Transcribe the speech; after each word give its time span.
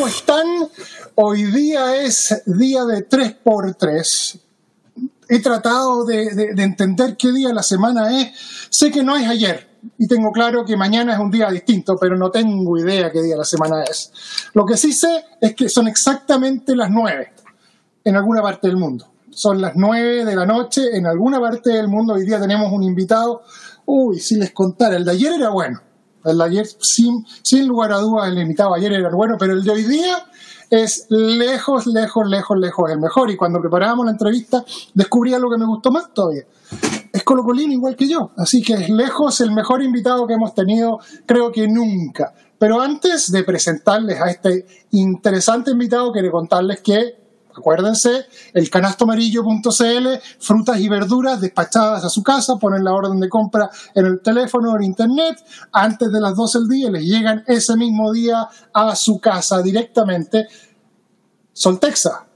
¿Cómo 0.00 0.08
están? 0.08 0.46
Hoy 1.16 1.42
día 1.44 1.94
es 2.02 2.42
día 2.46 2.86
de 2.86 3.06
3x3. 3.06 4.40
He 5.28 5.40
tratado 5.42 6.06
de, 6.06 6.34
de- 6.34 6.54
de 6.54 6.62
entender 6.62 7.18
qué 7.18 7.30
día 7.32 7.48
de 7.48 7.54
la 7.54 7.62
semana 7.62 8.18
es. 8.18 8.32
Sé 8.70 8.90
que 8.90 9.02
no 9.04 9.14
es 9.14 9.28
ayer 9.28 9.68
y 9.98 10.08
tengo 10.08 10.32
claro 10.32 10.64
que 10.64 10.74
mañana 10.74 11.12
es 11.12 11.18
un 11.18 11.30
día 11.30 11.50
distinto, 11.50 11.98
pero 12.00 12.16
no 12.16 12.30
tengo 12.30 12.78
idea 12.78 13.12
qué 13.12 13.20
día 13.20 13.34
de 13.34 13.40
la 13.40 13.44
semana 13.44 13.84
es. 13.84 14.10
Lo 14.54 14.64
que 14.64 14.78
sí 14.78 14.94
sé 14.94 15.22
es 15.38 15.54
que 15.54 15.68
son 15.68 15.86
exactamente 15.86 16.74
las 16.74 16.88
9 16.90 17.34
en 18.04 18.16
alguna 18.16 18.40
parte 18.40 18.68
del 18.68 18.78
mundo. 18.78 19.06
Son 19.28 19.60
las 19.60 19.72
9 19.76 20.24
de 20.24 20.34
la 20.34 20.46
noche 20.46 20.96
en 20.96 21.06
alguna 21.06 21.38
parte 21.38 21.72
del 21.74 21.88
mundo. 21.88 22.14
Hoy 22.14 22.24
día 22.24 22.40
tenemos 22.40 22.72
un 22.72 22.84
invitado. 22.84 23.42
Uy, 23.84 24.18
si 24.18 24.36
les 24.36 24.52
contara, 24.52 24.96
el 24.96 25.04
de 25.04 25.10
ayer 25.10 25.34
era 25.34 25.50
bueno. 25.50 25.82
El 26.24 26.38
de 26.38 26.44
ayer, 26.44 26.66
sin, 26.80 27.24
sin 27.42 27.66
lugar 27.66 27.92
a 27.92 27.98
dudas, 27.98 28.28
el 28.28 28.38
invitado 28.38 28.74
ayer 28.74 28.92
era 28.92 29.10
bueno, 29.10 29.36
pero 29.38 29.54
el 29.54 29.64
de 29.64 29.70
hoy 29.70 29.84
día 29.84 30.16
es 30.70 31.06
lejos, 31.10 31.86
lejos, 31.86 32.26
lejos, 32.28 32.58
lejos 32.58 32.90
el 32.90 33.00
mejor. 33.00 33.30
Y 33.30 33.36
cuando 33.36 33.60
preparábamos 33.60 34.06
la 34.06 34.12
entrevista, 34.12 34.64
descubrí 34.94 35.34
algo 35.34 35.50
que 35.50 35.58
me 35.58 35.66
gustó 35.66 35.90
más 35.90 36.12
todavía. 36.14 36.44
Es 37.12 37.24
colocolino 37.24 37.72
igual 37.72 37.96
que 37.96 38.08
yo, 38.08 38.30
así 38.36 38.62
que 38.62 38.74
es 38.74 38.88
lejos 38.88 39.40
el 39.40 39.50
mejor 39.50 39.82
invitado 39.82 40.26
que 40.26 40.34
hemos 40.34 40.54
tenido, 40.54 41.00
creo 41.26 41.50
que 41.50 41.66
nunca. 41.66 42.32
Pero 42.56 42.80
antes 42.80 43.32
de 43.32 43.42
presentarles 43.42 44.20
a 44.20 44.30
este 44.30 44.66
interesante 44.92 45.72
invitado, 45.72 46.12
quiero 46.12 46.30
contarles 46.30 46.80
que 46.80 47.19
Acuérdense, 47.56 48.26
el 48.54 48.70
canastoamarillo.cl, 48.70 50.08
frutas 50.38 50.80
y 50.80 50.88
verduras 50.88 51.40
despachadas 51.40 52.04
a 52.04 52.08
su 52.08 52.22
casa, 52.22 52.56
ponen 52.56 52.84
la 52.84 52.92
orden 52.92 53.18
de 53.20 53.28
compra 53.28 53.68
en 53.94 54.06
el 54.06 54.20
teléfono 54.20 54.72
o 54.72 54.76
en 54.76 54.84
internet, 54.84 55.44
antes 55.72 56.10
de 56.10 56.20
las 56.20 56.34
12 56.36 56.58
del 56.60 56.68
día 56.68 56.90
les 56.90 57.04
llegan 57.04 57.44
ese 57.46 57.76
mismo 57.76 58.12
día 58.12 58.48
a 58.72 58.94
su 58.96 59.18
casa 59.18 59.62
directamente. 59.62 60.46
Soltexa, 61.52 62.29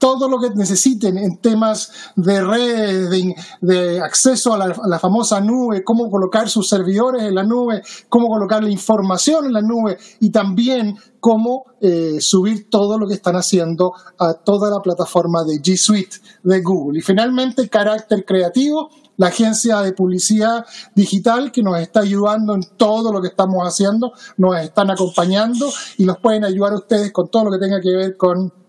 todo 0.00 0.30
lo 0.30 0.38
que 0.40 0.48
necesiten 0.50 1.18
en 1.18 1.36
temas 1.36 1.92
de 2.16 2.42
redes, 2.42 3.34
de, 3.60 4.00
acceso 4.00 4.54
a 4.54 4.66
la, 4.66 4.98
famosa 4.98 5.42
nube, 5.42 5.84
cómo 5.84 6.10
colocar 6.10 6.48
sus 6.48 6.70
servidores 6.70 7.22
en 7.22 7.34
la 7.34 7.44
nube, 7.44 7.82
cómo 8.08 8.28
colocar 8.28 8.64
la 8.64 8.70
información 8.70 9.44
en 9.44 9.52
la 9.52 9.60
nube 9.60 9.98
y 10.18 10.30
también 10.30 10.96
cómo 11.20 11.66
eh, 11.82 12.16
subir 12.20 12.70
todo 12.70 12.98
lo 12.98 13.06
que 13.06 13.12
están 13.12 13.36
haciendo 13.36 13.92
a 14.18 14.32
toda 14.32 14.70
la 14.70 14.80
plataforma 14.80 15.44
de 15.44 15.60
G 15.60 15.76
Suite 15.76 16.16
de 16.42 16.62
Google. 16.62 17.00
Y 17.00 17.02
finalmente, 17.02 17.68
carácter 17.68 18.24
creativo, 18.24 18.88
la 19.18 19.26
agencia 19.26 19.82
de 19.82 19.92
publicidad 19.92 20.64
digital 20.94 21.52
que 21.52 21.62
nos 21.62 21.78
está 21.78 22.00
ayudando 22.00 22.54
en 22.54 22.62
todo 22.78 23.12
lo 23.12 23.20
que 23.20 23.28
estamos 23.28 23.62
haciendo, 23.68 24.12
nos 24.38 24.58
están 24.58 24.90
acompañando 24.90 25.70
y 25.98 26.06
los 26.06 26.16
pueden 26.16 26.46
ayudar 26.46 26.72
ustedes 26.72 27.12
con 27.12 27.28
todo 27.28 27.44
lo 27.44 27.50
que 27.50 27.58
tenga 27.58 27.82
que 27.82 27.90
ver 27.90 28.16
con 28.16 28.59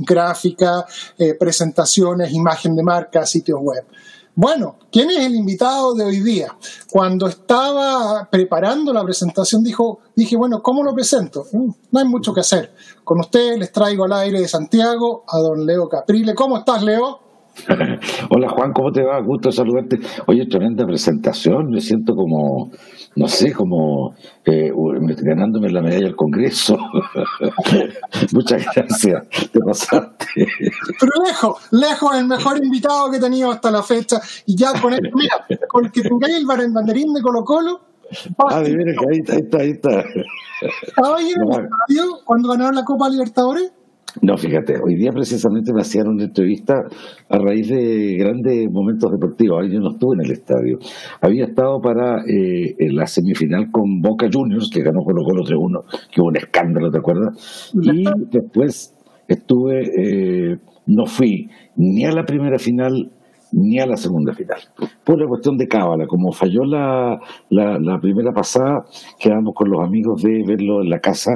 gráfica, 0.00 0.84
eh, 1.18 1.34
presentaciones, 1.34 2.32
imagen 2.32 2.74
de 2.74 2.82
marca, 2.82 3.24
sitios 3.26 3.60
web. 3.60 3.84
Bueno, 4.34 4.76
¿quién 4.90 5.10
es 5.10 5.26
el 5.26 5.34
invitado 5.34 5.94
de 5.94 6.04
hoy 6.04 6.20
día? 6.20 6.56
Cuando 6.90 7.26
estaba 7.26 8.28
preparando 8.30 8.92
la 8.92 9.02
presentación 9.04 9.62
dijo, 9.62 10.00
dije, 10.14 10.36
bueno, 10.36 10.62
¿cómo 10.62 10.82
lo 10.82 10.94
presento? 10.94 11.46
Mm, 11.52 11.70
No 11.90 12.00
hay 12.00 12.06
mucho 12.06 12.32
que 12.32 12.40
hacer. 12.40 12.72
Con 13.04 13.20
ustedes 13.20 13.58
les 13.58 13.72
traigo 13.72 14.04
al 14.04 14.12
aire 14.12 14.40
de 14.40 14.48
Santiago 14.48 15.24
a 15.28 15.38
don 15.38 15.66
Leo 15.66 15.88
Caprile. 15.88 16.34
¿Cómo 16.34 16.58
estás, 16.58 16.82
Leo? 16.82 17.29
Hola 18.30 18.48
Juan, 18.48 18.72
¿cómo 18.72 18.92
te 18.92 19.02
va? 19.02 19.20
Gusto 19.20 19.52
saludarte. 19.52 19.98
Oye, 20.26 20.46
tremenda 20.46 20.86
presentación. 20.86 21.70
Me 21.70 21.80
siento 21.80 22.14
como, 22.14 22.70
no 23.16 23.28
sé, 23.28 23.52
como 23.52 24.14
eh, 24.44 24.72
ganándome 25.22 25.70
la 25.70 25.82
medalla 25.82 26.06
del 26.06 26.16
Congreso. 26.16 26.76
Muchas 28.32 28.64
gracias. 28.74 29.28
Te 29.52 29.60
pasaste. 29.60 30.26
Pero 30.34 31.12
lejos, 31.24 31.68
lejos 31.72 32.16
el 32.16 32.26
mejor 32.26 32.62
invitado 32.62 33.10
que 33.10 33.18
he 33.18 33.20
tenido 33.20 33.50
hasta 33.50 33.70
la 33.70 33.82
fecha. 33.82 34.20
Y 34.46 34.56
ya 34.56 34.72
con 34.80 34.92
esto, 34.92 35.08
mira, 35.14 35.46
con 35.68 35.84
el 35.84 35.92
que 35.92 36.02
tengáis 36.02 36.36
el 36.36 36.46
banderín 36.46 37.12
de 37.12 37.20
Colo 37.20 37.44
Colo, 37.44 37.90
Ah, 38.38 38.62
que 38.64 38.70
ahí 38.70 39.18
está, 39.20 39.34
ahí 39.34 39.40
está, 39.40 39.58
ahí 39.58 39.70
está. 39.70 40.04
¿estaba 40.82 41.18
ahí 41.18 41.30
en 41.30 41.42
el 41.42 41.48
estadio 41.48 42.20
cuando 42.24 42.48
ganaron 42.48 42.74
la 42.74 42.84
Copa 42.84 43.08
Libertadores? 43.08 43.72
No, 44.22 44.36
fíjate, 44.36 44.74
hoy 44.82 44.96
día 44.96 45.10
precisamente 45.12 45.72
me 45.72 45.80
hacían 45.80 46.08
una 46.08 46.24
entrevista 46.24 46.74
a 47.28 47.38
raíz 47.38 47.68
de 47.68 48.16
grandes 48.18 48.70
momentos 48.70 49.10
deportivos. 49.12 49.66
Yo 49.70 49.80
no 49.80 49.90
estuve 49.90 50.16
en 50.16 50.24
el 50.26 50.32
estadio. 50.32 50.78
Había 51.20 51.44
estado 51.44 51.80
para 51.80 52.22
eh, 52.26 52.74
la 52.92 53.06
semifinal 53.06 53.70
con 53.70 54.00
Boca 54.00 54.28
Juniors, 54.32 54.70
que 54.70 54.82
ganó 54.82 55.02
Colo 55.02 55.22
Colo 55.24 55.42
3-1, 55.42 55.84
que 56.12 56.20
hubo 56.20 56.28
un 56.28 56.36
escándalo, 56.36 56.90
¿te 56.90 56.98
acuerdas? 56.98 57.72
Y 57.74 58.04
después 58.30 58.94
estuve, 59.28 59.82
eh, 59.96 60.56
no 60.86 61.06
fui 61.06 61.48
ni 61.76 62.04
a 62.04 62.12
la 62.12 62.24
primera 62.24 62.58
final 62.58 63.10
ni 63.52 63.78
a 63.78 63.86
la 63.86 63.96
segunda 63.96 64.32
final. 64.32 64.60
Por 65.04 65.20
la 65.20 65.26
cuestión 65.26 65.56
de 65.56 65.66
cábala, 65.66 66.06
como 66.06 66.32
falló 66.32 66.64
la, 66.64 67.18
la, 67.48 67.98
primera 68.00 68.32
pasada, 68.32 68.84
quedamos 69.18 69.54
con 69.54 69.70
los 69.70 69.82
amigos 69.82 70.22
de 70.22 70.42
verlo 70.46 70.82
en 70.82 70.90
la 70.90 71.00
casa 71.00 71.32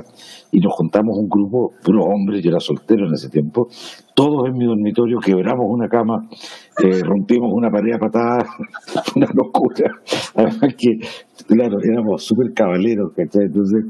y 0.53 0.61
nos 0.61 0.73
juntamos 0.75 1.17
un 1.19 1.29
grupo, 1.29 1.73
puros 1.83 2.07
hombres, 2.07 2.43
yo 2.43 2.51
era 2.51 2.61
soltero 2.61 3.07
en 3.07 3.15
ese 3.15 3.29
tiempo, 3.29 3.69
todos 4.15 4.49
en 4.49 4.57
mi 4.57 4.65
dormitorio, 4.65 5.19
quebramos 5.19 5.67
una 5.69 5.89
cama, 5.89 6.29
eh, 6.83 7.03
rompimos 7.03 7.53
una 7.53 7.71
pared 7.71 7.95
a 7.95 7.99
patadas, 7.99 8.49
una 9.17 9.27
locura. 9.35 9.91
Además 10.37 10.75
que, 10.79 10.99
claro, 11.47 11.79
éramos 11.83 12.25
súper 12.25 12.53
cabaleros, 12.55 13.13
¿cachai? 13.15 13.45
Entonces, 13.47 13.85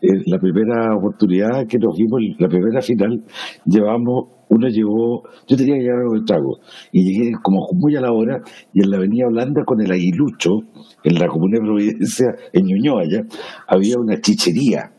eh, 0.00 0.22
la 0.26 0.38
primera 0.38 0.96
oportunidad 0.96 1.66
que 1.66 1.78
nos 1.78 1.96
vimos, 1.96 2.20
la 2.38 2.48
primera 2.48 2.80
final, 2.80 3.22
llevamos, 3.64 4.28
uno 4.48 4.68
llevó, 4.68 5.22
yo 5.46 5.56
tenía 5.56 5.76
que 5.76 5.82
llevar 5.82 6.00
algo 6.00 6.14
de 6.14 6.24
trago, 6.24 6.58
y 6.92 7.04
llegué 7.04 7.32
como 7.42 7.66
muy 7.74 7.96
a 7.96 8.00
la 8.00 8.12
hora, 8.12 8.42
y 8.72 8.82
en 8.82 8.90
la 8.90 8.96
avenida 8.98 9.26
Holanda 9.26 9.64
con 9.64 9.80
el 9.80 9.90
aguilucho, 9.90 10.60
en 11.04 11.14
la 11.14 11.26
comuna 11.26 11.58
de 11.58 11.64
Providencia, 11.64 12.26
en 12.52 12.66
Ñuñoa 12.66 13.02
allá, 13.02 13.22
había 13.66 13.96
una 13.98 14.20
chichería. 14.20 14.92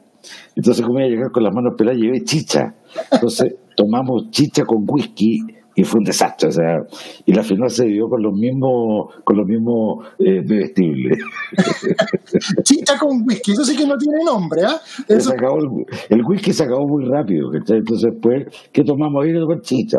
Entonces, 0.55 0.85
como 0.85 0.99
iba 0.99 1.07
a 1.07 1.09
llegar 1.09 1.31
con 1.31 1.43
las 1.43 1.53
manos 1.53 1.73
peladas, 1.77 1.99
llevé 1.99 2.23
chicha. 2.23 2.75
Entonces, 3.11 3.55
tomamos 3.75 4.29
chicha 4.29 4.63
con 4.63 4.85
whisky 4.87 5.39
y 5.75 5.83
fue 5.83 5.99
un 5.99 6.05
desastre. 6.05 6.49
O 6.49 6.51
sea, 6.51 6.83
y 7.25 7.33
la 7.33 7.43
final 7.43 7.69
se 7.69 7.85
vivió 7.85 8.09
con 8.09 8.21
los 8.21 8.33
mismos, 8.33 9.13
con 9.23 9.37
los 9.37 9.47
mismos 9.47 10.05
eh, 10.19 10.41
bebestibles. 10.45 11.19
Chicha 12.63 12.97
con 12.97 13.23
whisky, 13.25 13.51
eso 13.51 13.63
sí 13.63 13.75
que 13.75 13.85
no 13.85 13.97
tiene 13.97 14.23
nombre, 14.25 14.61
¿ah? 14.63 14.79
Eso, 15.07 15.33
el, 15.33 15.85
el 16.09 16.25
whisky 16.25 16.53
se 16.53 16.63
acabó 16.63 16.87
muy 16.87 17.05
rápido. 17.05 17.51
¿cachai? 17.51 17.77
Entonces, 17.77 18.13
pues, 18.21 18.45
¿qué 18.71 18.83
tomamos 18.83 19.23
ahí? 19.23 19.33
Con 19.33 19.61
chicha. 19.61 19.97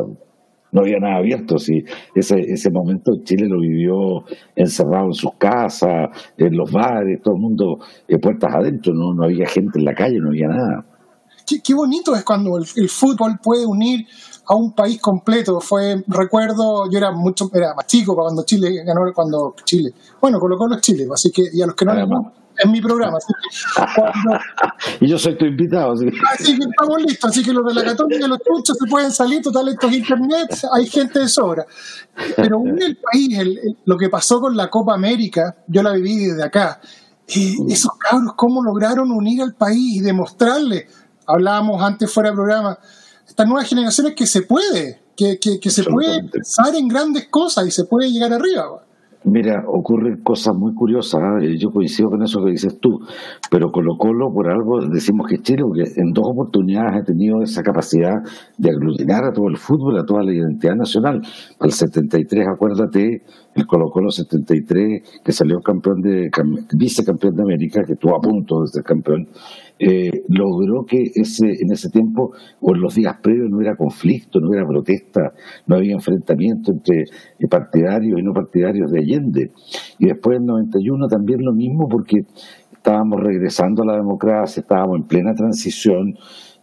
No 0.72 0.80
había 0.80 0.98
nada 0.98 1.18
abierto. 1.18 1.56
Sí. 1.58 1.84
Ese, 2.14 2.40
ese 2.40 2.70
momento 2.70 3.12
Chile 3.22 3.46
lo 3.48 3.60
vivió 3.60 4.24
encerrado 4.56 5.06
en 5.06 5.12
sus 5.12 5.32
casas, 5.38 6.08
en 6.36 6.56
los 6.56 6.70
bares, 6.72 7.22
todo 7.22 7.36
el 7.36 7.40
mundo 7.40 7.78
eh, 8.08 8.18
puertas 8.18 8.52
adentro. 8.54 8.92
No, 8.92 9.14
no 9.14 9.24
había 9.24 9.46
gente 9.46 9.78
en 9.78 9.84
la 9.84 9.94
calle, 9.94 10.18
no 10.18 10.30
había 10.30 10.48
nada. 10.48 10.84
qué, 11.46 11.60
qué 11.62 11.74
bonito 11.74 12.14
es 12.16 12.24
cuando 12.24 12.58
el, 12.58 12.64
el 12.76 12.88
fútbol 12.88 13.38
puede 13.40 13.64
unir 13.64 14.04
a 14.46 14.54
un 14.54 14.72
país 14.72 15.00
completo. 15.00 15.60
Fue, 15.60 16.02
recuerdo, 16.06 16.90
yo 16.90 16.98
era 16.98 17.10
mucho, 17.12 17.50
era 17.52 17.74
más 17.74 17.86
chico 17.86 18.14
cuando 18.14 18.44
Chile 18.44 18.82
ganó, 18.84 19.00
cuando 19.14 19.54
Chile, 19.64 19.92
bueno, 20.20 20.38
Colo 20.38 20.56
Colo 20.58 20.76
es 20.76 20.80
Chile, 20.82 21.06
así 21.12 21.30
que, 21.30 21.44
y 21.52 21.62
a 21.62 21.66
los 21.66 21.74
que 21.74 21.84
no 21.84 21.92
Además. 21.92 22.26
es 22.56 22.70
mi 22.70 22.80
programa, 22.80 23.16
así 23.18 23.32
que, 23.32 23.82
cuando- 23.94 24.40
Y 25.00 25.08
yo 25.08 25.18
soy 25.18 25.36
tu 25.38 25.44
invitado, 25.44 25.92
así 25.92 26.04
que- 26.06 26.18
así 26.32 26.58
que 26.58 26.64
estamos 26.64 27.02
listos, 27.02 27.30
así 27.30 27.42
que 27.42 27.52
los 27.52 27.64
de 27.66 27.74
la 27.74 27.84
Católica 27.84 28.26
y 28.26 28.28
los 28.28 28.38
truchos 28.42 28.76
se 28.78 28.86
pueden 28.88 29.10
salir, 29.12 29.42
total, 29.42 29.68
estos 29.68 29.92
internet, 29.92 30.58
hay 30.72 30.86
gente 30.86 31.18
de 31.20 31.28
sobra. 31.28 31.66
Pero 32.36 32.58
une 32.58 32.84
el 32.84 32.96
país, 32.98 33.38
el- 33.38 33.58
el- 33.58 33.76
lo 33.84 33.96
que 33.96 34.08
pasó 34.08 34.40
con 34.40 34.56
la 34.56 34.68
Copa 34.70 34.94
América, 34.94 35.56
yo 35.66 35.82
la 35.82 35.92
viví 35.92 36.16
desde 36.26 36.44
acá, 36.44 36.80
eh, 37.26 37.54
esos 37.68 37.92
cabros, 37.98 38.34
cómo 38.36 38.62
lograron 38.62 39.10
unir 39.10 39.40
al 39.42 39.54
país 39.54 39.96
y 39.96 40.00
demostrarle, 40.00 40.86
hablábamos 41.26 41.82
antes 41.82 42.12
fuera 42.12 42.28
del 42.28 42.36
programa, 42.36 42.78
estas 43.26 43.46
nuevas 43.46 43.68
generaciones 43.68 44.14
que 44.14 44.26
se 44.26 44.42
puede, 44.42 45.00
que, 45.16 45.38
que, 45.38 45.58
que 45.60 45.70
se 45.70 45.84
puede 45.84 46.22
pensar 46.28 46.74
en 46.74 46.88
grandes 46.88 47.28
cosas 47.28 47.66
y 47.66 47.70
se 47.70 47.84
puede 47.84 48.10
llegar 48.10 48.32
arriba. 48.32 48.84
Mira, 49.26 49.64
ocurren 49.66 50.22
cosas 50.22 50.54
muy 50.54 50.74
curiosas. 50.74 51.22
¿eh? 51.42 51.56
Yo 51.58 51.70
coincido 51.70 52.10
con 52.10 52.22
eso 52.22 52.44
que 52.44 52.50
dices 52.50 52.78
tú, 52.78 53.00
pero 53.50 53.72
Colo 53.72 53.96
Colo, 53.96 54.30
por 54.30 54.50
algo, 54.50 54.86
decimos 54.86 55.26
que 55.26 55.38
Chile, 55.38 55.62
porque 55.62 55.84
en 55.96 56.12
dos 56.12 56.26
oportunidades 56.28 57.00
ha 57.00 57.04
tenido 57.04 57.42
esa 57.42 57.62
capacidad 57.62 58.22
de 58.58 58.70
aglutinar 58.70 59.24
a 59.24 59.32
todo 59.32 59.48
el 59.48 59.56
fútbol, 59.56 59.98
a 59.98 60.04
toda 60.04 60.22
la 60.22 60.34
identidad 60.34 60.74
nacional. 60.76 61.22
Al 61.58 61.72
73, 61.72 62.46
acuérdate, 62.46 63.22
el 63.54 63.66
Colo 63.66 63.90
Colo 63.90 64.10
73, 64.10 65.20
que 65.24 65.32
salió 65.32 65.60
campeón 65.60 66.00
de 66.00 66.30
vicecampeón 66.76 67.34
de 67.36 67.42
América, 67.42 67.82
que 67.84 67.92
estuvo 67.92 68.16
a 68.16 68.20
punto 68.20 68.62
de 68.62 68.68
ser 68.68 68.82
campeón, 68.82 69.28
eh, 69.78 70.22
logró 70.28 70.84
que 70.84 71.02
ese, 71.14 71.46
en 71.46 71.72
ese 71.72 71.90
tiempo 71.90 72.32
o 72.60 72.74
en 72.74 72.80
los 72.80 72.94
días 72.94 73.16
previos 73.22 73.50
no 73.50 73.56
hubiera 73.56 73.76
conflicto, 73.76 74.40
no 74.40 74.48
hubiera 74.48 74.66
protesta, 74.66 75.32
no 75.66 75.76
había 75.76 75.94
enfrentamiento 75.94 76.72
entre 76.72 77.04
partidarios 77.50 78.20
y 78.20 78.22
no 78.22 78.32
partidarios 78.32 78.90
de 78.90 79.00
Allende. 79.00 79.50
Y 79.98 80.06
después 80.06 80.38
en 80.38 80.46
91 80.46 81.08
también 81.08 81.44
lo 81.44 81.52
mismo 81.52 81.88
porque 81.88 82.24
estábamos 82.72 83.20
regresando 83.20 83.82
a 83.82 83.86
la 83.86 83.96
democracia, 83.96 84.60
estábamos 84.60 84.98
en 84.98 85.06
plena 85.06 85.34
transición 85.34 86.14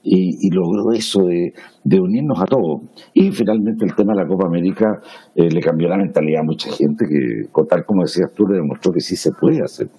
y, 0.04 0.50
logró 0.50 0.92
eso 0.94 1.24
de, 1.24 1.54
unirnos 2.00 2.42
a 2.42 2.46
todos. 2.46 2.82
Y 3.14 3.32
finalmente 3.32 3.86
el 3.86 3.96
tema 3.96 4.14
de 4.14 4.24
la 4.24 4.28
Copa 4.28 4.48
América 4.48 5.00
eh, 5.36 5.50
le 5.50 5.62
cambió 5.62 5.88
la 5.88 5.98
mentalidad 5.98 6.42
a 6.42 6.44
mucha 6.44 6.72
gente 6.72 7.06
que, 7.08 7.50
tal 7.70 7.86
como 7.86 8.04
decías 8.04 8.32
tú, 8.34 8.48
le 8.48 8.56
demostró 8.56 8.92
que 8.92 9.02
sí 9.02 9.16
se 9.16 9.32
puede 9.32 9.64
hacer. 9.64 9.90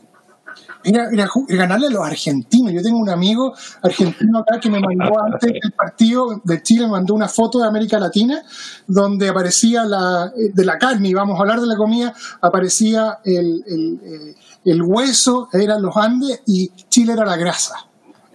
Mira, 0.84 1.08
ganarle 1.48 1.86
a 1.86 1.90
los 1.90 2.04
argentinos. 2.04 2.72
Yo 2.72 2.82
tengo 2.82 2.98
un 2.98 3.08
amigo 3.08 3.54
argentino 3.82 4.40
acá 4.40 4.58
que 4.60 4.68
me 4.68 4.80
mandó 4.80 5.12
antes 5.24 5.52
del 5.52 5.72
partido 5.72 6.40
de 6.42 6.60
Chile, 6.62 6.86
me 6.86 6.92
mandó 6.92 7.14
una 7.14 7.28
foto 7.28 7.60
de 7.60 7.68
América 7.68 7.98
Latina 8.00 8.42
donde 8.86 9.28
aparecía 9.28 9.84
la, 9.84 10.32
de 10.34 10.64
la 10.64 10.78
carne, 10.78 11.10
y 11.10 11.14
vamos 11.14 11.38
a 11.38 11.42
hablar 11.42 11.60
de 11.60 11.68
la 11.68 11.76
comida, 11.76 12.12
aparecía 12.40 13.18
el, 13.24 13.62
el, 13.66 14.00
eh, 14.04 14.34
el 14.64 14.82
hueso, 14.82 15.48
eran 15.52 15.82
los 15.82 15.96
Andes, 15.96 16.42
y 16.46 16.70
Chile 16.88 17.12
era 17.12 17.24
la 17.24 17.36
grasa. 17.36 17.91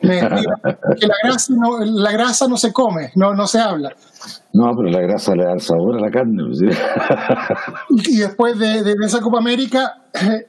que 0.99 1.07
la 1.07 1.15
grasa, 1.23 1.53
no, 1.55 1.79
la 1.79 2.11
grasa 2.11 2.47
no 2.47 2.57
se 2.57 2.71
come, 2.71 3.11
no, 3.15 3.33
no 3.33 3.47
se 3.47 3.59
habla. 3.59 3.93
No, 4.53 4.71
pero 4.75 4.89
la 4.89 5.01
grasa 5.01 5.35
le 5.35 5.45
da 5.45 5.53
el 5.53 5.61
sabor 5.61 5.97
a 5.97 6.01
la 6.01 6.09
carne. 6.09 6.43
Pues, 6.43 8.07
y 8.07 8.17
después 8.17 8.57
de, 8.57 8.95
esa 9.03 9.21
Copa 9.21 9.37
América, 9.37 10.03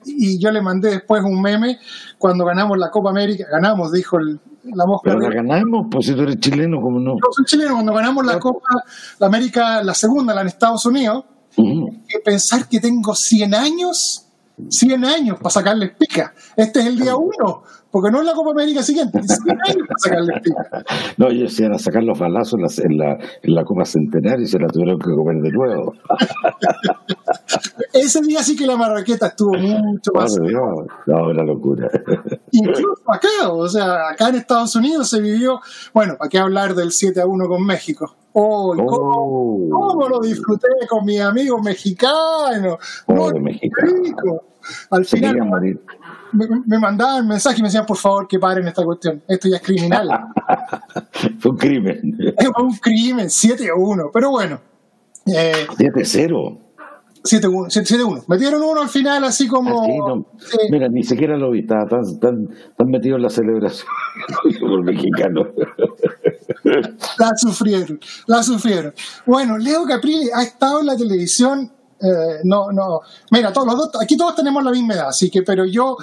y 0.05 0.39
yo 0.39 0.51
le 0.51 0.63
mandé 0.63 0.91
después 0.91 1.23
un 1.23 1.41
meme, 1.41 1.79
cuando 2.17 2.45
ganamos 2.45 2.79
la 2.79 2.91
Copa 2.91 3.11
América, 3.11 3.45
ganamos, 3.51 3.93
dijo 3.93 4.19
la 4.19 4.87
mosca. 4.87 5.11
Pero 5.11 5.21
la 5.21 5.31
ganamos, 5.31 5.87
pues 5.91 6.07
si 6.07 6.15
tú 6.15 6.23
eres 6.23 6.39
chileno, 6.41 6.81
como 6.81 6.99
no? 6.99 7.15
Yo 7.15 7.33
soy 7.33 7.45
chileno, 7.45 7.75
cuando 7.75 7.93
ganamos 7.93 8.25
la 8.25 8.39
Copa, 8.39 8.85
la 9.19 9.27
América, 9.27 9.83
la 9.83 9.95
segunda, 9.95 10.35
la 10.35 10.43
en 10.43 10.47
Estados 10.49 10.87
Unidos, 10.87 11.25
que 11.57 12.19
pensar 12.25 12.69
que 12.69 12.81
tengo 12.81 13.15
100 13.15 13.55
años 13.55 14.29
100 14.69 15.05
años 15.05 15.37
para 15.39 15.51
sacarle 15.51 15.89
pica. 15.89 16.35
Este 16.57 16.81
es 16.81 16.87
el 16.87 16.99
día 16.99 17.17
uno, 17.17 17.63
porque 17.91 18.11
no 18.11 18.21
es 18.21 18.27
la 18.27 18.35
Copa 18.35 18.51
América 18.51 18.83
siguiente, 18.83 19.21
100 19.23 19.51
años 19.51 19.87
para 19.89 19.99
sacarle 19.99 20.41
pica. 20.43 20.85
No, 21.17 21.29
ellos 21.29 21.59
iban 21.59 21.75
a 21.75 21.79
sacar 21.79 22.03
los 22.03 22.19
balazos 22.19 22.79
en 22.79 22.99
la, 22.99 23.19
en 23.43 23.55
la, 23.55 23.65
Copa 23.65 23.85
Centenaria 23.85 24.45
y 24.45 24.47
se 24.47 24.59
la 24.59 24.69
tuvieron 24.69 24.99
que 24.99 25.11
comer 25.11 25.43
de 25.43 25.51
nuevo. 25.51 25.95
Ese 27.93 28.21
día 28.23 28.43
sí 28.43 28.57
que 28.57 28.67
la 28.67 28.77
marraqueta 28.77 29.29
estuvo 29.29 29.55
mucho 29.55 30.11
más. 30.15 30.39
No, 30.39 30.87
no, 31.07 31.31
una 31.31 31.43
locura. 31.43 31.91
Incluso 32.53 33.03
acá, 33.07 33.51
o 33.51 33.69
sea, 33.69 34.11
acá 34.11 34.29
en 34.29 34.37
Estados 34.37 34.75
Unidos 34.77 35.09
se 35.09 35.21
vivió, 35.21 35.61
bueno, 35.95 36.17
¿para 36.19 36.29
qué 36.29 36.39
hablar 36.39 36.75
del 36.75 36.93
7 36.93 37.21
a 37.21 37.27
1 37.27 37.49
con 37.49 37.65
México? 37.65 38.15
Oh, 38.33 38.75
¿cómo, 38.77 40.09
lo 40.09 40.21
disfruté 40.21 40.69
con 40.89 41.05
mis 41.05 41.21
amigos 41.21 41.61
mexicanos? 41.63 42.77
Oh, 43.07 43.33
mexicano. 43.41 44.43
Al 44.91 45.05
final 45.05 45.37
me, 46.33 46.79
mandaban 46.79 47.27
mensajes 47.27 47.59
y 47.59 47.63
me 47.63 47.69
decían, 47.69 47.87
por 47.87 47.97
favor, 47.97 48.27
que 48.29 48.39
paren 48.39 48.67
esta 48.67 48.85
cuestión. 48.85 49.23
Esto 49.27 49.49
ya 49.49 49.57
es 49.57 49.63
criminal. 49.63 50.09
Fue 51.39 51.53
un 51.53 51.57
crimen. 51.57 52.19
Fue 52.55 52.65
un 52.65 52.77
crimen, 52.77 53.31
7 53.31 53.69
a 53.69 53.75
1. 53.75 54.11
Pero 54.13 54.31
bueno. 54.31 54.61
Eh, 55.27 55.67
7 55.77 56.01
0. 56.05 56.59
7-1. 57.25 58.25
Metieron 58.29 58.63
uno 58.63 58.81
al 58.81 58.89
final, 58.89 59.25
así 59.25 59.49
como. 59.49 60.25
Mira, 60.71 60.89
ni 60.89 61.03
siquiera 61.03 61.37
lo 61.37 61.51
vi, 61.51 61.61
estaba 61.61 61.87
tan, 61.87 62.19
tan, 62.21 62.49
tan 62.77 62.89
metido 62.89 63.17
en 63.17 63.23
la 63.23 63.29
celebración 63.29 63.89
por 64.61 64.85
mexicano. 64.85 65.49
la 67.19 67.37
sufrieron, 67.37 68.01
la 68.27 68.43
sufrieron. 68.43 68.95
Bueno, 69.27 69.59
Leo 69.59 69.85
Capri 69.85 70.31
ha 70.33 70.43
estado 70.43 70.81
en 70.81 70.87
la 70.87 70.97
televisión 70.97 71.73
eh, 72.01 72.41
no, 72.45 72.71
no. 72.73 73.01
Mira, 73.33 73.53
todos 73.53 73.67
los 73.67 73.77
dos, 73.77 73.91
aquí 74.01 74.17
todos 74.17 74.35
tenemos 74.37 74.63
la 74.63 74.71
misma 74.71 74.95
edad, 74.95 75.09
así 75.09 75.31
que, 75.31 75.43
pero 75.43 75.65
yo, 75.67 75.97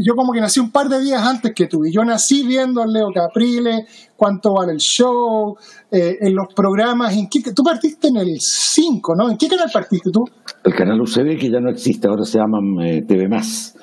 yo 0.00 0.14
como 0.14 0.32
que 0.32 0.40
nací 0.40 0.60
un 0.60 0.70
par 0.70 0.88
de 0.88 1.00
días 1.00 1.22
antes 1.22 1.52
que 1.54 1.66
tú, 1.66 1.84
y 1.84 1.92
yo 1.92 2.04
nací 2.04 2.46
viendo 2.46 2.82
a 2.82 2.86
Leo 2.86 3.08
Caprile, 3.12 3.86
cuánto 4.16 4.52
vale 4.52 4.72
el 4.72 4.78
show, 4.78 5.56
eh, 5.90 6.18
en 6.20 6.34
los 6.34 6.52
programas, 6.54 7.16
en 7.16 7.28
qué, 7.28 7.40
tú 7.54 7.62
partiste 7.62 8.08
en 8.08 8.18
el 8.18 8.38
5, 8.38 9.14
¿no? 9.16 9.30
¿En 9.30 9.38
qué 9.38 9.48
canal 9.48 9.70
partiste 9.72 10.10
tú? 10.10 10.24
El 10.62 10.74
canal 10.74 11.00
UCB, 11.00 11.38
que 11.38 11.50
ya 11.50 11.60
no 11.60 11.70
existe, 11.70 12.06
ahora 12.06 12.24
se 12.24 12.38
llama 12.38 12.58
eh, 12.86 13.02
TV 13.06 13.28
Más. 13.28 13.76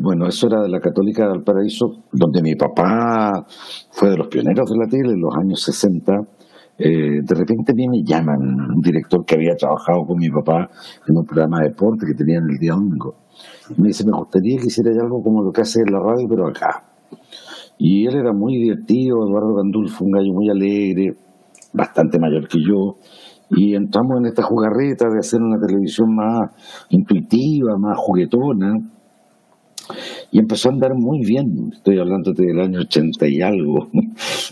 bueno, 0.00 0.26
eso 0.26 0.48
era 0.48 0.60
de 0.60 0.68
la 0.68 0.80
Católica 0.80 1.22
de 1.22 1.28
Valparaíso, 1.28 2.04
donde 2.10 2.42
mi 2.42 2.56
papá 2.56 3.46
fue 3.92 4.10
de 4.10 4.16
los 4.16 4.26
pioneros 4.26 4.68
de 4.68 4.76
la 4.76 4.88
tele 4.88 5.12
en 5.12 5.20
los 5.20 5.34
años 5.36 5.62
60 5.62 6.37
eh, 6.78 7.20
de 7.22 7.34
repente 7.34 7.72
a 7.72 7.74
mí 7.74 7.88
me 7.88 8.02
llaman 8.04 8.38
un 8.40 8.80
director 8.80 9.24
que 9.24 9.34
había 9.34 9.56
trabajado 9.56 10.06
con 10.06 10.16
mi 10.16 10.30
papá 10.30 10.70
en 11.08 11.16
un 11.16 11.24
programa 11.24 11.58
de 11.60 11.70
deporte 11.70 12.06
que 12.06 12.14
tenían 12.14 12.44
el 12.48 12.56
día 12.56 12.72
domingo. 12.72 13.16
me 13.76 13.88
dice, 13.88 14.04
me 14.06 14.16
gustaría 14.16 14.58
que 14.58 14.66
hiciera 14.66 14.90
algo 14.92 15.20
como 15.20 15.42
lo 15.42 15.50
que 15.50 15.62
hace 15.62 15.80
la 15.90 15.98
radio, 15.98 16.26
pero 16.28 16.46
acá. 16.46 16.84
Y 17.78 18.06
él 18.06 18.16
era 18.16 18.32
muy 18.32 18.56
divertido, 18.58 19.26
Eduardo 19.26 19.54
Gandulfo, 19.56 20.04
un 20.04 20.12
gallo 20.12 20.32
muy 20.32 20.50
alegre, 20.50 21.16
bastante 21.72 22.18
mayor 22.18 22.46
que 22.46 22.58
yo. 22.60 22.96
Y 23.50 23.74
entramos 23.74 24.18
en 24.20 24.26
esta 24.26 24.42
jugarreta 24.42 25.08
de 25.08 25.18
hacer 25.18 25.40
una 25.40 25.58
televisión 25.58 26.14
más 26.14 26.50
intuitiva, 26.90 27.76
más 27.76 27.96
juguetona 27.98 28.74
y 30.30 30.38
empezó 30.38 30.68
a 30.68 30.72
andar 30.72 30.94
muy 30.94 31.24
bien. 31.24 31.70
Estoy 31.72 31.98
hablando 31.98 32.32
del 32.32 32.60
año 32.60 32.80
80 32.80 33.28
y 33.28 33.42
algo. 33.42 33.88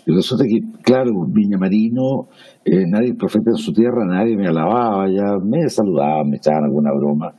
Y 0.07 0.13
resulta 0.13 0.45
que, 0.45 0.63
claro, 0.83 1.25
Viña 1.27 1.59
Marino, 1.59 2.29
eh, 2.65 2.85
nadie 2.87 3.15
profeta 3.15 3.51
en 3.51 3.57
su 3.57 3.73
tierra, 3.73 4.05
nadie 4.07 4.37
me 4.37 4.47
alababa, 4.47 5.09
ya 5.11 5.37
me 5.43 5.69
saludaba, 5.69 6.23
me 6.25 6.37
echaban 6.37 6.65
alguna 6.65 6.93
broma, 6.93 7.35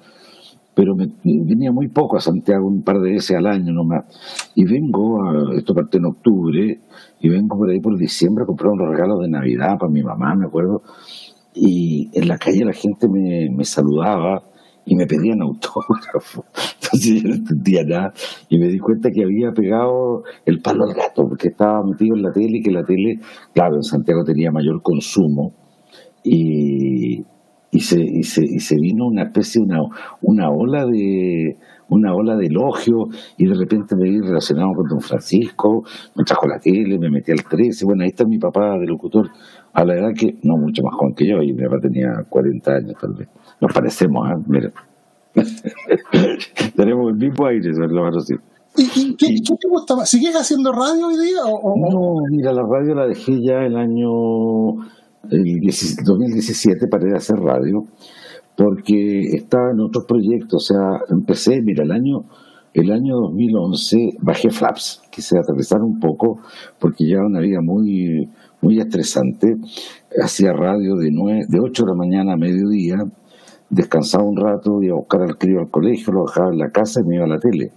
pero 0.76 0.94
me, 0.94 1.08
venía 1.24 1.72
muy 1.72 1.88
poco 1.88 2.18
a 2.18 2.20
Santiago, 2.20 2.68
un 2.68 2.84
par 2.84 3.00
de 3.00 3.12
veces 3.12 3.38
al 3.38 3.48
año 3.48 3.72
nomás. 3.74 4.04
Y 4.54 4.66
vengo, 4.66 5.24
a, 5.24 5.56
esto 5.58 5.74
parte 5.74 5.98
en 5.98 6.06
octubre, 6.06 6.82
y 7.22 7.30
vengo 7.30 7.58
por 7.58 7.70
ahí 7.70 7.80
por 7.80 7.98
diciembre 7.98 8.44
a 8.44 8.48
comprar 8.48 8.74
unos 8.74 8.90
regalos 8.90 9.22
de 9.22 9.30
Navidad 9.30 9.78
para 9.80 9.92
mi 9.92 10.04
mamá, 10.04 10.36
me 10.36 10.46
acuerdo. 10.46 10.84
Y 11.54 12.10
en 12.14 12.28
la 12.28 12.38
calle 12.38 12.66
la 12.66 12.74
gente 12.74 13.08
me, 13.08 13.50
me 13.50 13.64
saludaba 13.64 14.44
y 14.86 14.96
me 14.96 15.06
pedían 15.06 15.42
autógrafo. 15.42 16.46
Entonces 17.06 17.22
yo 17.22 17.30
no 17.30 17.36
entendía 17.36 17.84
nada 17.84 18.14
y 18.50 18.58
me 18.58 18.68
di 18.68 18.80
cuenta 18.80 19.12
que 19.12 19.24
había 19.24 19.52
pegado 19.52 20.24
el 20.46 20.62
palo 20.62 20.86
al 20.86 20.94
gato 20.94 21.28
porque 21.28 21.50
estaba 21.50 21.84
metido 21.84 22.16
en 22.16 22.24
la 22.24 22.32
tele 22.32 22.58
y 22.58 22.62
que 22.62 22.72
la 22.72 22.84
tele, 22.84 23.20
claro, 23.54 23.76
en 23.76 23.84
Santiago 23.84 24.24
tenía 24.24 24.52
mayor 24.52 24.82
consumo 24.82 25.54
y, 26.24 27.24
y, 27.72 27.80
se, 27.80 28.02
y, 28.02 28.24
se, 28.24 28.44
y 28.44 28.60
se 28.60 28.76
vino 28.76 29.06
una 29.06 29.24
especie, 29.24 29.62
una, 29.62 29.82
una 30.22 30.50
ola 30.50 30.86
de 30.86 31.58
una 31.90 32.14
ola 32.14 32.36
de 32.36 32.48
elogio 32.48 33.08
y 33.38 33.48
de 33.48 33.54
repente 33.54 33.96
me 33.96 34.10
vi 34.10 34.20
relacionado 34.20 34.74
con 34.74 34.88
don 34.88 35.02
Francisco, 35.02 35.86
me 36.16 36.24
trajo 36.24 36.48
la 36.48 36.60
tele, 36.60 37.00
me 37.00 37.10
metí 37.10 37.32
al 37.32 37.44
13, 37.44 37.86
bueno, 37.86 38.04
ahí 38.04 38.10
está 38.10 38.26
mi 38.26 38.38
papá 38.38 38.78
de 38.78 38.88
locutor, 38.88 39.30
a 39.74 39.86
la 39.86 39.96
edad 39.96 40.10
que, 40.14 40.38
no 40.44 40.58
mucho 40.58 40.84
más 40.84 40.96
joven 40.96 41.14
que 41.16 41.28
yo, 41.28 41.42
y 41.42 41.54
mi 41.54 41.64
papá 41.64 41.80
tenía 41.80 42.26
40 42.28 42.72
años 42.72 42.96
tal 43.00 43.14
vez. 43.14 43.30
Nos 43.62 43.74
parecemos, 43.74 44.30
¿eh? 44.30 44.44
Mira. 44.48 44.74
Tenemos 46.76 47.12
el 47.12 47.18
mismo 47.18 47.46
aire, 47.46 47.72
lo 47.72 48.10
¿Y, 48.80 49.16
qué, 49.16 49.28
te 49.44 49.68
gusta 49.68 50.06
¿Sigues 50.06 50.36
haciendo 50.36 50.72
radio 50.72 51.08
hoy 51.08 51.18
día? 51.18 51.42
O, 51.46 51.74
No, 51.76 52.22
mira, 52.30 52.54
la 52.54 52.62
radio 52.62 52.94
la 52.94 53.08
dejé 53.08 53.42
ya 53.42 53.66
el 53.66 53.76
año 53.76 54.74
el 55.32 55.60
2017, 56.06 56.88
para 56.88 57.08
ir 57.08 57.14
a 57.16 57.18
hacer 57.18 57.38
radio, 57.38 57.84
porque 58.56 59.22
estaba 59.34 59.72
en 59.72 59.82
otros 59.82 60.06
proyectos. 60.08 60.70
O 60.70 60.74
sea, 60.74 61.00
empecé, 61.10 61.62
mira, 61.64 61.84
el 61.84 61.92
año 61.92 62.26
el 62.74 62.92
año 62.92 63.16
2011 63.22 64.18
bajé 64.22 64.52
Flaps, 64.52 65.02
quise 65.10 65.40
aterrizar 65.40 65.82
un 65.82 66.00
poco, 66.00 66.40
porque 66.80 67.06
llevaba 67.06 67.28
una 67.28 67.40
vida 67.40 67.60
muy, 67.60 68.30
muy 68.62 68.80
estresante. 68.80 69.56
Hacía 70.22 70.54
radio 70.54 70.96
de, 70.96 71.10
nueve, 71.12 71.46
de 71.50 71.60
8 71.60 71.84
de 71.84 71.90
la 71.90 71.96
mañana 71.96 72.34
a 72.34 72.38
mediodía, 72.38 72.98
descansaba 73.70 74.24
un 74.24 74.38
rato, 74.38 74.82
iba 74.82 74.96
a 74.96 75.00
buscar 75.00 75.22
al 75.22 75.38
crío 75.38 75.60
al 75.60 75.70
colegio, 75.70 76.14
lo 76.14 76.26
dejaba 76.26 76.52
en 76.52 76.60
la 76.60 76.70
casa 76.72 77.02
y 77.02 77.08
me 77.08 77.16
iba 77.16 77.26
a 77.26 77.30
la 77.30 77.40
tele. 77.40 77.72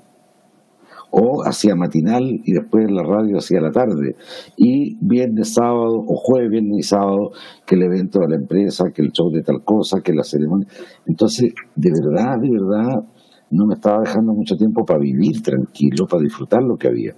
o 1.12 1.42
hacía 1.44 1.75
matinal 1.75 2.23
y 2.44 2.52
después 2.52 2.87
en 2.87 2.94
la 2.94 3.02
radio 3.02 3.38
hacía 3.38 3.61
la 3.61 3.73
tarde. 3.73 4.14
Y 4.56 4.97
viernes, 5.00 5.54
sábado, 5.54 6.04
o 6.06 6.14
jueves, 6.14 6.50
viernes 6.50 6.78
y 6.78 6.82
sábado, 6.82 7.32
que 7.66 7.75
el 7.75 7.82
evento 7.82 8.20
de 8.20 8.28
la 8.28 8.37
empresa, 8.37 8.85
que 8.94 9.02
el 9.02 9.11
show 9.11 9.28
de 9.30 9.42
tal 9.42 9.64
cosa, 9.64 10.02
que 10.02 10.12
la 10.12 10.23
ceremonia. 10.23 10.68
Entonces, 11.06 11.52
de 11.75 11.90
verdad, 11.90 12.38
de 12.40 12.50
verdad, 12.50 13.04
no 13.50 13.66
me 13.66 13.75
estaba 13.75 14.02
dejando 14.02 14.32
mucho 14.32 14.54
tiempo 14.54 14.85
para 14.85 15.00
vivir 15.00 15.42
tranquilo, 15.42 16.06
para 16.09 16.23
disfrutar 16.23 16.62
lo 16.62 16.76
que 16.76 16.87
había. 16.87 17.14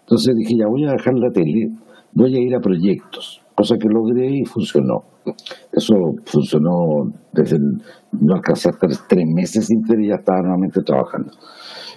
Entonces 0.00 0.34
dije, 0.36 0.56
ya 0.56 0.66
voy 0.66 0.86
a 0.86 0.92
dejar 0.92 1.12
la 1.18 1.30
tele, 1.30 1.68
voy 2.14 2.34
a 2.34 2.40
ir 2.40 2.54
a 2.54 2.60
proyectos, 2.60 3.42
cosa 3.54 3.76
que 3.78 3.88
logré 3.88 4.38
y 4.38 4.44
funcionó. 4.44 5.04
Eso 5.72 5.94
funcionó 6.24 7.10
desde, 7.32 7.58
no 7.58 8.34
alcancé 8.34 8.70
hasta 8.70 8.88
tres 9.08 9.26
meses 9.26 9.66
sin 9.66 9.82
y 10.00 10.08
ya 10.08 10.16
estaba 10.16 10.42
nuevamente 10.42 10.82
trabajando. 10.82 11.32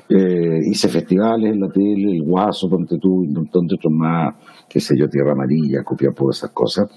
Eh, 0.10 0.62
hice 0.66 0.88
festivales 0.88 1.52
en 1.52 1.60
la 1.60 1.70
tele, 1.70 2.16
el 2.16 2.24
Guaso, 2.24 2.70
Ponte 2.70 2.98
tú, 2.98 3.24
un 3.24 3.34
montón 3.34 3.68
más, 3.92 4.36
qué 4.70 4.80
sé 4.80 4.96
yo, 4.98 5.10
Tierra 5.10 5.34
Amarilla, 5.34 5.84
por 6.16 6.32
esas 6.32 6.52
cosas. 6.52 6.88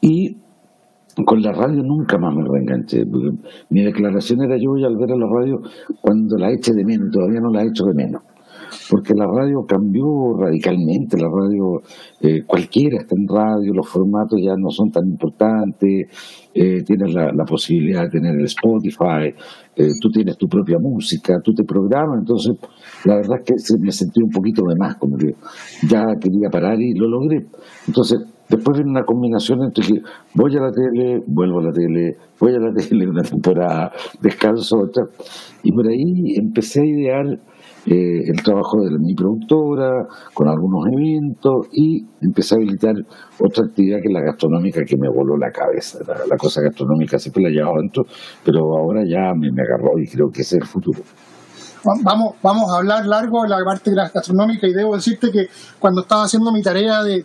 Y 0.00 0.36
con 1.24 1.42
la 1.42 1.52
radio 1.52 1.82
nunca 1.82 2.18
más 2.18 2.34
me 2.34 2.44
reenganché. 2.46 3.04
Mi 3.70 3.82
declaración 3.82 4.42
era 4.42 4.56
yo 4.58 4.70
voy 4.70 4.84
a 4.84 4.88
ver 4.88 5.12
a 5.12 5.16
la 5.16 5.26
radio 5.26 5.62
cuando 6.00 6.36
la 6.36 6.50
eche 6.50 6.72
de 6.74 6.84
menos, 6.84 7.10
todavía 7.10 7.40
no 7.40 7.50
la 7.50 7.62
he 7.62 7.68
hecho 7.68 7.84
de 7.84 7.94
menos 7.94 8.22
porque 8.92 9.14
la 9.14 9.24
radio 9.26 9.64
cambió 9.66 10.04
radicalmente, 10.36 11.16
la 11.16 11.30
radio, 11.30 11.80
eh, 12.20 12.42
cualquiera 12.46 12.98
está 12.98 13.16
en 13.16 13.26
radio, 13.26 13.72
los 13.72 13.88
formatos 13.88 14.38
ya 14.38 14.52
no 14.54 14.68
son 14.68 14.90
tan 14.90 15.06
importantes, 15.06 16.50
eh, 16.52 16.82
tienes 16.84 17.14
la, 17.14 17.44
posibilidad 17.46 18.02
de 18.02 18.10
tener 18.10 18.34
el 18.34 18.44
Spotify, 18.44 19.32
eh, 19.76 19.92
tú 19.98 20.10
tienes 20.10 20.36
tu 20.36 20.46
propia 20.46 20.76
música, 20.78 21.40
tú 21.42 21.54
te 21.54 21.64
programas, 21.64 22.18
entonces 22.18 22.54
la 23.06 23.16
verdad 23.16 23.38
es 23.46 23.66
que 23.66 23.78
me 23.80 23.92
sentí 23.92 24.20
un 24.22 24.28
poquito 24.28 24.62
de 24.68 24.76
más, 24.76 24.96
como 24.96 25.16
que 25.16 25.36
ya 25.88 26.04
quería 26.20 26.50
parar 26.50 26.78
y 26.78 26.92
lo 26.92 27.08
logré. 27.08 27.46
Entonces, 27.86 28.20
después 28.46 28.76
viene 28.76 28.90
una 28.90 29.04
combinación 29.04 29.62
entre 29.62 29.86
que 29.86 30.02
voy 30.34 30.54
a 30.54 30.60
la 30.60 30.70
tele, 30.70 31.22
vuelvo 31.26 31.60
a 31.60 31.62
la 31.62 31.72
tele, 31.72 32.18
voy 32.38 32.52
a 32.52 32.58
la 32.58 32.74
tele 32.76 33.08
una 33.08 33.22
temporada, 33.22 33.90
descanso 34.20 34.80
otra, 34.80 35.04
y 35.62 35.72
por 35.72 35.88
ahí 35.88 36.36
empecé 36.36 36.82
a 36.82 36.84
idear 36.84 37.24
eh, 37.84 38.22
el 38.28 38.40
trabajo 38.44 38.80
de 38.80 38.96
mi 38.96 39.12
productora, 39.12 40.06
con 40.32 40.48
algunos 40.48 40.86
eventos 40.86 41.66
y 41.72 42.06
empecé 42.20 42.54
a 42.54 42.58
habilitar 42.58 42.94
otra 43.40 43.64
actividad 43.64 43.98
que 44.00 44.06
es 44.06 44.14
la 44.14 44.20
gastronómica 44.20 44.82
que 44.84 44.96
me 44.96 45.08
voló 45.08 45.36
la 45.36 45.50
cabeza. 45.50 45.98
La, 46.28 46.36
cosa 46.36 46.60
gastronómica 46.62 47.18
siempre 47.18 47.42
la 47.42 47.50
llevaba 47.50 47.78
dentro, 47.80 48.04
pero 48.44 48.60
ahora 48.78 49.02
ya 49.04 49.32
me, 49.34 49.48
agarró 49.48 49.98
y 49.98 50.06
creo 50.06 50.30
que 50.30 50.42
ese 50.42 50.58
es 50.58 50.62
el 50.62 50.68
futuro. 50.68 51.00
Vamos, 52.04 52.36
vamos 52.40 52.70
a 52.70 52.76
hablar 52.76 53.04
largo 53.04 53.42
de 53.42 53.48
la 53.48 53.56
parte 53.64 53.90
gastronómica 53.92 54.68
y 54.68 54.72
debo 54.72 54.94
decirte 54.94 55.32
que 55.32 55.48
cuando 55.80 56.02
estaba 56.02 56.22
haciendo 56.22 56.52
mi 56.52 56.62
tarea 56.62 57.02
de, 57.02 57.24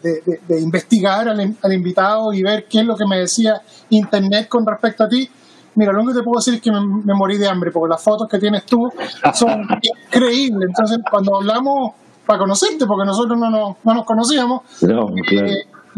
investigar 0.59 1.29
al, 1.29 1.55
al 1.61 1.73
invitado 1.73 2.33
y 2.33 2.41
ver 2.41 2.65
qué 2.67 2.79
es 2.79 2.85
lo 2.85 2.95
que 2.95 3.05
me 3.07 3.19
decía 3.19 3.61
Internet 3.91 4.47
con 4.47 4.65
respecto 4.65 5.03
a 5.03 5.07
ti, 5.07 5.29
Mira, 5.77 5.93
lo 5.93 5.99
único 5.99 6.13
que 6.13 6.19
te 6.19 6.23
puedo 6.23 6.39
decir 6.39 6.55
es 6.55 6.61
que 6.61 6.71
me, 6.71 7.13
morí 7.13 7.37
de 7.37 7.47
hambre, 7.47 7.69
porque 7.71 7.91
las 7.91 8.03
fotos 8.03 8.27
que 8.27 8.39
tienes 8.39 8.65
tú 8.65 8.89
son 9.31 9.61
increíbles. 10.07 10.69
Entonces, 10.69 10.97
cuando 11.09 11.35
hablamos 11.35 11.91
para 12.25 12.39
conocerte, 12.39 12.87
porque 12.87 13.05
nosotros 13.05 13.37
no 13.37 13.51
nos, 13.51 13.77
no 13.83 13.93
nos 13.93 14.03
conocíamos, 14.03 14.63
eh, 14.81 14.87
lo 14.87 15.05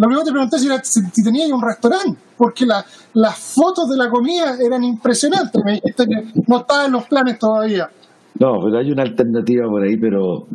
primero 0.07 0.19
que 0.19 0.25
te 0.25 0.31
pregunté 0.31 0.59
si, 0.59 0.67
si, 0.83 1.23
tenías 1.23 1.49
un 1.49 1.61
restaurante, 1.61 2.19
porque 2.37 2.65
las 2.65 3.37
fotos 3.37 3.89
de 3.89 3.95
la 3.95 4.09
comida 4.09 4.57
eran 4.61 4.83
impresionantes. 4.83 5.61
Me 5.63 5.73
dijiste 5.75 6.05
que 6.05 6.41
no 6.45 6.57
estaba 6.57 6.85
en 6.85 6.91
los 6.91 7.05
planes 7.05 7.39
todavía. 7.39 7.89
No, 8.37 8.59
pero 8.61 8.79
hay 8.79 8.91
una 8.91 9.03
alternativa 9.03 9.65
por 9.69 9.81
ahí, 9.81 9.95
pero 9.95 10.45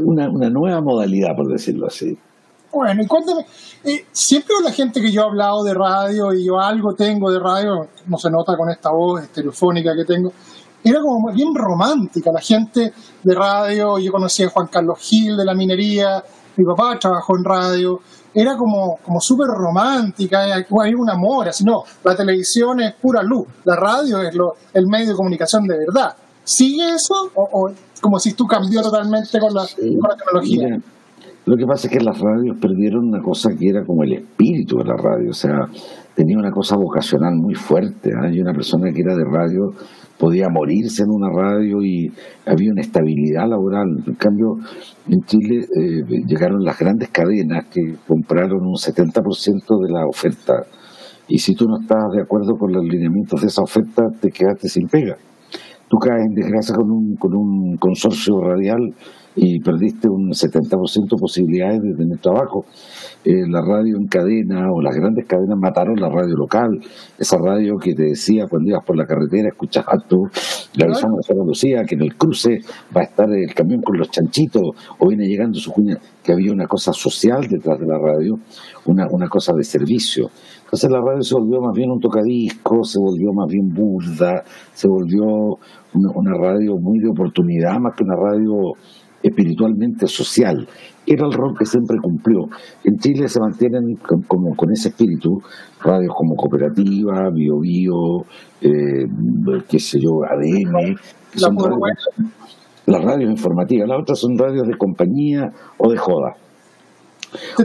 una, 0.00 0.30
una 0.30 0.48
nueva 0.48 0.80
modalidad, 0.80 1.36
por 1.36 1.52
decirlo 1.52 1.88
así. 1.88 2.16
Bueno, 2.72 3.02
y 3.02 3.06
cuéntame, 3.06 3.44
eh, 3.84 4.06
siempre 4.12 4.54
la 4.64 4.72
gente 4.72 5.00
que 5.00 5.12
yo 5.12 5.22
he 5.22 5.24
hablado 5.24 5.62
de 5.62 5.74
radio 5.74 6.32
y 6.32 6.46
yo 6.46 6.58
algo 6.58 6.94
tengo 6.94 7.30
de 7.30 7.38
radio, 7.38 7.88
no 8.06 8.16
se 8.16 8.30
nota 8.30 8.56
con 8.56 8.70
esta 8.70 8.90
voz 8.90 9.22
estereofónica 9.22 9.94
que 9.94 10.06
tengo, 10.06 10.32
era 10.82 11.00
como 11.00 11.30
bien 11.32 11.54
romántica 11.54 12.32
la 12.32 12.40
gente 12.40 12.92
de 13.22 13.34
radio. 13.34 13.98
Yo 13.98 14.10
conocí 14.10 14.42
a 14.42 14.48
Juan 14.48 14.66
Carlos 14.68 14.98
Gil 15.00 15.36
de 15.36 15.44
la 15.44 15.54
minería, 15.54 16.24
mi 16.56 16.64
papá 16.64 16.98
trabajó 16.98 17.36
en 17.36 17.44
radio, 17.44 18.00
era 18.34 18.56
como, 18.56 18.98
como 19.02 19.20
súper 19.20 19.48
romántica, 19.48 20.44
hay 20.54 20.94
un 20.94 21.10
amor, 21.10 21.48
así 21.48 21.64
no, 21.64 21.84
la 22.02 22.16
televisión 22.16 22.80
es 22.80 22.94
pura 22.94 23.22
luz, 23.22 23.46
la 23.64 23.76
radio 23.76 24.22
es 24.22 24.34
lo, 24.34 24.54
el 24.72 24.86
medio 24.86 25.10
de 25.10 25.14
comunicación 25.14 25.64
de 25.66 25.78
verdad. 25.78 26.16
¿Sigue 26.44 26.94
eso 26.94 27.30
o, 27.34 27.70
como 28.00 28.18
si 28.18 28.32
tú 28.32 28.46
cambió 28.46 28.82
totalmente 28.82 29.38
con 29.38 29.54
la, 29.54 29.66
con 29.66 30.10
la 30.10 30.16
tecnología? 30.16 30.80
Lo 31.44 31.56
que 31.56 31.66
pasa 31.66 31.88
es 31.88 31.92
que 31.92 32.04
las 32.04 32.20
radios 32.20 32.56
perdieron 32.60 33.08
una 33.08 33.20
cosa 33.20 33.50
que 33.58 33.68
era 33.68 33.84
como 33.84 34.04
el 34.04 34.12
espíritu 34.12 34.78
de 34.78 34.84
la 34.84 34.96
radio, 34.96 35.30
o 35.30 35.34
sea, 35.34 35.66
tenía 36.14 36.38
una 36.38 36.52
cosa 36.52 36.76
vocacional 36.76 37.34
muy 37.34 37.54
fuerte. 37.54 38.10
¿ah? 38.14 38.28
una 38.28 38.52
persona 38.52 38.92
que 38.92 39.00
era 39.00 39.16
de 39.16 39.24
radio 39.24 39.72
podía 40.18 40.48
morirse 40.48 41.02
en 41.02 41.10
una 41.10 41.28
radio 41.34 41.82
y 41.82 42.12
había 42.46 42.70
una 42.70 42.80
estabilidad 42.80 43.48
laboral. 43.48 43.88
En 44.06 44.14
cambio, 44.14 44.54
en 45.08 45.20
Chile 45.22 45.66
eh, 45.76 46.22
llegaron 46.28 46.62
las 46.62 46.78
grandes 46.78 47.08
cadenas 47.08 47.66
que 47.66 47.96
compraron 48.06 48.60
un 48.62 48.76
70% 48.76 49.84
de 49.84 49.92
la 49.92 50.06
oferta. 50.06 50.62
Y 51.26 51.38
si 51.38 51.54
tú 51.54 51.66
no 51.66 51.80
estabas 51.80 52.12
de 52.14 52.22
acuerdo 52.22 52.54
con 52.56 52.72
los 52.72 52.84
lineamientos 52.84 53.40
de 53.40 53.48
esa 53.48 53.62
oferta, 53.62 54.04
te 54.20 54.30
quedaste 54.30 54.68
sin 54.68 54.86
pega. 54.86 55.16
Tú 55.88 55.96
caes 55.98 56.24
en 56.24 56.34
desgracia 56.34 56.74
con 56.76 56.90
un, 56.90 57.16
con 57.16 57.34
un 57.34 57.76
consorcio 57.78 58.40
radial 58.40 58.94
y 59.34 59.60
perdiste 59.60 60.08
un 60.08 60.30
70% 60.30 61.10
de 61.10 61.16
posibilidades 61.18 61.80
de 61.82 61.94
tener 61.94 62.18
trabajo. 62.18 62.64
Eh, 63.24 63.46
la 63.48 63.60
radio 63.62 63.96
en 63.96 64.06
cadena 64.08 64.66
o 64.72 64.82
las 64.82 64.96
grandes 64.96 65.26
cadenas 65.26 65.56
mataron 65.56 65.94
la 66.00 66.08
radio 66.08 66.34
local, 66.34 66.80
esa 67.18 67.36
radio 67.38 67.76
que 67.76 67.94
te 67.94 68.02
decía 68.02 68.46
cuando 68.50 68.70
ibas 68.70 68.84
por 68.84 68.96
la 68.96 69.06
carretera, 69.06 69.48
escuchabas 69.48 70.04
tú 70.08 70.26
la 70.74 70.86
avisaron 70.86 71.16
de 71.16 71.22
Santa 71.22 71.44
Lucía 71.44 71.84
que 71.86 71.94
en 71.94 72.02
el 72.02 72.16
cruce 72.16 72.58
va 72.94 73.02
a 73.02 73.04
estar 73.04 73.30
el 73.30 73.54
camión 73.54 73.80
con 73.82 73.96
los 73.96 74.10
chanchitos 74.10 74.62
o 74.98 75.08
viene 75.08 75.26
llegando 75.26 75.58
su 75.58 75.70
cuña, 75.70 75.98
que 76.24 76.32
había 76.32 76.52
una 76.52 76.66
cosa 76.66 76.92
social 76.92 77.46
detrás 77.48 77.78
de 77.78 77.86
la 77.86 77.98
radio, 77.98 78.34
una, 78.86 79.06
una 79.10 79.28
cosa 79.28 79.52
de 79.54 79.62
servicio. 79.62 80.30
Entonces 80.64 80.90
la 80.90 81.00
radio 81.00 81.22
se 81.22 81.34
volvió 81.34 81.60
más 81.60 81.76
bien 81.76 81.90
un 81.90 82.00
tocadisco, 82.00 82.82
se 82.82 82.98
volvió 82.98 83.32
más 83.32 83.46
bien 83.46 83.68
burda, 83.68 84.42
se 84.72 84.88
volvió 84.88 85.22
una 85.94 86.32
radio 86.38 86.76
muy 86.80 86.98
de 86.98 87.10
oportunidad 87.10 87.78
más 87.78 87.94
que 87.94 88.04
una 88.04 88.16
radio 88.16 88.72
espiritualmente 89.22 90.06
social. 90.06 90.66
Era 91.06 91.26
el 91.26 91.32
rol 91.32 91.54
que 91.58 91.64
siempre 91.64 91.98
cumplió. 92.00 92.48
En 92.84 92.98
Chile 92.98 93.28
se 93.28 93.40
mantienen 93.40 93.96
como 94.28 94.54
con 94.54 94.70
ese 94.72 94.88
espíritu 94.88 95.42
radios 95.82 96.14
como 96.16 96.36
Cooperativa, 96.36 97.28
Bio 97.30 97.58
Bio, 97.58 98.24
eh, 98.60 99.06
qué 99.68 99.78
sé 99.78 99.98
yo, 100.00 100.22
ADN, 100.24 100.96
son 101.34 101.56
las 102.86 103.04
radios 103.04 103.30
informativas. 103.30 103.88
Las 103.88 104.00
otras 104.00 104.18
son 104.18 104.36
radios 104.38 104.66
de 104.66 104.76
compañía 104.76 105.52
o 105.78 105.90
de 105.90 105.96
joda. 105.96 106.36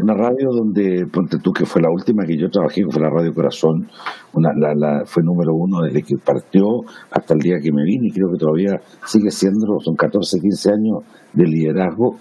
Una 0.02 0.14
radio 0.14 0.50
donde, 0.52 1.06
ponte 1.12 1.38
tú 1.40 1.52
que 1.52 1.66
fue 1.66 1.82
la 1.82 1.90
última 1.90 2.26
que 2.26 2.38
yo 2.38 2.50
trabajé, 2.50 2.84
que 2.84 2.92
fue 2.92 3.02
la 3.02 3.10
Radio 3.10 3.34
Corazón, 3.34 3.88
una, 4.34 4.52
la, 4.54 5.04
fue 5.06 5.24
número 5.24 5.54
uno 5.54 5.82
desde 5.82 6.04
que 6.04 6.16
partió 6.18 6.66
hasta 7.12 7.34
el 7.34 7.40
día 7.40 7.58
que 7.62 7.72
me 7.72 7.84
vine 7.84 8.08
y 8.08 8.12
creo 8.12 8.32
que 8.32 8.38
todavía 8.38 8.80
sigue 9.06 9.32
siendo, 9.32 9.80
son 9.80 9.96
14, 9.96 10.40
15 10.40 10.70
años 10.72 11.04
de 11.34 11.44
liderazgo. 11.46 12.18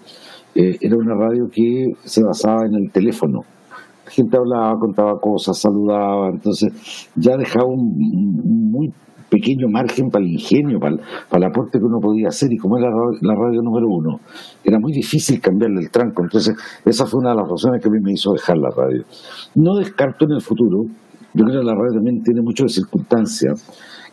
Eh, 0.55 0.77
era 0.81 0.97
una 0.97 1.15
radio 1.15 1.49
que 1.53 1.93
se 2.03 2.23
basaba 2.25 2.67
en 2.67 2.75
el 2.75 2.91
teléfono. 2.91 3.41
La 4.05 4.11
gente 4.11 4.37
hablaba, 4.37 4.79
contaba 4.79 5.19
cosas, 5.21 5.59
saludaba, 5.59 6.31
entonces 6.31 7.11
ya 7.15 7.37
dejaba 7.37 7.67
un 7.67 8.71
muy 8.71 8.93
pequeño 9.29 9.69
margen 9.69 10.09
para 10.11 10.25
el 10.25 10.33
ingenio, 10.33 10.79
para 10.79 10.95
el, 10.95 11.45
aporte 11.45 11.79
que 11.79 11.85
uno 11.85 11.99
podía 12.01 12.29
hacer, 12.29 12.53
y 12.53 12.57
como 12.57 12.79
era 12.79 12.89
la 12.89 13.35
radio 13.35 13.61
número 13.63 13.87
uno, 13.89 14.21
era 14.65 14.79
muy 14.79 14.93
difícil 14.93 15.41
cambiarle 15.41 15.81
el 15.81 15.91
tranco. 15.91 16.23
Entonces, 16.23 16.55
esa 16.85 17.07
fue 17.07 17.21
una 17.21 17.31
de 17.31 17.37
las 17.37 17.49
razones 17.49 17.83
que 17.83 17.89
a 17.89 17.93
mí 17.93 17.99
me 18.03 18.13
hizo 18.13 18.33
dejar 18.33 18.57
la 18.59 18.71
radio. 18.71 19.03
No 19.55 19.77
descarto 19.77 20.25
en 20.27 20.33
el 20.33 20.41
futuro, 20.41 20.85
yo 21.35 21.45
creo 21.45 21.61
que 21.61 21.67
la 21.67 21.75
radio 21.75 21.93
también 21.95 22.23
tiene 22.23 22.41
mucho 22.41 22.65
de 22.65 22.71
circunstancia, 22.71 23.53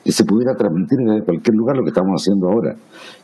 que 0.04 0.12
se 0.12 0.26
pudiera 0.26 0.54
transmitir 0.56 0.98
desde 1.00 1.24
cualquier 1.24 1.56
lugar 1.56 1.78
lo 1.78 1.84
que 1.84 1.90
estamos 1.90 2.22
haciendo 2.22 2.50
ahora. 2.50 2.76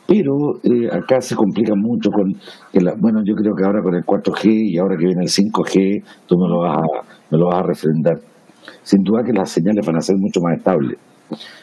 Pero 0.06 0.56
eh, 0.64 0.88
acá 0.90 1.20
se 1.20 1.36
complica 1.36 1.74
mucho 1.76 2.10
con, 2.10 2.32
el, 2.72 2.90
bueno, 2.98 3.20
yo 3.22 3.34
creo 3.34 3.54
que 3.54 3.64
ahora 3.64 3.82
con 3.82 3.94
el 3.94 4.02
4G 4.02 4.72
y 4.72 4.78
ahora 4.78 4.96
que 4.96 5.04
viene 5.04 5.22
el 5.22 5.28
5G, 5.28 6.02
tú 6.26 6.38
me 6.38 6.48
lo 6.48 6.60
vas 6.60 6.78
a, 6.78 6.82
me 7.30 7.38
lo 7.38 7.46
vas 7.48 7.56
a 7.56 7.62
refrendar. 7.62 8.18
Sin 8.82 9.02
duda 9.02 9.22
que 9.22 9.32
las 9.32 9.50
señales 9.50 9.86
van 9.86 9.96
a 9.96 10.00
ser 10.00 10.16
mucho 10.16 10.40
más 10.40 10.56
estables 10.56 10.98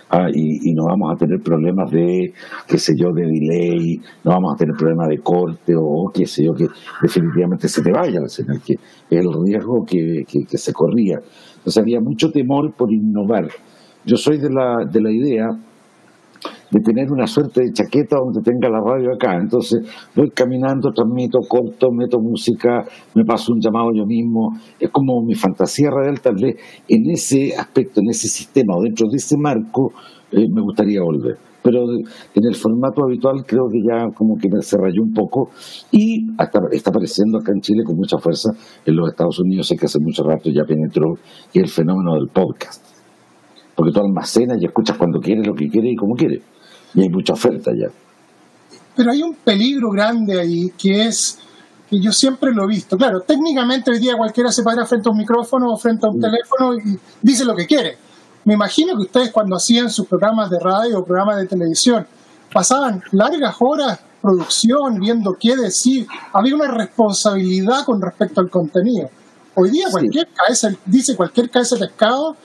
Ah, 0.09 0.29
y, 0.33 0.73
no 0.73 0.85
vamos 0.85 1.13
a 1.13 1.17
tener 1.17 1.41
problemas 1.41 1.91
de, 1.91 2.33
qué 2.65 2.77
sé 2.77 2.93
yo, 2.95 3.11
de 3.11 3.23
delay, 3.23 3.99
no 4.23 4.31
vamos 4.31 4.53
a 4.53 4.55
tener 4.55 4.73
problemas 4.75 5.09
de 5.09 5.17
corte 5.17 5.73
o 5.75 6.09
qué 6.13 6.25
sé 6.25 6.45
yo, 6.45 6.53
que 6.53 6.67
definitivamente 7.01 7.67
se 7.67 7.81
te 7.81 7.91
vaya 7.91 8.21
la 8.21 8.29
señal, 8.29 8.61
que 8.65 8.73
es 8.73 8.79
el 9.09 9.27
riesgo 9.33 9.83
que, 9.85 10.23
que, 10.25 10.57
se 10.57 10.71
corría. 10.71 11.19
Entonces 11.57 11.77
había 11.77 11.99
mucho 11.99 12.31
temor 12.31 12.73
por 12.73 12.91
innovar. 12.91 13.49
Yo 14.05 14.15
soy 14.15 14.37
de 14.37 14.49
la, 14.49 14.85
de 14.85 15.01
la 15.01 15.11
idea 15.11 15.49
de 16.69 16.79
tener 16.81 17.12
una 17.12 17.27
suerte 17.27 17.62
de 17.62 17.71
chaqueta 17.74 18.17
donde 18.17 18.41
tenga 18.41 18.69
la 18.69 18.81
radio 18.81 19.13
acá. 19.13 19.38
Entonces 19.39 19.79
voy 20.15 20.29
caminando, 20.31 20.91
transmito, 20.91 21.39
corto, 21.47 21.91
meto 21.91 22.19
música, 22.19 22.83
me 23.15 23.24
paso 23.24 23.53
un 23.53 23.59
llamado 23.62 23.89
yo 23.93 24.05
mismo. 24.05 24.51
Es 24.79 24.89
como 24.91 25.21
mi 25.24 25.36
fantasía 25.36 25.89
radial, 25.89 26.19
tal 26.21 26.36
vez 26.36 26.55
en 26.88 27.09
ese 27.09 27.55
aspecto, 27.55 28.01
en 28.01 28.09
ese 28.09 28.27
sistema 28.27 28.75
o 28.75 28.83
dentro 28.83 29.07
de 29.09 29.17
ese 29.17 29.38
marco, 29.38 29.93
eh, 30.31 30.47
me 30.51 30.62
gustaría 30.62 31.01
volver 31.01 31.38
pero 31.67 31.83
en 31.83 32.45
el 32.45 32.55
formato 32.55 33.03
habitual 33.03 33.43
creo 33.45 33.67
que 33.69 33.81
ya 33.83 34.07
como 34.15 34.38
que 34.38 34.47
se 34.62 34.77
rayó 34.77 35.01
un 35.03 35.12
poco 35.12 35.50
y 35.91 36.25
hasta 36.38 36.62
está 36.71 36.91
apareciendo 36.91 37.39
acá 37.39 37.51
en 37.53 37.59
Chile 37.59 37.83
con 37.86 37.97
mucha 37.97 38.17
fuerza. 38.19 38.51
En 38.86 38.95
los 38.95 39.09
Estados 39.09 39.38
Unidos 39.41 39.67
sé 39.67 39.75
que 39.75 39.86
hace 39.86 40.00
mucho 40.00 40.24
rato 40.24 40.50
ya 40.50 40.63
penetró 40.63 41.15
y 41.51 41.59
el 41.59 41.67
fenómeno 41.67 42.13
del 42.13 42.29
podcast. 42.29 42.86
Porque 43.75 43.91
tú 43.91 44.00
almacenas 44.00 44.59
y 44.62 44.65
escuchas 44.65 44.97
cuando 44.97 45.19
quieres, 45.19 45.45
lo 45.45 45.55
que 45.55 45.67
quieres 45.67 45.91
y 45.91 45.95
como 45.97 46.15
quieres. 46.15 46.41
Y 46.94 47.01
hay 47.01 47.10
mucha 47.10 47.34
oferta 47.34 47.72
ya. 47.72 47.88
Pero 48.96 49.12
hay 49.12 49.22
un 49.22 49.36
peligro 49.36 49.89
grande 49.91 50.39
ahí 50.39 50.72
que 50.77 51.06
es 51.06 51.39
que 51.89 52.00
yo 52.00 52.12
siempre 52.12 52.51
lo 52.51 52.65
he 52.65 52.67
visto. 52.67 52.98
Claro, 52.98 53.22
técnicamente 53.22 53.91
hoy 53.91 54.00
día 54.00 54.15
cualquiera 54.17 54.51
se 54.51 54.63
para 54.63 54.86
frente 54.86 55.08
a 55.08 55.12
un 55.12 55.17
micrófono 55.17 55.72
o 55.72 55.77
frente 55.77 56.06
a 56.06 56.10
un 56.10 56.17
mm. 56.17 56.22
teléfono 56.22 56.75
y 56.75 57.00
dice 57.22 57.46
lo 57.46 57.56
que 57.56 57.65
quiere 57.65 58.08
me 58.48 58.53
imagino 58.53 58.96
que 58.96 59.01
ustedes 59.01 59.32
cuando 59.34 59.58
hacían 59.58 59.89
sus 59.89 60.08
programas 60.08 60.50
de 60.50 60.58
radio 60.58 61.00
o 61.00 61.03
programas 61.03 61.36
de 61.36 61.48
televisión, 61.48 62.08
pasaban 62.53 63.03
largas 63.12 63.58
horas 63.60 64.00
producción, 64.22 65.01
viendo 65.01 65.36
qué 65.38 65.58
decir. 65.58 66.08
Había 66.32 66.56
una 66.56 66.70
responsabilidad 66.70 67.84
con 67.84 68.01
respecto 68.01 68.39
al 68.39 68.50
contenido. 68.50 69.10
Hoy 69.53 69.72
día 69.72 69.88
cualquier 69.91 70.29
cabeza, 70.29 70.70
dice 70.86 71.17
cualquier 71.17 71.50
cabeza 71.50 71.75
de 71.75 71.88
pescado 71.88 72.38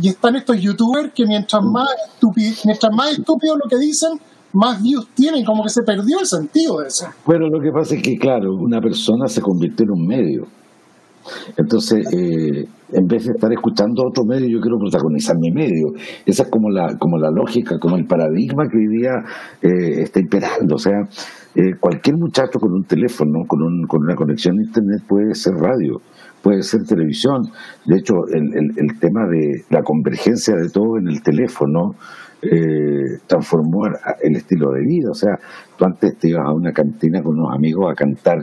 y 0.00 0.08
están 0.08 0.36
estos 0.36 0.60
youtubers 0.60 1.12
que 1.14 1.24
mientras 1.26 1.62
más, 1.62 1.88
estúpido, 2.12 2.52
mientras 2.64 2.92
más 2.94 3.12
estúpido 3.12 3.56
lo 3.56 3.68
que 3.68 3.78
dicen, 3.78 4.10
más 4.52 4.82
views 4.82 5.08
tienen, 5.14 5.44
como 5.44 5.62
que 5.62 5.70
se 5.70 5.82
perdió 5.82 6.20
el 6.20 6.26
sentido 6.26 6.78
de 6.80 6.88
eso. 6.88 7.06
Bueno, 7.24 7.48
lo 7.48 7.60
que 7.60 7.70
pasa 7.70 7.94
es 7.94 8.02
que, 8.02 8.16
claro, 8.16 8.54
una 8.54 8.80
persona 8.80 9.26
se 9.26 9.40
convirtió 9.40 9.84
en 9.84 9.90
un 9.92 10.06
medio. 10.06 10.46
Entonces, 11.56 12.06
eh, 12.12 12.64
en 12.92 13.06
vez 13.06 13.26
de 13.26 13.32
estar 13.32 13.52
escuchando 13.52 14.02
otro 14.08 14.24
medio, 14.24 14.48
yo 14.48 14.60
quiero 14.60 14.78
protagonizar 14.78 15.36
mi 15.38 15.50
medio. 15.52 15.92
Esa 16.24 16.44
es 16.44 16.50
como 16.50 16.70
la, 16.70 16.96
como 16.98 17.18
la 17.18 17.30
lógica, 17.30 17.78
como 17.78 17.96
el 17.96 18.06
paradigma 18.06 18.64
que 18.68 18.78
hoy 18.78 18.98
día 18.98 19.12
eh, 19.62 20.02
está 20.02 20.20
imperando. 20.20 20.74
O 20.74 20.78
sea, 20.78 20.98
eh, 21.54 21.74
cualquier 21.78 22.16
muchacho 22.16 22.58
con 22.58 22.72
un 22.72 22.84
teléfono, 22.84 23.44
con, 23.46 23.62
un, 23.62 23.86
con 23.86 24.02
una 24.02 24.14
conexión 24.14 24.58
a 24.58 24.62
Internet 24.62 25.02
puede 25.06 25.34
ser 25.34 25.54
radio, 25.54 26.00
puede 26.42 26.62
ser 26.62 26.84
televisión. 26.84 27.42
De 27.86 27.96
hecho, 27.96 28.14
el, 28.32 28.72
el, 28.76 28.98
tema 28.98 29.26
de 29.26 29.64
la 29.70 29.82
convergencia 29.82 30.54
de 30.56 30.68
todo 30.70 30.98
en 30.98 31.08
el 31.08 31.22
teléfono 31.22 31.94
transformó 33.26 33.86
el 34.22 34.36
estilo 34.36 34.72
de 34.72 34.80
vida. 34.80 35.10
O 35.10 35.14
sea, 35.14 35.38
tú 35.76 35.84
antes 35.84 36.16
te 36.18 36.28
ibas 36.28 36.46
a 36.46 36.52
una 36.52 36.72
cantina 36.72 37.22
con 37.22 37.38
unos 37.38 37.54
amigos 37.54 37.90
a 37.90 37.94
cantar 37.94 38.38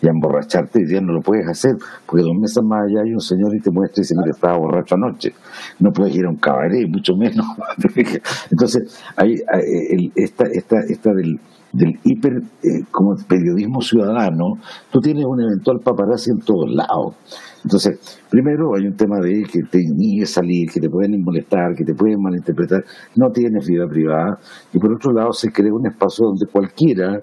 y 0.00 0.06
a 0.06 0.10
emborracharte 0.10 0.82
y 0.82 0.92
ya 0.92 1.00
no 1.00 1.12
lo 1.12 1.20
puedes 1.20 1.48
hacer, 1.48 1.72
porque 2.06 2.22
dos 2.22 2.34
meses 2.38 2.62
más 2.62 2.86
allá 2.86 3.02
hay 3.02 3.12
un 3.12 3.20
señor 3.20 3.54
y 3.54 3.60
te 3.60 3.70
muestra 3.70 4.00
y 4.00 4.02
dice, 4.02 4.14
mira, 4.16 4.30
estaba 4.30 4.56
borracho 4.56 4.94
anoche. 4.94 5.32
No 5.80 5.90
puedes 5.90 6.14
ir 6.14 6.24
a 6.26 6.30
un 6.30 6.36
cabaret, 6.36 6.88
mucho 6.88 7.14
menos. 7.16 7.46
Entonces, 8.50 9.02
hay, 9.16 9.42
esta, 10.14 10.44
esta, 10.52 10.76
esta 10.88 11.12
del, 11.12 11.40
del 11.72 11.98
hiper 12.04 12.32
eh, 12.62 12.84
como 12.90 13.14
periodismo 13.28 13.80
ciudadano, 13.80 14.54
tú 14.90 15.00
tienes 15.00 15.24
un 15.26 15.40
eventual 15.40 15.78
paparazzi 15.84 16.30
en 16.30 16.40
todos 16.40 16.70
lados. 16.70 17.16
Entonces, 17.64 18.18
primero 18.30 18.74
hay 18.76 18.86
un 18.86 18.96
tema 18.96 19.18
de 19.20 19.42
que 19.42 19.60
te 19.70 19.78
niegue 19.78 20.26
salir, 20.26 20.70
que 20.70 20.80
te 20.80 20.88
pueden 20.88 21.22
molestar, 21.22 21.74
que 21.76 21.84
te 21.84 21.94
pueden 21.94 22.20
malinterpretar, 22.22 22.84
no 23.16 23.30
tienes 23.30 23.66
vida 23.68 23.86
privada, 23.88 24.38
y 24.72 24.78
por 24.78 24.92
otro 24.92 25.12
lado 25.12 25.32
se 25.32 25.50
crea 25.50 25.72
un 25.72 25.86
espacio 25.86 26.26
donde 26.26 26.46
cualquiera 26.46 27.20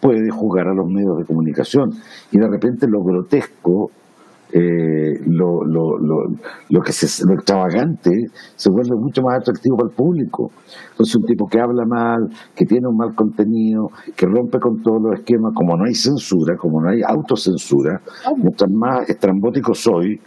puede 0.00 0.28
jugar 0.30 0.68
a 0.68 0.74
los 0.74 0.86
medios 0.86 1.18
de 1.18 1.24
comunicación. 1.24 1.90
Y 2.30 2.38
de 2.38 2.48
repente 2.48 2.86
lo 2.88 3.02
grotesco, 3.02 3.90
eh, 4.56 5.18
lo, 5.26 5.64
lo, 5.64 5.98
lo, 5.98 6.28
lo, 6.70 6.80
que 6.80 6.92
se, 6.92 7.26
lo 7.26 7.34
extravagante, 7.34 8.12
se 8.54 8.70
vuelve 8.70 8.94
mucho 8.94 9.20
más 9.22 9.40
atractivo 9.40 9.76
para 9.76 9.88
el 9.88 9.96
público. 9.96 10.52
Entonces, 10.92 11.16
un 11.16 11.24
tipo 11.24 11.48
que 11.48 11.58
habla 11.58 11.84
mal, 11.84 12.28
que 12.54 12.64
tiene 12.64 12.86
un 12.86 12.96
mal 12.96 13.16
contenido, 13.16 13.88
que 14.14 14.26
rompe 14.26 14.60
con 14.60 14.80
todos 14.80 15.02
los 15.02 15.18
esquemas, 15.18 15.52
como 15.56 15.76
no 15.76 15.84
hay 15.84 15.94
censura, 15.94 16.56
como 16.56 16.80
no 16.80 16.88
hay 16.88 17.02
autocensura, 17.02 18.00
mientras 18.36 18.70
más 18.70 19.10
estrambótico 19.10 19.74
soy, 19.74 20.20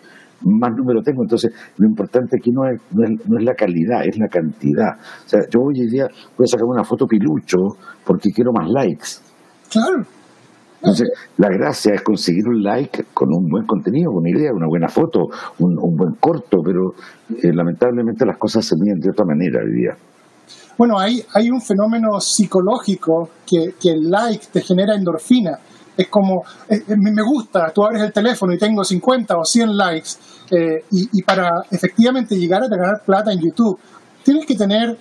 más 0.44 0.76
número 0.76 1.02
tengo. 1.02 1.24
Entonces, 1.24 1.54
lo 1.78 1.88
importante 1.88 2.36
aquí 2.36 2.52
no 2.52 2.68
es, 2.68 2.82
no 2.92 3.06
es, 3.06 3.30
no 3.30 3.38
es, 3.38 3.46
la 3.46 3.54
calidad, 3.54 4.06
es 4.06 4.18
la 4.18 4.28
cantidad. 4.28 4.98
O 5.26 5.30
sea, 5.30 5.40
yo 5.50 5.62
hoy 5.62 5.80
en 5.80 5.88
día 5.88 6.08
voy 6.38 6.44
a 6.44 6.48
sacar 6.48 6.66
una 6.66 6.84
foto 6.84 7.08
pilucho 7.08 7.78
porque 8.06 8.30
quiero 8.32 8.52
más 8.52 8.70
likes. 8.70 9.08
Claro. 9.72 10.17
Entonces, 10.82 11.10
la 11.38 11.50
gracia 11.50 11.96
es 11.96 12.04
conseguir 12.04 12.48
un 12.48 12.62
like 12.62 13.06
con 13.14 13.30
un 13.34 13.50
buen 13.50 13.66
contenido, 13.66 14.12
con 14.12 14.20
una 14.20 14.30
idea, 14.30 14.52
una 14.54 14.68
buena 14.68 14.88
foto, 14.88 15.28
un, 15.60 15.76
buen 15.96 16.14
corto, 16.20 16.60
pero 16.64 16.94
eh, 17.32 17.52
lamentablemente 17.52 18.26
las 18.26 18.38
cosas 18.38 18.64
se 18.64 18.76
miden 18.78 19.00
de 19.00 19.10
otra 19.10 19.26
manera 19.26 19.60
hoy 19.64 19.74
día. 19.74 19.98
Bueno, 20.78 21.00
hay, 21.00 21.24
hay 21.34 21.50
un 21.50 21.62
fenómeno 21.62 22.20
psicológico 22.20 23.30
que, 23.46 23.74
que 23.82 23.90
el 23.90 24.10
like 24.10 24.46
te 24.54 24.62
genera 24.62 24.94
endorfina. 24.96 25.58
Es 25.98 26.10
como, 26.10 26.44
eh, 26.70 26.84
eh, 26.88 26.96
me 26.96 27.24
gusta, 27.24 27.72
tú 27.74 27.84
abres 27.84 28.04
el 28.04 28.14
teléfono 28.14 28.54
y 28.54 28.60
tengo 28.60 28.84
50 28.84 29.36
o 29.36 29.44
100 29.44 29.76
likes, 29.76 30.10
y, 30.50 31.20
y, 31.20 31.24
para 31.24 31.50
efectivamente 31.72 32.38
llegar 32.38 32.64
a 32.64 32.70
ganar 32.70 33.02
plata 33.06 33.34
en 33.34 33.40
YouTube, 33.40 33.78
tienes 34.24 34.46
que 34.46 34.56
tener 34.56 34.96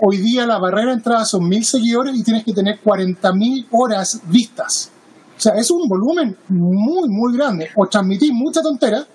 hoy 0.00 0.16
día 0.16 0.46
la 0.46 0.58
barrera 0.58 0.92
de 0.92 0.94
entrada 0.94 1.26
son 1.26 1.46
mil 1.46 1.62
seguidores 1.62 2.16
y 2.16 2.22
tienes 2.22 2.42
que 2.42 2.54
tener 2.54 2.80
40.000 2.82 3.66
horas 3.70 4.22
vistas. 4.26 4.92
O 5.38 5.40
sea, 5.40 5.54
es 5.54 5.70
un 5.70 5.88
volumen 5.88 6.36
muy, 6.48 7.08
muy 7.08 7.36
grande. 7.36 7.68
O 7.76 7.86
transmitís 7.86 8.32
mucha 8.32 8.60
tontera, 8.60 9.06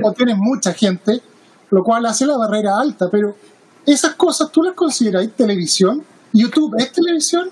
o 0.00 0.12
tienes 0.12 0.36
mucha 0.38 0.72
gente, 0.72 1.20
lo 1.70 1.82
cual 1.82 2.06
hace 2.06 2.24
la 2.24 2.36
barrera 2.36 2.78
alta. 2.78 3.08
Pero 3.10 3.34
esas 3.84 4.14
cosas, 4.14 4.52
¿tú 4.52 4.62
las 4.62 4.74
consideras 4.74 5.28
televisión? 5.36 6.02
¿YouTube 6.32 6.76
es 6.78 6.92
televisión? 6.92 7.48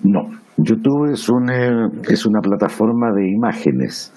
No, 0.00 0.30
YouTube 0.56 1.12
es 1.12 1.28
una, 1.28 1.92
es 2.08 2.26
una 2.26 2.40
plataforma 2.40 3.12
de 3.12 3.30
imágenes 3.30 4.12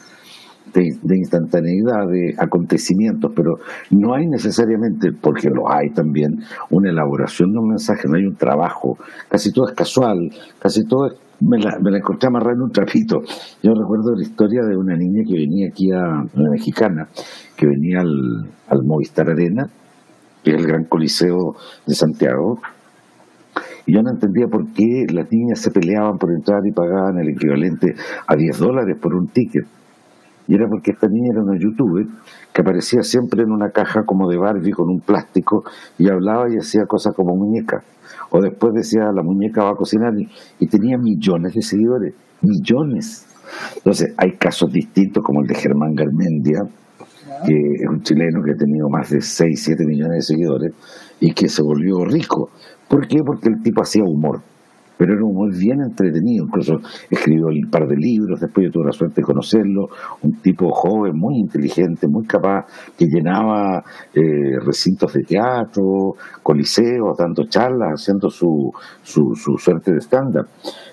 de, 0.73 1.17
instantaneidad 1.17 2.07
de 2.07 2.35
acontecimientos, 2.37 3.31
pero 3.35 3.59
no 3.91 4.13
hay 4.13 4.27
necesariamente, 4.27 5.11
porque 5.13 5.49
lo 5.49 5.71
hay 5.71 5.91
también, 5.91 6.41
una 6.69 6.89
elaboración 6.89 7.51
de 7.51 7.59
un 7.59 7.69
mensaje, 7.69 8.07
no 8.07 8.17
hay 8.17 8.25
un 8.25 8.35
trabajo, 8.35 8.97
casi 9.29 9.51
todo 9.51 9.69
es 9.69 9.75
casual, 9.75 10.31
casi 10.59 10.85
todo 10.85 11.07
es 11.07 11.13
me 11.41 11.59
la, 11.59 11.77
me 11.79 11.91
la 11.91 11.97
encontré 11.97 12.27
amarrada 12.27 12.53
en 12.53 12.61
un 12.61 12.71
trapito. 12.71 13.21
Yo 13.61 13.73
recuerdo 13.73 14.15
la 14.15 14.21
historia 14.21 14.61
de 14.63 14.75
una 14.75 14.95
niña 14.95 15.23
que 15.27 15.33
venía 15.33 15.67
aquí 15.67 15.91
a, 15.91 16.23
una 16.33 16.49
mexicana, 16.51 17.07
que 17.55 17.65
venía 17.67 18.01
al, 18.01 18.49
al 18.67 18.83
Movistar 18.83 19.29
Arena, 19.29 19.69
que 20.43 20.51
es 20.51 20.57
el 20.57 20.67
gran 20.67 20.85
coliseo 20.85 21.55
de 21.85 21.95
Santiago, 21.95 22.59
y 23.85 23.93
yo 23.93 24.01
no 24.01 24.11
entendía 24.11 24.47
por 24.47 24.73
qué 24.73 25.05
las 25.11 25.31
niñas 25.31 25.59
se 25.59 25.71
peleaban 25.71 26.17
por 26.17 26.31
entrar 26.31 26.65
y 26.65 26.71
pagaban 26.71 27.19
el 27.19 27.29
equivalente 27.29 27.93
a 28.27 28.35
10 28.35 28.57
dólares 28.57 28.97
por 28.99 29.13
un 29.13 29.27
ticket. 29.27 29.65
Y 30.47 30.55
era 30.55 30.67
porque 30.67 30.91
esta 30.91 31.07
niña 31.07 31.29
era 31.33 31.43
una 31.43 31.59
youtuber 31.59 32.05
que 32.55 32.61
aparecía 32.61 33.03
siempre 33.03 33.43
en 33.43 33.51
una 33.51 33.71
caja 33.71 34.05
como 34.05 34.29
de 34.29 34.37
Barbie 34.37 34.71
con 34.71 34.87
un 34.89 35.01
plástico 35.01 35.65
y 35.97 36.07
hablaba 36.07 36.49
y 36.49 36.55
hacía 36.55 36.85
cosas 36.85 37.13
como 37.13 37.35
muñeca. 37.35 37.83
O 38.29 38.39
después 38.39 38.73
decía, 38.73 39.11
la 39.13 39.23
muñeca 39.23 39.65
va 39.65 39.71
a 39.71 39.75
cocinar 39.75 40.13
y, 40.17 40.67
tenía 40.67 40.97
millones 40.97 41.53
de 41.53 41.61
seguidores, 41.61 42.13
millones. 42.41 43.25
Entonces, 43.75 44.13
hay 44.15 44.37
casos 44.37 44.71
distintos 44.71 45.21
como 45.21 45.41
el 45.41 45.47
de 45.47 45.55
Germán 45.55 45.95
Garmendia, 45.95 46.61
que 47.45 47.73
es 47.81 47.89
un 47.89 48.01
chileno 48.03 48.41
que 48.41 48.51
ha 48.51 48.55
tenido 48.55 48.87
más 48.87 49.09
de 49.09 49.19
6, 49.19 49.61
7 49.61 49.85
millones 49.85 50.15
de 50.15 50.21
seguidores 50.21 50.71
y 51.19 51.33
que 51.33 51.49
se 51.49 51.61
volvió 51.61 52.05
rico. 52.05 52.51
¿Por 52.87 53.05
qué? 53.09 53.21
Porque 53.21 53.49
el 53.49 53.61
tipo 53.63 53.81
hacía 53.81 54.05
humor 54.05 54.39
pero 54.97 55.13
era 55.13 55.23
un 55.23 55.33
muy 55.33 55.51
bien 55.51 55.81
entretenido, 55.81 56.45
incluso 56.45 56.79
escribió 57.09 57.47
un 57.47 57.69
par 57.69 57.87
de 57.87 57.97
libros, 57.97 58.39
después 58.39 58.65
yo 58.65 58.71
tuve 58.71 58.85
la 58.85 58.91
suerte 58.91 59.21
de 59.21 59.25
conocerlo, 59.25 59.89
un 60.21 60.41
tipo 60.41 60.71
joven, 60.71 61.17
muy 61.17 61.37
inteligente, 61.37 62.07
muy 62.07 62.25
capaz, 62.25 62.65
que 62.97 63.05
llenaba 63.05 63.83
eh, 64.13 64.59
recintos 64.65 65.13
de 65.13 65.23
teatro, 65.23 66.15
coliseos, 66.41 67.17
dando 67.17 67.45
charlas, 67.47 68.01
haciendo 68.01 68.29
su, 68.29 68.71
su, 69.03 69.35
suerte 69.57 69.91
de 69.91 69.97
estándar. 69.97 70.45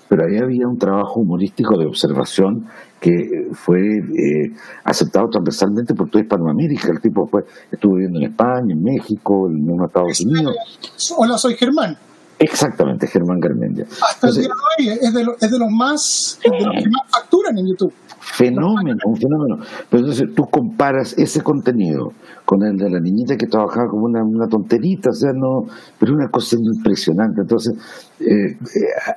Pero 0.09 0.25
ahí 0.25 0.37
había 0.37 0.67
un 0.67 0.77
trabajo 0.77 1.21
humorístico 1.21 1.79
de 1.79 1.87
observación 1.87 2.67
que 3.01 3.49
fue 3.53 3.99
eh, 3.99 4.53
aceptado 4.85 5.29
transversalmente 5.29 5.95
por 5.95 6.09
toda 6.11 6.23
Hispanoamérica. 6.23 6.89
El 6.91 7.01
tipo 7.01 7.27
fue, 7.27 7.45
estuvo 7.71 7.95
viviendo 7.95 8.19
en 8.19 8.27
España, 8.27 8.75
en 8.75 8.83
México, 8.83 9.49
en 9.49 9.67
los 9.67 9.87
Estados 9.87 10.21
Unidos. 10.21 10.55
Hola, 11.17 11.39
soy 11.39 11.55
Germán. 11.55 11.97
Exactamente, 12.43 13.07
Germán 13.07 13.39
Garmendia. 13.39 13.87
Hasta 14.03 14.29
el 14.29 14.35
día 14.35 14.49
de 14.49 14.49
hoy 14.49 14.99
es 15.01 15.15
de, 15.15 15.59
los 15.59 15.71
más, 15.71 16.39
que 16.43 16.51
más 16.51 17.09
facturan 17.09 17.57
en 17.57 17.69
YouTube. 17.69 17.93
Fenómeno, 18.19 18.99
un 19.05 19.17
fenómeno. 19.17 19.59
Pero 19.89 20.01
entonces 20.01 20.29
tú 20.35 20.47
comparas 20.51 21.17
ese 21.19 21.41
contenido 21.43 22.13
con 22.45 22.65
el 22.65 22.77
de 22.77 22.91
la 22.91 22.99
niñita 22.99 23.37
que 23.37 23.47
trabajaba 23.47 23.89
como 23.89 24.07
una, 24.07 24.25
una 24.25 24.49
tonterita, 24.49 25.11
o 25.11 25.13
sea, 25.13 25.33
no, 25.33 25.67
pero 26.01 26.15
una 26.15 26.29
cosa 26.31 26.57
impresionante. 26.57 27.43
Entonces, 27.43 27.75
eh, 28.19 28.57
eh, 28.57 28.57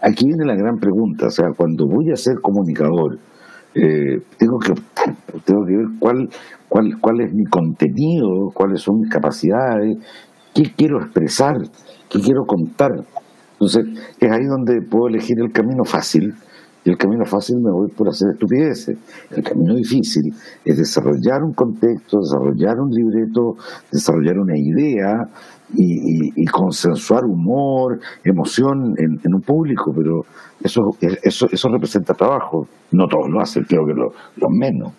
aquí 0.04 0.28
viene 0.28 0.46
la 0.46 0.56
gran 0.56 0.78
pregunta, 0.78 1.28
o 1.28 1.32
sea, 1.32 1.48
cuando 1.58 1.88
voy 1.88 2.12
a 2.12 2.16
ser 2.16 2.42
comunicador, 2.42 3.18
eh, 3.74 4.22
tengo 4.38 4.60
que 4.60 4.74
tengo 5.46 5.66
que 5.66 5.78
ver 5.78 5.88
cuál, 6.00 6.30
cuál, 6.70 7.00
cuál 7.02 7.22
es 7.22 7.34
mi 7.34 7.46
contenido, 7.46 8.52
cuáles 8.54 8.82
son 8.82 9.00
mis 9.02 9.10
capacidades, 9.10 9.98
qué 10.54 10.72
quiero 10.76 11.02
expresar, 11.02 11.58
qué 12.10 12.20
quiero 12.20 12.46
contar. 12.46 12.92
Entonces, 13.54 13.86
es 14.20 14.32
ahí 14.32 14.46
donde 14.46 14.82
puedo 14.82 15.08
elegir 15.08 15.40
el 15.40 15.52
camino 15.52 15.86
fácil, 15.86 16.34
y 16.86 16.92
el 16.92 16.98
camino 16.98 17.26
fácil 17.26 17.58
me 17.58 17.72
voy 17.72 17.90
por 17.90 18.08
hacer 18.08 18.30
estupideces. 18.34 18.96
El 19.32 19.44
camino 19.44 19.74
difícil 19.74 20.32
es 20.64 20.78
desarrollar 20.78 21.42
un 21.44 21.54
contexto, 21.54 22.20
desarrollar 22.20 22.80
un 22.80 22.92
libreto, 22.92 23.56
desarrollar 23.92 24.38
una 24.38 24.56
idea 24.56 25.28
y, 25.74 26.46
consensuar 26.46 27.26
humor, 27.26 28.00
emoción 28.24 28.94
en, 29.00 29.34
un 29.34 29.42
público, 29.42 29.92
pero 29.96 30.22
eso, 30.62 30.82
eso, 31.24 31.48
eso 31.52 31.70
representa 31.70 32.14
trabajo. 32.14 32.68
No 32.92 33.08
todos 33.08 33.30
lo 33.32 33.42
hacen, 33.42 33.64
creo 33.64 33.84
que 33.88 33.94
los 33.94 34.14
lo 34.36 34.48
menos. 34.52 34.94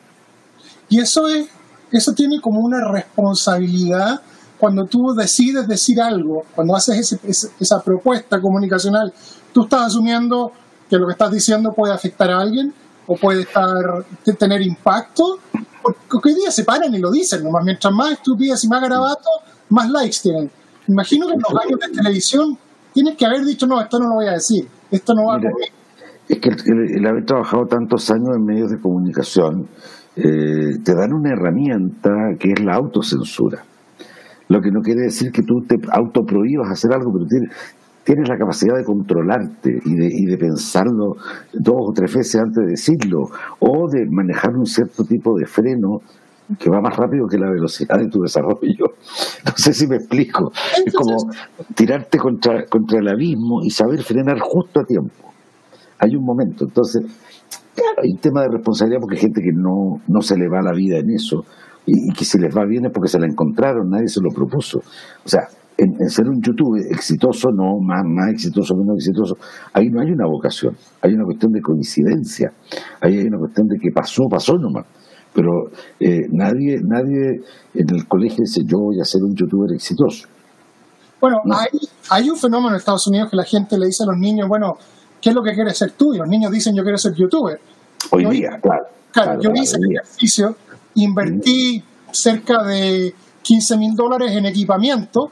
Y 0.89 0.99
eso 0.99 1.29
es, 1.29 1.49
eso 1.93 2.13
tiene 2.15 2.41
como 2.41 2.63
una 2.63 2.79
responsabilidad 2.91 4.23
cuando 4.59 4.85
tú 4.85 5.15
decides 5.17 5.67
decir 5.69 6.01
algo, 6.01 6.45
cuando 6.55 6.75
haces 6.75 7.19
esa 7.61 7.83
propuesta 7.83 8.41
comunicacional, 8.41 9.13
tú 9.53 9.65
estás 9.65 9.89
asumiendo 9.89 10.53
que 10.89 10.97
lo 10.97 11.07
que 11.07 11.13
estás 11.13 11.31
diciendo 11.31 11.73
puede 11.73 11.93
afectar 11.93 12.31
a 12.31 12.41
alguien 12.41 12.73
o 13.07 13.17
puede 13.17 13.43
estar, 13.43 14.05
tener 14.39 14.63
impacto, 14.63 15.39
porque 16.11 16.31
hoy 16.31 16.35
día 16.35 16.51
se 16.51 16.65
paran 16.65 16.93
y 16.95 16.99
lo 16.99 17.11
dicen, 17.11 17.43
nomás 17.45 17.65
mientras 17.65 17.93
más 17.93 18.13
estupidez 18.13 18.65
y 18.65 18.69
más 18.69 18.81
garabato, 18.81 19.29
más 19.71 19.89
likes 19.91 20.19
tienen. 20.23 20.51
Imagino 20.89 21.27
que 21.27 21.35
en 21.35 21.41
los 21.41 21.65
años 21.65 21.81
de 21.81 21.97
televisión 21.97 22.59
tienes 22.93 23.17
que 23.17 23.27
haber 23.27 23.45
dicho, 23.45 23.67
no, 23.67 23.81
esto 23.81 23.99
no 23.99 24.09
lo 24.09 24.15
voy 24.17 24.27
a 24.27 24.33
decir, 24.33 24.67
esto 24.91 25.15
no 25.15 25.27
va 25.27 25.37
a 25.37 25.41
conmigo. 25.41 25.75
Es 26.29 26.41
que 26.41 26.49
el, 26.49 27.07
haber 27.07 27.25
trabajado 27.25 27.67
tantos 27.67 28.11
años 28.11 28.31
en 28.37 28.45
medios 28.45 28.71
de 28.71 28.81
comunicación 28.81 29.69
eh, 30.17 30.79
te 30.83 30.95
dan 30.95 31.13
una 31.13 31.33
herramienta 31.33 32.11
que 32.39 32.53
es 32.53 32.65
la 32.65 32.75
autocensura. 32.75 33.63
Lo 34.49 34.61
que 34.61 34.71
no 34.71 34.81
quiere 34.81 35.03
decir 35.03 35.33
que 35.33 35.43
tú 35.43 35.63
te 35.67 35.77
autoprohíbas 35.91 36.71
hacer 36.71 36.93
algo, 36.93 37.13
pero 37.13 37.27
tienes, 37.27 37.51
tienes 38.05 38.29
la 38.29 38.39
capacidad 38.39 38.77
de 38.77 38.85
controlarte 38.85 39.81
y 39.85 39.95
de, 39.97 40.07
y 40.07 40.27
de 40.27 40.39
pensarlo 40.39 41.17
dos 41.53 41.77
o 41.77 41.93
tres 41.93 42.15
veces 42.15 42.41
antes 42.41 42.65
de 42.65 42.71
decirlo, 42.71 43.29
o 43.59 43.89
de 43.91 44.07
manejar 44.09 44.55
un 44.57 44.67
cierto 44.67 45.05
tipo 45.05 45.37
de 45.37 45.47
freno 45.47 46.01
que 46.61 46.71
va 46.71 46.81
más 46.81 46.97
rápido 46.97 47.27
que 47.27 47.39
la 47.39 47.51
velocidad 47.51 47.99
de 47.99 48.09
tu 48.09 48.21
desarrollo. 48.21 48.95
No 49.45 49.53
sé 49.57 49.73
si 49.73 49.87
me 49.87 49.97
explico. 49.97 50.53
Es 50.85 50.95
como 50.95 51.17
tirarte 51.75 52.19
contra, 52.19 52.67
contra 52.67 53.01
el 53.01 53.09
abismo 53.09 53.63
y 53.65 53.71
saber 53.71 54.03
frenar 54.03 54.39
justo 54.39 54.81
a 54.81 54.85
tiempo. 54.85 55.33
Hay 55.99 56.15
un 56.15 56.25
momento. 56.25 56.65
Entonces, 56.65 57.03
claro, 57.75 58.03
hay 58.03 58.13
un 58.13 58.19
tema 58.19 58.43
de 58.43 58.49
responsabilidad 58.49 59.01
porque 59.01 59.17
hay 59.17 59.23
gente 59.23 59.41
que 59.41 59.53
no, 59.53 60.01
no 60.07 60.21
se 60.21 60.37
le 60.37 60.49
va 60.49 60.63
la 60.63 60.73
vida 60.73 60.99
en 60.99 61.11
eso 61.11 61.45
y, 61.87 62.11
y 62.11 62.13
que 62.13 62.25
si 62.25 62.39
les 62.39 62.55
va 62.55 62.65
bien 62.67 62.87
es 62.87 62.93
porque 62.93 63.09
se 63.09 63.19
la 63.19 63.27
encontraron, 63.27 63.89
nadie 63.89 64.09
se 64.09 64.21
lo 64.21 64.31
propuso. 64.31 64.79
O 64.79 65.29
sea, 65.29 65.49
en, 65.79 66.09
ser 66.09 66.29
un 66.29 66.41
youtuber 66.41 66.83
exitoso, 66.91 67.51
no, 67.51 67.79
más, 67.81 68.03
más 68.05 68.31
exitoso, 68.33 68.75
menos 68.77 68.97
exitoso, 68.97 69.37
ahí 69.73 69.89
no 69.91 70.01
hay 70.01 70.11
una 70.11 70.27
vocación, 70.27 70.75
hay 71.03 71.13
una 71.13 71.25
cuestión 71.25 71.53
de 71.53 71.61
coincidencia, 71.61 72.53
ahí 73.01 73.19
hay 73.19 73.27
una 73.27 73.39
cuestión 73.39 73.67
de 73.69 73.79
que 73.79 73.91
pasó, 73.91 74.25
pasó 74.29 74.55
nomás. 74.55 74.87
Pero 75.35 75.69
eh, 76.01 76.27
nadie, 76.33 76.81
nadie 76.83 77.43
en 77.75 77.95
el 77.95 78.09
colegio 78.09 78.39
dice 78.39 78.63
yo 78.65 78.79
voy 78.79 79.01
a 79.01 79.05
ser 79.05 79.23
un 79.23 79.35
youtuber 79.35 79.71
exitoso. 79.75 80.27
Bueno, 81.21 81.39
hay, 81.53 81.79
hay 82.11 82.31
un 82.31 82.37
fenómeno 82.37 82.71
en 82.71 82.77
Estados 82.77 83.07
Unidos 83.07 83.31
que 83.31 83.37
la 83.37 83.45
gente 83.45 83.79
le 83.79 83.87
dice 83.87 84.05
a 84.05 84.07
los 84.07 84.17
niños, 84.19 84.49
bueno, 84.49 84.77
¿qué 85.21 85.31
es 85.31 85.35
lo 85.35 85.43
que 85.43 85.53
quieres 85.53 85.77
ser 85.77 85.93
tú? 85.93 86.15
Y 86.15 86.19
los 86.19 86.29
niños 86.29 86.51
dicen 86.51 86.75
yo 86.75 86.83
quiero 86.83 86.97
ser 86.97 87.13
youtuber. 87.15 87.59
Hoy 88.13 88.25
día, 88.27 88.59
claro. 88.63 88.85
Claro, 89.13 89.41
yo 89.41 89.51
hice 89.55 89.77
el 89.77 89.93
ejercicio, 89.93 90.57
invertí 90.97 91.83
cerca 92.11 92.63
de 92.63 93.15
15 93.43 93.77
mil 93.77 93.95
dólares 93.95 94.33
en 94.33 94.47
equipamiento 94.47 95.31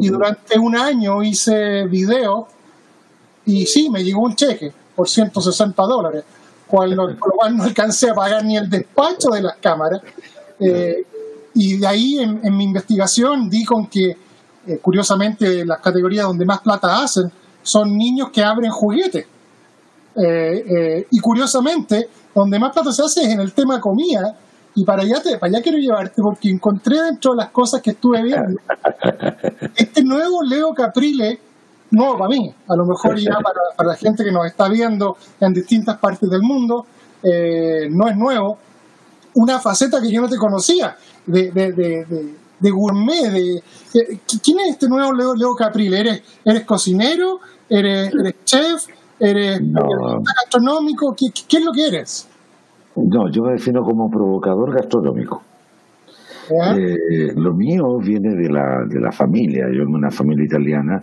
y 0.00 0.08
durante 0.08 0.58
un 0.58 0.76
año 0.76 1.22
hice 1.22 1.86
video 1.86 2.48
y 3.46 3.64
sí, 3.64 3.88
me 3.88 4.04
llegó 4.04 4.20
un 4.22 4.36
cheque 4.36 4.70
por 4.94 5.08
160 5.08 5.82
dólares, 5.84 6.24
cual, 6.66 6.90
lo 6.90 7.18
cual 7.18 7.56
no 7.56 7.64
alcancé 7.64 8.10
a 8.10 8.14
pagar 8.14 8.44
ni 8.44 8.58
el 8.58 8.68
despacho 8.68 9.30
de 9.30 9.40
las 9.40 9.56
cámaras. 9.56 10.02
Eh, 10.60 11.06
y 11.54 11.78
de 11.78 11.86
ahí 11.86 12.18
en, 12.18 12.54
mi 12.54 12.64
investigación 12.64 13.48
di 13.48 13.64
con 13.64 13.86
que, 13.86 14.16
eh, 14.66 14.78
curiosamente, 14.82 15.64
las 15.64 15.80
categorías 15.80 16.26
donde 16.26 16.44
más 16.44 16.60
plata 16.60 17.02
hacen 17.02 17.32
son 17.62 17.96
niños 17.96 18.28
que 18.30 18.44
abren 18.44 18.70
juguetes. 18.70 19.26
Eh, 20.14 21.06
y 21.10 21.18
curiosamente, 21.20 22.10
donde 22.34 22.58
más 22.58 22.72
plata 22.74 22.92
se 22.92 23.02
hace 23.02 23.22
es 23.22 23.28
en 23.28 23.40
el 23.40 23.54
tema 23.54 23.80
comida, 23.80 24.36
y 24.78 24.84
para 24.84 25.02
allá, 25.02 25.20
te, 25.20 25.38
para 25.38 25.50
allá 25.50 25.62
quiero 25.62 25.78
llevarte 25.78 26.22
porque 26.22 26.48
encontré 26.48 27.02
dentro 27.02 27.32
de 27.32 27.38
las 27.38 27.50
cosas 27.50 27.82
que 27.82 27.90
estuve 27.90 28.22
viendo 28.22 28.60
este 29.74 30.04
nuevo 30.04 30.40
Leo 30.44 30.72
Caprile, 30.72 31.40
nuevo 31.90 32.16
para 32.16 32.28
mí, 32.28 32.54
a 32.68 32.76
lo 32.76 32.86
mejor 32.86 33.18
ya 33.18 33.34
para, 33.42 33.60
para 33.76 33.88
la 33.88 33.96
gente 33.96 34.22
que 34.22 34.30
nos 34.30 34.46
está 34.46 34.68
viendo 34.68 35.16
en 35.40 35.52
distintas 35.52 35.98
partes 35.98 36.30
del 36.30 36.42
mundo, 36.42 36.86
eh, 37.24 37.88
no 37.90 38.08
es 38.08 38.16
nuevo, 38.16 38.58
una 39.34 39.58
faceta 39.58 40.00
que 40.00 40.12
yo 40.12 40.20
no 40.20 40.28
te 40.28 40.36
conocía 40.36 40.96
de, 41.26 41.50
de, 41.50 41.72
de, 41.72 42.34
de 42.60 42.70
gourmet. 42.70 43.32
De, 43.32 43.62
¿Quién 44.40 44.60
es 44.60 44.70
este 44.70 44.88
nuevo 44.88 45.12
Leo, 45.12 45.34
Leo 45.34 45.56
Caprile? 45.56 45.98
¿Eres, 45.98 46.22
¿Eres 46.44 46.64
cocinero? 46.64 47.40
¿Eres, 47.68 48.14
eres 48.14 48.34
chef? 48.44 48.86
¿Eres 49.18 49.60
gastronómico? 49.60 51.16
¿Qué, 51.16 51.26
¿Qué 51.48 51.56
es 51.56 51.64
lo 51.64 51.72
que 51.72 51.88
eres? 51.88 52.27
No, 52.96 53.30
yo 53.30 53.44
me 53.44 53.52
defino 53.52 53.82
como 53.82 54.10
provocador 54.10 54.74
gastronómico. 54.74 55.42
Eh, 56.50 57.32
lo 57.36 57.52
mío 57.52 57.98
viene 57.98 58.34
de 58.34 58.48
la, 58.48 58.84
de 58.88 59.00
la 59.00 59.12
familia. 59.12 59.66
Yo 59.70 59.82
en 59.82 59.94
una 59.94 60.10
familia 60.10 60.44
italiana 60.44 61.02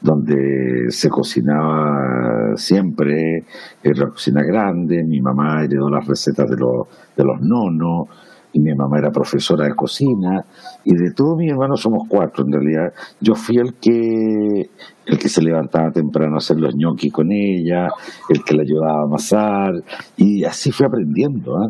donde 0.00 0.90
se 0.90 1.08
cocinaba 1.08 2.56
siempre, 2.56 3.44
era 3.82 4.08
cocina 4.08 4.42
grande, 4.42 5.02
mi 5.02 5.20
mamá 5.20 5.64
heredó 5.64 5.88
las 5.88 6.06
recetas 6.06 6.48
de 6.50 6.56
los, 6.56 6.86
de 7.16 7.24
los 7.24 7.40
nonos, 7.40 8.08
y 8.54 8.60
mi 8.60 8.72
mamá 8.72 8.98
era 8.98 9.10
profesora 9.10 9.66
de 9.66 9.74
cocina, 9.74 10.44
y 10.84 10.94
de 10.94 11.10
todos 11.10 11.36
mis 11.36 11.50
hermanos 11.50 11.80
somos 11.80 12.08
cuatro 12.08 12.44
en 12.44 12.52
realidad. 12.52 12.92
Yo 13.20 13.34
fui 13.34 13.58
el 13.58 13.74
que, 13.74 14.70
el 15.06 15.18
que 15.18 15.28
se 15.28 15.42
levantaba 15.42 15.90
temprano 15.90 16.36
a 16.36 16.38
hacer 16.38 16.58
los 16.58 16.74
ñoquis 16.76 17.12
con 17.12 17.32
ella, 17.32 17.88
el 18.28 18.44
que 18.44 18.54
le 18.54 18.62
ayudaba 18.62 19.00
a 19.00 19.04
amasar, 19.04 19.72
y 20.16 20.44
así 20.44 20.70
fui 20.70 20.86
aprendiendo. 20.86 21.56
¿ah? 21.56 21.68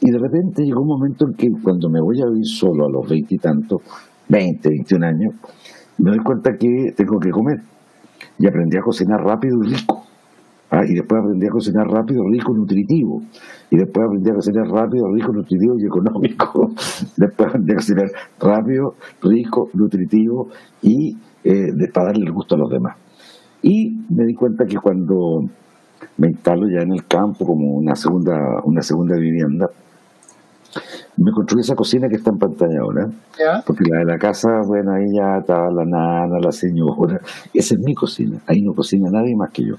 Y 0.00 0.10
de 0.10 0.18
repente 0.18 0.62
llegó 0.62 0.82
un 0.82 0.88
momento 0.88 1.26
en 1.26 1.34
que 1.34 1.48
cuando 1.62 1.90
me 1.90 2.00
voy 2.00 2.22
a 2.22 2.26
vivir 2.26 2.46
solo 2.46 2.86
a 2.86 2.90
los 2.90 3.08
veintitantos, 3.08 3.82
veinte, 4.28 4.68
veintiún 4.68 5.02
años, 5.02 5.34
me 5.98 6.10
doy 6.10 6.20
cuenta 6.20 6.52
que 6.56 6.92
tengo 6.96 7.18
que 7.18 7.30
comer. 7.30 7.60
Y 8.38 8.46
aprendí 8.46 8.76
a 8.76 8.82
cocinar 8.82 9.20
rápido 9.20 9.58
y 9.64 9.74
rico. 9.74 10.03
¿Ah? 10.74 10.84
Y 10.86 10.94
después 10.94 11.22
aprendí 11.22 11.46
a 11.46 11.50
cocinar 11.50 11.86
rápido, 11.86 12.22
rico, 12.28 12.52
nutritivo. 12.52 13.22
Y 13.70 13.76
después 13.76 14.06
aprendí 14.06 14.30
a 14.30 14.34
cocinar 14.34 14.66
rápido, 14.66 15.12
rico, 15.12 15.32
nutritivo 15.32 15.78
y 15.78 15.86
económico. 15.86 16.72
después 17.16 17.48
aprendí 17.48 17.72
a 17.72 17.76
cocinar 17.76 18.10
rápido, 18.40 18.94
rico, 19.22 19.70
nutritivo 19.74 20.48
y 20.82 21.16
eh, 21.44 21.72
para 21.92 22.06
darle 22.08 22.26
el 22.26 22.32
gusto 22.32 22.54
a 22.54 22.58
los 22.58 22.70
demás. 22.70 22.96
Y 23.62 23.90
me 24.10 24.26
di 24.26 24.34
cuenta 24.34 24.66
que 24.66 24.76
cuando 24.76 25.42
me 26.18 26.28
instalo 26.28 26.68
ya 26.68 26.82
en 26.82 26.92
el 26.92 27.06
campo 27.06 27.46
como 27.46 27.76
una 27.76 27.94
segunda, 27.94 28.60
una 28.64 28.82
segunda 28.82 29.16
vivienda, 29.16 29.70
me 31.16 31.30
construí 31.30 31.60
esa 31.60 31.74
cocina 31.74 32.08
que 32.08 32.16
está 32.16 32.30
en 32.30 32.38
pantalla 32.38 32.80
ahora, 32.80 33.08
porque 33.64 33.84
la 33.88 34.00
de 34.00 34.04
la 34.04 34.18
casa, 34.18 34.48
bueno, 34.66 34.92
ahí 34.92 35.14
ya 35.14 35.38
estaba 35.38 35.70
la 35.70 35.84
nana, 35.84 36.38
la 36.42 36.50
señora, 36.50 37.20
esa 37.54 37.74
es 37.74 37.80
mi 37.80 37.94
cocina, 37.94 38.38
ahí 38.46 38.60
no 38.60 38.74
cocina 38.74 39.08
nadie 39.10 39.36
más 39.36 39.50
que 39.50 39.64
yo 39.64 39.76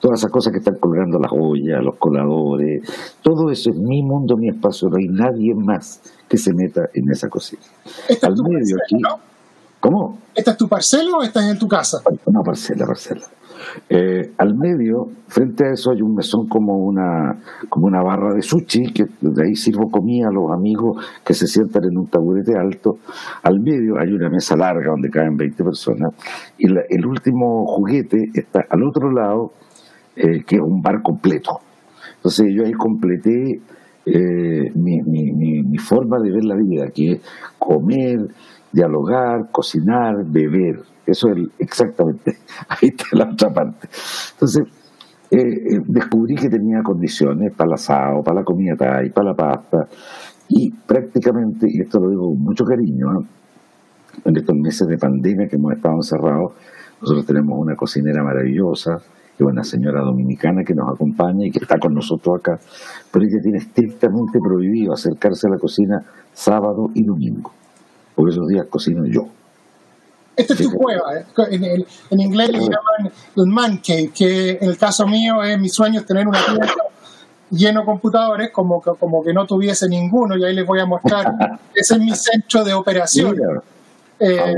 todas 0.00 0.20
esas 0.20 0.30
cosas 0.30 0.52
que 0.52 0.58
están 0.58 0.76
colgando 0.76 1.18
las 1.18 1.32
ollas, 1.32 1.82
los 1.82 1.96
coladores, 1.96 2.82
todo 3.22 3.50
eso 3.50 3.70
es 3.70 3.76
mi 3.76 4.02
mundo, 4.02 4.36
mi 4.36 4.48
espacio, 4.48 4.88
no 4.88 4.96
hay 4.96 5.08
nadie 5.08 5.54
más 5.54 6.00
que 6.28 6.36
se 6.36 6.52
meta 6.54 6.82
en 6.94 7.10
esa 7.10 7.28
cocina. 7.28 7.62
Al 8.22 8.34
medio 8.48 8.76
aquí. 8.84 9.02
¿Cómo? 9.80 10.18
¿Esta 10.34 10.52
es 10.52 10.56
tu 10.56 10.68
parcela 10.68 11.16
o 11.18 11.22
estás 11.22 11.44
en 11.44 11.58
tu 11.58 11.68
casa? 11.68 11.98
No, 12.26 12.42
parcela, 12.42 12.86
parcela. 12.86 13.22
Eh, 13.88 14.32
al 14.38 14.54
medio, 14.54 15.08
frente 15.28 15.64
a 15.64 15.72
eso, 15.72 15.90
hay 15.90 16.02
un 16.02 16.14
mesón 16.14 16.48
como 16.48 16.76
una, 16.76 17.36
como 17.68 17.86
una 17.86 18.02
barra 18.02 18.34
de 18.34 18.42
sushi, 18.42 18.92
que 18.92 19.04
de 19.20 19.44
ahí 19.44 19.54
sirvo 19.54 19.90
comida 19.90 20.28
a 20.28 20.32
los 20.32 20.50
amigos 20.50 21.04
que 21.24 21.34
se 21.34 21.46
sientan 21.46 21.84
en 21.84 21.98
un 21.98 22.06
taburete 22.08 22.56
alto. 22.56 22.98
Al 23.42 23.60
medio 23.60 23.98
hay 23.98 24.12
una 24.12 24.28
mesa 24.28 24.56
larga 24.56 24.90
donde 24.90 25.10
caen 25.10 25.36
20 25.36 25.62
personas. 25.62 26.12
Y 26.58 26.66
el 26.66 27.06
último 27.06 27.64
juguete 27.66 28.30
está 28.34 28.64
al 28.68 28.82
otro 28.82 29.10
lado, 29.10 29.52
eh, 30.16 30.42
que 30.46 30.56
es 30.56 30.62
un 30.62 30.80
bar 30.80 31.02
completo. 31.02 31.60
Entonces 32.16 32.46
yo 32.54 32.64
ahí 32.64 32.72
completé 32.72 33.60
eh, 34.06 34.70
mi, 34.74 35.02
mi, 35.02 35.62
mi, 35.62 35.78
forma 35.78 36.18
de 36.20 36.30
ver 36.30 36.44
la 36.44 36.54
vida, 36.54 36.90
que 36.94 37.12
es 37.12 37.20
comer, 37.58 38.28
dialogar, 38.72 39.50
cocinar, 39.50 40.14
beber. 40.24 40.80
Eso 41.04 41.28
es 41.28 41.48
exactamente, 41.58 42.36
ahí 42.68 42.88
está 42.88 43.04
la 43.12 43.30
otra 43.30 43.50
parte. 43.50 43.88
Entonces, 44.34 44.64
eh, 45.30 45.38
eh, 45.38 45.80
descubrí 45.86 46.36
que 46.36 46.48
tenía 46.48 46.82
condiciones 46.84 47.52
para 47.56 47.68
el 47.68 47.74
asado, 47.74 48.22
para 48.22 48.40
la 48.40 48.44
comida 48.44 48.76
thai, 48.76 49.10
para 49.10 49.30
la 49.30 49.34
pasta, 49.34 49.88
y 50.48 50.70
prácticamente, 50.70 51.66
y 51.68 51.80
esto 51.80 51.98
lo 51.98 52.10
digo 52.10 52.28
con 52.28 52.42
mucho 52.42 52.64
cariño, 52.64 53.06
en 54.24 54.36
estos 54.36 54.56
meses 54.56 54.86
de 54.86 54.96
pandemia 54.98 55.48
que 55.48 55.56
hemos 55.56 55.72
estado 55.72 55.96
encerrados, 55.96 56.52
nosotros 57.00 57.26
tenemos 57.26 57.58
una 57.58 57.74
cocinera 57.74 58.22
maravillosa, 58.22 58.98
que 59.36 59.44
es 59.44 59.50
una 59.50 59.64
señora 59.64 60.00
dominicana 60.00 60.64
que 60.64 60.74
nos 60.74 60.92
acompaña 60.92 61.46
y 61.46 61.50
que 61.50 61.58
está 61.58 61.78
con 61.78 61.94
nosotros 61.94 62.38
acá, 62.38 62.58
pero 63.10 63.24
ella 63.24 63.42
tiene 63.42 63.58
estrictamente 63.58 64.38
prohibido 64.38 64.94
acercarse 64.94 65.46
a 65.46 65.50
la 65.50 65.58
cocina 65.58 66.02
sábado 66.32 66.90
y 66.94 67.04
domingo, 67.04 67.52
porque 68.14 68.32
esos 68.32 68.48
días 68.48 68.66
cocino 68.68 69.04
yo. 69.06 69.26
Esta 70.36 70.52
es 70.52 70.60
tu 70.60 70.72
cueva, 70.72 71.16
¿eh? 71.16 71.86
en, 72.10 72.20
inglés 72.20 72.50
le 72.50 72.58
llaman 72.58 73.12
el 73.36 73.46
man 73.46 73.78
cave, 73.78 74.10
que 74.14 74.58
en 74.60 74.68
el 74.68 74.76
caso 74.76 75.06
mío 75.06 75.42
es 75.42 75.58
mi 75.58 75.70
sueño 75.70 76.00
es 76.00 76.06
tener 76.06 76.28
una 76.28 76.44
tienda 76.44 76.66
lleno 77.50 77.80
de 77.80 77.86
computadores, 77.86 78.50
como 78.50 78.80
que, 78.82 78.90
como 78.98 79.22
que 79.22 79.32
no 79.32 79.46
tuviese 79.46 79.88
ninguno, 79.88 80.36
y 80.36 80.44
ahí 80.44 80.54
les 80.54 80.66
voy 80.66 80.80
a 80.80 80.86
mostrar, 80.86 81.32
ese 81.74 81.94
es 81.94 82.00
mi 82.00 82.14
centro 82.14 82.64
de 82.64 82.74
operación. 82.74 83.36
Eh, 84.18 84.54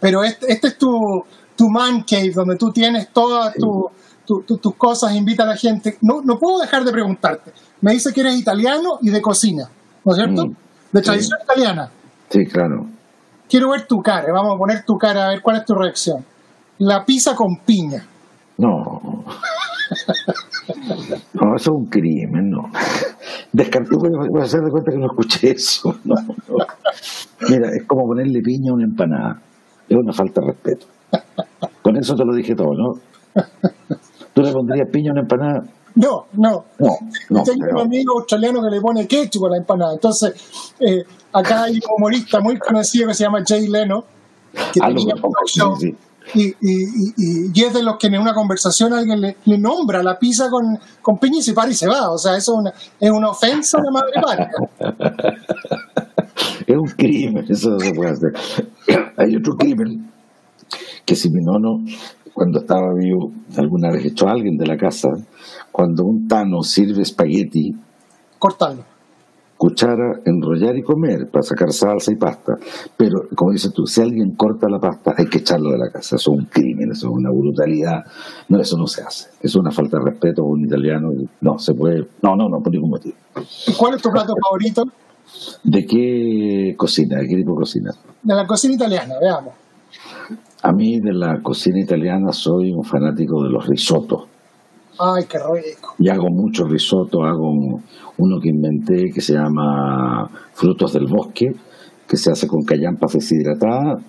pero 0.00 0.24
este, 0.24 0.50
este 0.50 0.68
es 0.68 0.78
tu, 0.78 1.24
tu 1.56 1.68
man 1.68 2.04
cave, 2.08 2.32
donde 2.34 2.56
tú 2.56 2.70
tienes 2.72 3.10
todas 3.12 3.54
tus 4.24 4.74
cosas, 4.76 5.14
invita 5.14 5.44
a 5.44 5.46
la 5.46 5.56
gente. 5.56 5.98
No, 6.02 6.22
no 6.22 6.38
puedo 6.38 6.58
dejar 6.58 6.84
de 6.84 6.92
preguntarte. 6.92 7.52
Me 7.80 7.92
dice 7.92 8.12
que 8.12 8.20
eres 8.20 8.38
italiano 8.38 8.98
y 9.02 9.10
de 9.10 9.20
cocina, 9.20 9.68
¿no 10.04 10.12
es 10.12 10.18
cierto? 10.18 10.46
Mm, 10.46 10.56
de 10.92 11.02
tradición 11.02 11.38
italiana. 11.42 11.90
Sí, 12.28 12.46
claro. 12.46 12.86
Quiero 13.48 13.70
ver 13.70 13.86
tu 13.86 14.00
cara, 14.00 14.32
vamos 14.32 14.54
a 14.54 14.58
poner 14.58 14.84
tu 14.84 14.96
cara 14.96 15.26
a 15.26 15.28
ver 15.30 15.42
cuál 15.42 15.56
es 15.56 15.64
tu 15.64 15.74
reacción. 15.74 16.24
La 16.78 17.04
pizza 17.04 17.34
con 17.34 17.58
piña. 17.64 18.04
No. 18.58 19.24
No, 21.34 21.56
eso 21.56 21.56
es 21.56 21.68
un 21.68 21.86
crimen, 21.86 22.50
no. 22.50 22.70
Descarté, 23.52 23.90
voy 23.96 24.40
a 24.40 24.44
hacer 24.44 24.60
de 24.62 24.70
cuenta 24.70 24.90
que 24.90 24.98
no 24.98 25.06
escuché 25.06 25.50
eso. 25.50 25.94
Mira, 27.48 27.68
es 27.68 27.84
como 27.86 28.06
ponerle 28.06 28.40
piña 28.40 28.70
a 28.70 28.74
una 28.74 28.84
empanada. 28.84 29.42
Es 29.88 29.96
una 29.96 30.12
falta 30.12 30.40
de 30.40 30.46
respeto. 30.48 30.86
Con 31.82 31.96
eso 31.96 32.14
te 32.14 32.24
lo 32.24 32.34
dije 32.34 32.54
todo, 32.54 32.72
¿no? 32.72 32.94
¿Tú 34.32 34.42
le 34.42 34.52
pondrías 34.52 34.88
piña 34.90 35.10
a 35.10 35.12
una 35.12 35.22
empanada? 35.22 35.64
No, 35.94 36.26
no. 36.32 36.64
no, 37.30 37.42
Tengo 37.44 37.66
un 37.72 37.80
amigo 37.80 38.18
australiano 38.18 38.60
que 38.62 38.70
le 38.70 38.80
pone 38.80 39.06
ketchup 39.06 39.46
a 39.46 39.50
la 39.50 39.56
empanada. 39.58 39.92
Entonces, 39.94 40.34
eh, 40.80 41.04
acá 41.32 41.64
hay 41.64 41.74
un 41.74 41.82
humorista 41.96 42.40
muy 42.40 42.58
conocido 42.58 43.08
que 43.08 43.14
se 43.14 43.24
llama 43.24 43.44
Jay 43.46 43.68
Leno, 43.68 44.04
que 44.72 44.80
ah, 44.82 44.88
tenía 44.88 45.14
un 45.14 45.32
show. 45.46 45.76
Y, 46.32 46.48
y, 46.48 47.52
y, 47.52 47.62
es 47.62 47.74
de 47.74 47.82
los 47.82 47.98
que 47.98 48.06
en 48.06 48.18
una 48.18 48.32
conversación 48.32 48.94
alguien 48.94 49.20
le, 49.20 49.58
nombra 49.58 50.02
la 50.02 50.18
pizza 50.18 50.48
con, 50.48 50.78
con 51.02 51.18
piña 51.18 51.38
y 51.38 51.42
se 51.42 51.52
para 51.52 51.70
y 51.70 51.74
se 51.74 51.86
va. 51.86 52.10
O 52.10 52.18
sea, 52.18 52.36
eso 52.36 52.54
es 52.54 52.58
una, 52.58 52.72
es 52.98 53.10
una 53.10 53.28
ofensa 53.28 53.78
de 53.80 53.90
madre 53.90 54.12
patria. 54.20 54.50
es 56.66 56.76
un 56.76 56.88
crimen, 56.96 57.44
eso 57.48 57.70
no 57.70 57.78
se 57.78 57.92
puede 57.92 58.10
hacer. 58.10 58.32
Hay 59.18 59.36
otro 59.36 59.54
crimen 59.56 60.13
que 61.04 61.16
si 61.16 61.30
mi 61.30 61.42
nono, 61.42 61.84
cuando 62.32 62.60
estaba 62.60 62.92
vivo, 62.94 63.30
alguna 63.56 63.90
vez 63.90 64.04
echó 64.04 64.28
a 64.28 64.32
alguien 64.32 64.56
de 64.56 64.66
la 64.66 64.76
casa, 64.76 65.08
cuando 65.70 66.04
un 66.04 66.26
tano 66.26 66.62
sirve 66.62 67.02
espagueti, 67.02 67.74
cortarlo. 68.38 68.84
Cuchara, 69.56 70.20
enrollar 70.26 70.76
y 70.76 70.82
comer 70.82 71.30
para 71.30 71.42
sacar 71.42 71.72
salsa 71.72 72.12
y 72.12 72.16
pasta. 72.16 72.54
Pero, 72.96 73.28
como 73.34 73.52
dices 73.52 73.72
tú, 73.72 73.86
si 73.86 74.00
alguien 74.02 74.34
corta 74.36 74.68
la 74.68 74.80
pasta, 74.80 75.14
hay 75.16 75.26
que 75.26 75.38
echarlo 75.38 75.70
de 75.70 75.78
la 75.78 75.90
casa. 75.90 76.16
Eso 76.16 76.32
es 76.32 76.38
un 76.38 76.44
crimen, 76.46 76.90
eso 76.90 77.06
es 77.06 77.12
una 77.14 77.30
brutalidad. 77.30 78.02
No, 78.48 78.60
eso 78.60 78.76
no 78.76 78.86
se 78.86 79.02
hace. 79.02 79.30
Es 79.40 79.54
una 79.54 79.70
falta 79.70 79.98
de 79.98 80.10
respeto 80.10 80.42
a 80.42 80.46
un 80.46 80.64
italiano. 80.64 81.08
No, 81.40 81.56
se 81.58 81.72
puede. 81.72 82.00
No, 82.20 82.34
no, 82.34 82.48
no, 82.48 82.58
por 82.58 82.72
ningún 82.72 82.90
motivo. 82.90 83.14
¿Cuál 83.78 83.94
es 83.94 84.02
tu 84.02 84.10
plato 84.10 84.34
favorito? 84.42 84.82
¿De 85.62 85.86
qué 85.86 86.74
cocina? 86.76 87.20
¿De 87.20 87.28
qué 87.28 87.36
tipo 87.36 87.52
de 87.52 87.56
cocina? 87.56 87.90
De 88.22 88.34
la 88.34 88.46
cocina 88.46 88.74
italiana, 88.74 89.14
veamos. 89.20 89.54
A 90.64 90.72
mí 90.72 90.98
de 90.98 91.12
la 91.12 91.42
cocina 91.42 91.78
italiana 91.78 92.32
soy 92.32 92.72
un 92.72 92.84
fanático 92.84 93.42
de 93.42 93.50
los 93.50 93.66
risotos. 93.66 94.22
Ay, 94.98 95.24
qué 95.28 95.36
rico. 95.36 95.94
Y 95.98 96.08
hago 96.08 96.30
muchos 96.30 96.70
risotos, 96.70 97.20
hago 97.22 97.82
uno 98.16 98.40
que 98.40 98.48
inventé 98.48 99.10
que 99.12 99.20
se 99.20 99.34
llama 99.34 100.26
Frutos 100.54 100.94
del 100.94 101.06
Bosque, 101.06 101.54
que 102.08 102.16
se 102.16 102.30
hace 102.30 102.46
con 102.46 102.62
callampas 102.62 103.12
deshidratadas, 103.12 104.02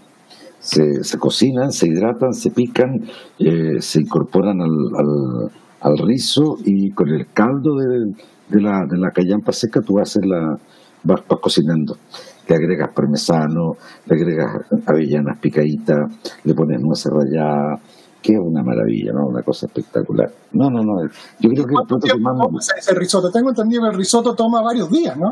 se, 0.60 1.04
se 1.04 1.18
cocinan, 1.18 1.74
se 1.74 1.88
hidratan, 1.88 2.34
se 2.34 2.52
pican, 2.52 3.04
eh, 3.38 3.82
se 3.82 4.00
incorporan 4.00 4.62
al, 4.62 5.52
al, 5.82 5.98
rizo 6.08 6.56
y 6.64 6.92
con 6.92 7.10
el 7.10 7.28
caldo 7.34 7.76
de, 7.76 8.14
de, 8.48 8.62
la, 8.62 8.86
de 8.90 8.98
la 8.98 9.12
callampa 9.12 9.52
seca 9.52 9.82
tú 9.82 10.00
haces 10.00 10.26
la, 10.26 10.58
vas 11.04 11.22
cocinando 11.42 11.98
le 12.48 12.56
agregas 12.56 12.90
parmesano, 12.94 13.74
le 14.06 14.16
agregas 14.16 14.68
avellanas 14.86 15.40
picaditas, 15.40 15.98
le 16.44 16.54
pones 16.54 16.82
nueces 16.82 17.12
ralladas, 17.12 17.82
que 18.22 18.34
es 18.34 18.40
una 18.40 18.64
maravilla, 18.64 19.12
¿no? 19.14 19.28
Una 19.28 19.44
cosa 19.44 19.68
espectacular. 19.68 20.30
No, 20.54 20.70
no, 20.70 20.82
no. 20.82 20.94
Yo 21.40 21.50
creo 21.50 21.66
que 21.66 21.74
el 21.74 21.88
plato 21.88 21.98
que 22.00 22.20
más 22.20 22.74
ese 22.78 22.96
risotto? 22.96 23.30
Tengo 23.30 23.50
entendido 23.50 23.84
que 23.84 23.90
el 23.90 23.98
risotto 23.98 24.34
toma 24.34 24.62
varios 24.62 24.90
días, 24.90 25.16
¿no? 25.18 25.32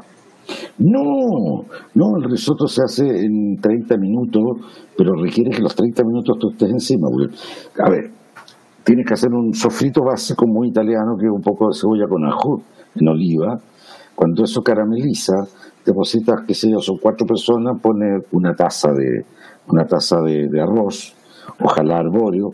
No, 0.77 1.65
no, 1.95 2.17
el 2.17 2.29
risotto 2.29 2.67
se 2.67 2.83
hace 2.83 3.03
en 3.03 3.55
30 3.61 3.97
minutos, 3.97 4.43
pero 4.97 5.13
requiere 5.15 5.51
que 5.51 5.61
los 5.61 5.73
30 5.73 6.03
minutos 6.03 6.37
tú 6.39 6.49
estés 6.51 6.69
encima. 6.69 7.07
a 7.79 7.89
ver, 7.89 8.11
tienes 8.83 9.05
que 9.07 9.13
hacer 9.13 9.29
un 9.31 9.53
sofrito 9.53 10.01
básico 10.03 10.45
muy 10.45 10.69
italiano, 10.69 11.15
que 11.17 11.25
es 11.25 11.31
un 11.31 11.41
poco 11.41 11.67
de 11.67 11.79
cebolla 11.79 12.05
con 12.07 12.25
ajo 12.25 12.61
en 12.95 13.07
oliva. 13.07 13.57
Cuando 14.15 14.43
eso 14.43 14.61
carameliza, 14.61 15.33
depositas, 15.85 16.41
qué 16.47 16.53
sé 16.53 16.69
yo, 16.69 16.79
son 16.79 16.97
cuatro 17.01 17.25
personas, 17.25 17.79
pone 17.81 18.19
una 18.31 18.53
taza 18.53 18.91
de, 18.91 19.25
una 19.67 19.85
taza 19.85 20.21
de, 20.21 20.61
arroz, 20.61 21.13
ojalá 21.59 21.97
arbóreo, 21.97 22.51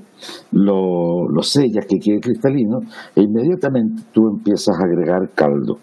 lo, 0.51 1.27
lo, 1.29 1.43
sellas 1.43 1.85
que 1.85 1.99
quede 1.99 2.19
cristalino 2.19 2.79
e 3.15 3.21
inmediatamente 3.21 4.03
tú 4.11 4.27
empiezas 4.27 4.75
a 4.79 4.85
agregar 4.85 5.29
caldo. 5.35 5.77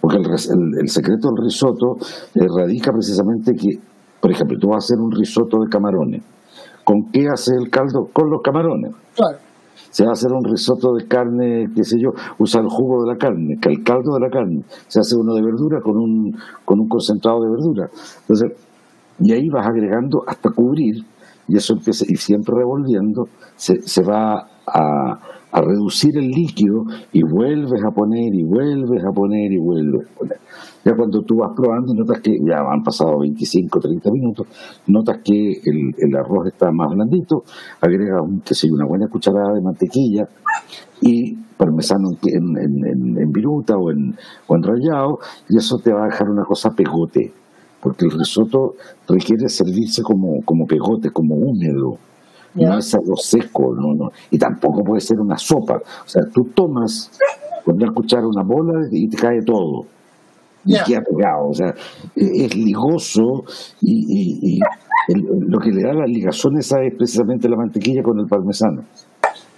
Porque 0.00 0.18
el, 0.18 0.80
el, 0.80 0.88
secreto 0.88 1.28
del 1.28 1.44
risotto 1.44 1.96
radica 2.34 2.92
precisamente 2.92 3.54
que, 3.54 3.78
por 4.20 4.30
ejemplo, 4.30 4.58
tú 4.58 4.68
vas 4.68 4.84
a 4.84 4.86
hacer 4.86 4.98
un 4.98 5.10
risotto 5.10 5.58
de 5.62 5.68
camarones. 5.68 6.22
¿Con 6.84 7.10
qué 7.10 7.26
hace 7.28 7.54
el 7.54 7.70
caldo? 7.70 8.08
Con 8.12 8.30
los 8.30 8.42
camarones. 8.42 8.92
Claro 9.14 9.38
se 9.92 10.04
va 10.04 10.10
a 10.10 10.12
hacer 10.14 10.32
un 10.32 10.42
risotto 10.42 10.94
de 10.94 11.06
carne, 11.06 11.68
qué 11.76 11.84
sé 11.84 12.00
yo, 12.00 12.12
usa 12.38 12.62
el 12.62 12.68
jugo 12.68 13.04
de 13.04 13.12
la 13.12 13.18
carne, 13.18 13.58
que 13.60 13.68
el 13.68 13.84
caldo 13.84 14.14
de 14.14 14.20
la 14.20 14.30
carne, 14.30 14.62
se 14.88 15.00
hace 15.00 15.14
uno 15.16 15.34
de 15.34 15.42
verdura 15.42 15.80
con 15.82 15.98
un, 15.98 16.34
con 16.64 16.80
un 16.80 16.88
concentrado 16.88 17.42
de 17.42 17.50
verdura. 17.50 17.90
Entonces, 18.22 18.52
y 19.20 19.32
ahí 19.32 19.50
vas 19.50 19.66
agregando 19.66 20.24
hasta 20.26 20.48
cubrir, 20.50 21.04
y 21.46 21.56
eso 21.56 21.74
empieza, 21.74 22.06
y 22.08 22.16
siempre 22.16 22.54
revolviendo, 22.56 23.28
se, 23.54 23.82
se 23.82 24.02
va 24.02 24.48
a, 24.66 25.20
a 25.52 25.60
reducir 25.60 26.16
el 26.16 26.28
líquido 26.28 26.84
y 27.12 27.22
vuelves 27.22 27.84
a 27.84 27.90
poner 27.90 28.34
y 28.34 28.42
vuelves 28.42 29.04
a 29.04 29.12
poner 29.12 29.52
y 29.52 29.58
vuelves 29.58 30.08
a 30.08 30.18
poner. 30.18 30.38
Ya 30.84 30.96
cuando 30.96 31.22
tú 31.22 31.36
vas 31.36 31.52
probando, 31.54 31.94
notas 31.94 32.20
que 32.20 32.32
ya 32.44 32.58
han 32.58 32.82
pasado 32.82 33.20
25, 33.20 33.78
30 33.78 34.10
minutos, 34.10 34.46
notas 34.86 35.18
que 35.22 35.52
el, 35.62 36.16
arroz 36.16 36.48
está 36.48 36.72
más 36.72 36.88
blandito, 36.92 37.44
agrega 37.80 38.20
un, 38.20 38.42
una 38.72 38.86
buena 38.86 39.06
cucharada 39.08 39.54
de 39.54 39.60
mantequilla 39.60 40.24
y 41.00 41.36
parmesano 41.56 42.10
en, 42.24 42.56
en, 42.58 43.18
en, 43.18 43.30
viruta 43.30 43.76
o 43.76 43.92
en, 43.92 44.16
o 44.48 44.56
en 44.56 44.62
rallado, 44.62 45.18
y 45.48 45.58
eso 45.58 45.78
te 45.78 45.92
va 45.92 46.02
a 46.02 46.06
dejar 46.06 46.28
una 46.28 46.44
cosa 46.44 46.70
pegote, 46.70 47.32
porque 47.80 48.06
el 48.06 48.10
risotto 48.10 48.74
requiere 49.08 49.48
servirse 49.48 50.02
como, 50.02 50.42
como 50.44 50.66
pegote, 50.66 51.10
como 51.10 51.36
húmedo. 51.36 51.98
No 52.54 52.78
es 52.78 52.94
algo 52.94 53.16
seco, 53.16 53.74
no, 53.74 53.94
no. 53.94 54.10
Y 54.30 54.38
tampoco 54.38 54.82
puede 54.84 55.00
ser 55.00 55.18
una 55.20 55.38
sopa. 55.38 55.76
O 55.76 56.08
sea, 56.08 56.22
tú 56.32 56.44
tomas 56.54 57.10
con 57.64 57.76
una 57.76 57.92
cuchara 57.92 58.26
una 58.26 58.42
bola 58.42 58.86
y 58.90 59.08
te 59.08 59.16
cae 59.16 59.42
todo 59.42 59.86
y 60.64 60.74
queda 60.84 61.00
pegado. 61.02 61.48
O 61.48 61.54
sea, 61.54 61.74
e-, 62.16 62.44
es 62.44 62.54
ligoso 62.56 63.44
y, 63.80 64.60
lo 65.08 65.58
que 65.58 65.70
le 65.70 65.82
da 65.82 65.92
la 65.92 66.06
ligazón 66.06 66.58
esa 66.58 66.80
es 66.82 66.94
precisamente 66.94 67.48
la 67.48 67.56
mantequilla 67.56 68.02
con 68.02 68.18
el 68.20 68.26
parmesano. 68.26 68.84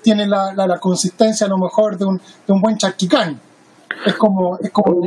Tiene 0.03 0.27
la, 0.27 0.55
la, 0.55 0.79
consistencia 0.79 1.47
a 1.47 1.51
lo 1.51 1.59
mejor 1.59 1.97
de 1.99 2.05
un, 2.05 2.19
de 2.19 2.53
un 2.53 2.61
buen 2.61 2.77
charquicán. 2.77 3.39
Es 4.05 4.15
como, 4.15 4.59
es 4.59 4.71
como 4.71 5.01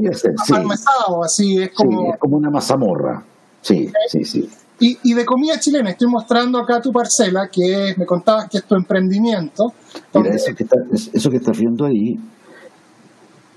parmesado, 0.49 1.23
así, 1.23 1.61
es 1.61 1.71
como... 1.73 2.13
es 2.13 2.19
como 2.19 2.37
una 2.37 2.49
mazamorra. 2.49 3.23
Sí, 3.61 3.91
sí, 4.07 4.23
sí. 4.23 4.49
Y, 4.79 5.13
de 5.13 5.25
comida 5.25 5.59
chilena, 5.59 5.89
estoy 5.89 6.07
mostrando 6.07 6.59
acá 6.59 6.79
tu 6.79 6.91
parcela, 6.91 7.49
que 7.51 7.95
me 7.97 8.05
contabas 8.05 8.47
que 8.47 8.59
es 8.59 8.63
tu 8.65 8.75
emprendimiento. 8.75 9.73
Mira, 10.13 10.35
eso 10.35 10.53
que, 10.55 10.63
está, 10.63 10.77
eso 10.91 11.29
que 11.31 11.37
estás 11.37 11.57
viendo 11.57 11.85
ahí 11.85 12.15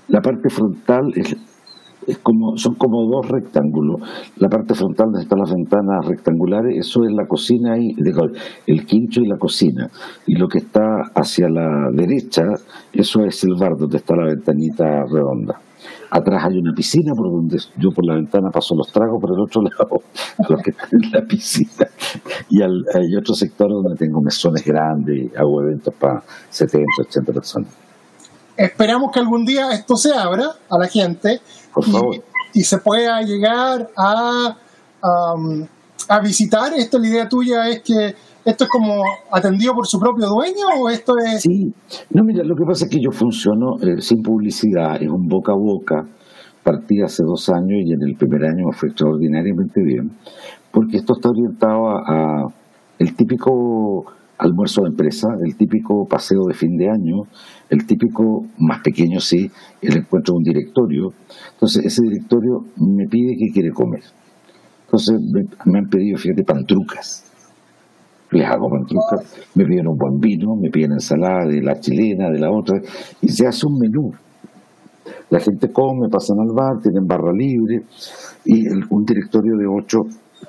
La 0.07 0.19
parte 0.19 0.49
frontal 0.49 1.13
es, 1.15 1.35
es 2.07 2.17
como 2.17 2.57
son 2.57 2.73
como 2.73 3.03
dos 3.05 3.27
rectángulos. 3.29 4.01
La 4.37 4.49
parte 4.49 4.73
frontal 4.73 5.07
donde 5.11 5.21
están 5.21 5.39
las 5.39 5.53
ventanas 5.53 6.05
rectangulares, 6.07 6.79
eso 6.79 7.03
es 7.03 7.13
la 7.13 7.27
cocina 7.27 7.77
y 7.77 7.95
el 8.65 8.85
quincho 8.85 9.21
y 9.21 9.27
la 9.27 9.37
cocina. 9.37 9.91
Y 10.25 10.35
lo 10.37 10.47
que 10.47 10.57
está 10.57 11.11
hacia 11.13 11.49
la 11.49 11.91
derecha, 11.93 12.43
eso 12.93 13.23
es 13.25 13.43
el 13.43 13.55
bar 13.59 13.77
donde 13.77 13.97
está 13.97 14.15
la 14.15 14.25
ventanita 14.25 15.03
redonda. 15.05 15.61
Atrás 16.13 16.43
hay 16.43 16.57
una 16.57 16.73
piscina 16.73 17.13
por 17.15 17.31
donde 17.31 17.57
yo 17.77 17.89
por 17.91 18.05
la 18.05 18.15
ventana 18.15 18.49
paso 18.51 18.75
los 18.75 18.91
tragos, 18.91 19.21
por 19.21 19.31
el 19.31 19.39
otro 19.39 19.61
lado 19.63 20.01
los 20.49 20.61
que 20.61 20.71
están 20.71 20.89
en 20.91 21.11
la 21.11 21.21
piscina. 21.21 21.87
Y 22.49 22.61
hay 22.61 23.15
otro 23.17 23.33
sector 23.33 23.69
donde 23.69 23.95
tengo 23.95 24.21
mesones 24.21 24.63
grandes, 24.65 25.31
hago 25.37 25.61
eventos 25.61 25.93
para 25.93 26.21
70, 26.49 26.85
80 27.07 27.33
personas. 27.33 27.69
Esperamos 28.57 29.11
que 29.13 29.19
algún 29.19 29.45
día 29.45 29.71
esto 29.71 29.95
se 29.95 30.13
abra 30.13 30.47
a 30.69 30.77
la 30.77 30.87
gente 30.87 31.39
y, 32.53 32.63
se 32.63 32.77
pueda 32.79 33.21
llegar 33.21 33.89
a, 33.97 34.57
a 36.09 36.19
visitar. 36.19 36.73
Esto, 36.73 36.99
la 36.99 37.07
idea 37.07 37.29
tuya 37.29 37.69
es 37.69 37.81
que 37.81 38.13
¿Esto 38.43 38.63
es 38.63 38.69
como 38.71 39.03
atendido 39.31 39.73
por 39.75 39.85
su 39.85 39.99
propio 39.99 40.27
dueño 40.27 40.65
o 40.79 40.89
esto 40.89 41.13
es...? 41.19 41.41
Sí, 41.41 41.71
no, 42.09 42.23
mira, 42.23 42.43
lo 42.43 42.55
que 42.55 42.63
pasa 42.63 42.85
es 42.85 42.91
que 42.91 42.99
yo 42.99 43.11
funciono 43.11 43.77
eh, 43.81 44.01
sin 44.01 44.23
publicidad, 44.23 45.01
es 45.01 45.09
un 45.09 45.27
boca 45.27 45.51
a 45.51 45.55
boca, 45.55 46.07
partí 46.63 47.01
hace 47.03 47.23
dos 47.23 47.49
años 47.49 47.81
y 47.85 47.93
en 47.93 48.01
el 48.01 48.15
primer 48.15 48.45
año 48.45 48.65
me 48.67 48.73
fue 48.73 48.89
extraordinariamente 48.89 49.83
bien, 49.83 50.11
porque 50.71 50.97
esto 50.97 51.13
está 51.13 51.29
orientado 51.29 51.89
a, 51.89 52.47
el 52.97 53.15
típico 53.15 54.05
almuerzo 54.39 54.81
de 54.81 54.89
empresa, 54.89 55.27
el 55.45 55.55
típico 55.55 56.07
paseo 56.07 56.45
de 56.47 56.55
fin 56.55 56.77
de 56.77 56.89
año, 56.89 57.27
el 57.69 57.85
típico, 57.85 58.47
más 58.57 58.81
pequeño 58.81 59.19
sí, 59.19 59.51
el 59.83 59.97
encuentro 59.97 60.33
de 60.33 60.37
un 60.39 60.43
directorio. 60.43 61.13
Entonces, 61.53 61.85
ese 61.85 62.01
directorio 62.01 62.65
me 62.77 63.07
pide 63.07 63.37
que 63.37 63.51
quiere 63.53 63.69
comer. 63.69 64.01
Entonces, 64.85 65.21
me, 65.21 65.45
me 65.71 65.77
han 65.77 65.89
pedido, 65.89 66.17
fíjate, 66.17 66.43
pantrucas 66.43 67.30
les 68.31 68.45
hago 68.45 68.69
pantrucas, 68.69 69.51
me 69.55 69.65
piden 69.65 69.87
un 69.87 69.97
buen 69.97 70.19
vino, 70.19 70.55
me 70.55 70.69
piden 70.69 70.93
ensalada 70.93 71.45
de 71.45 71.61
la 71.61 71.79
chilena, 71.79 72.29
de 72.29 72.39
la 72.39 72.49
otra, 72.51 72.79
y 73.21 73.27
se 73.27 73.45
hace 73.45 73.65
un 73.67 73.77
menú. 73.77 74.11
La 75.29 75.39
gente 75.39 75.71
come, 75.71 76.07
pasan 76.09 76.37
al 76.39 76.53
bar, 76.53 76.81
tienen 76.81 77.05
barra 77.05 77.31
libre, 77.33 77.83
y 78.45 78.67
un 78.89 79.03
directorio 79.05 79.57
de 79.57 79.65
ocho 79.67 79.99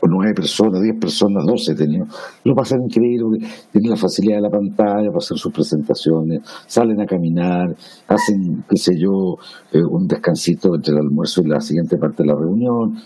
o 0.01 0.07
nueve 0.09 0.33
personas, 0.35 0.81
diez 0.81 0.99
personas, 0.99 1.45
doce 1.47 1.75
tenido, 1.75 2.07
lo 2.45 2.55
pasan 2.55 2.83
increíble, 2.83 3.47
tienen 3.71 3.90
la 3.90 3.97
facilidad 3.97 4.37
de 4.37 4.42
la 4.42 4.51
pantalla 4.51 5.09
para 5.09 5.18
hacer 5.18 5.37
sus 5.37 5.53
presentaciones, 5.53 6.40
salen 6.66 7.01
a 7.01 7.07
caminar, 7.07 7.75
hacen, 8.09 8.64
qué 8.68 8.77
sé 8.77 8.99
yo, 8.99 9.37
eh, 9.73 9.83
un 9.83 10.07
descansito 10.07 10.75
entre 10.75 10.95
el 10.95 11.01
almuerzo 11.01 11.42
y 11.42 11.49
la 11.49 11.61
siguiente 11.61 11.99
parte 11.99 12.23
de 12.23 12.29
la 12.29 12.35
reunión, 12.35 12.97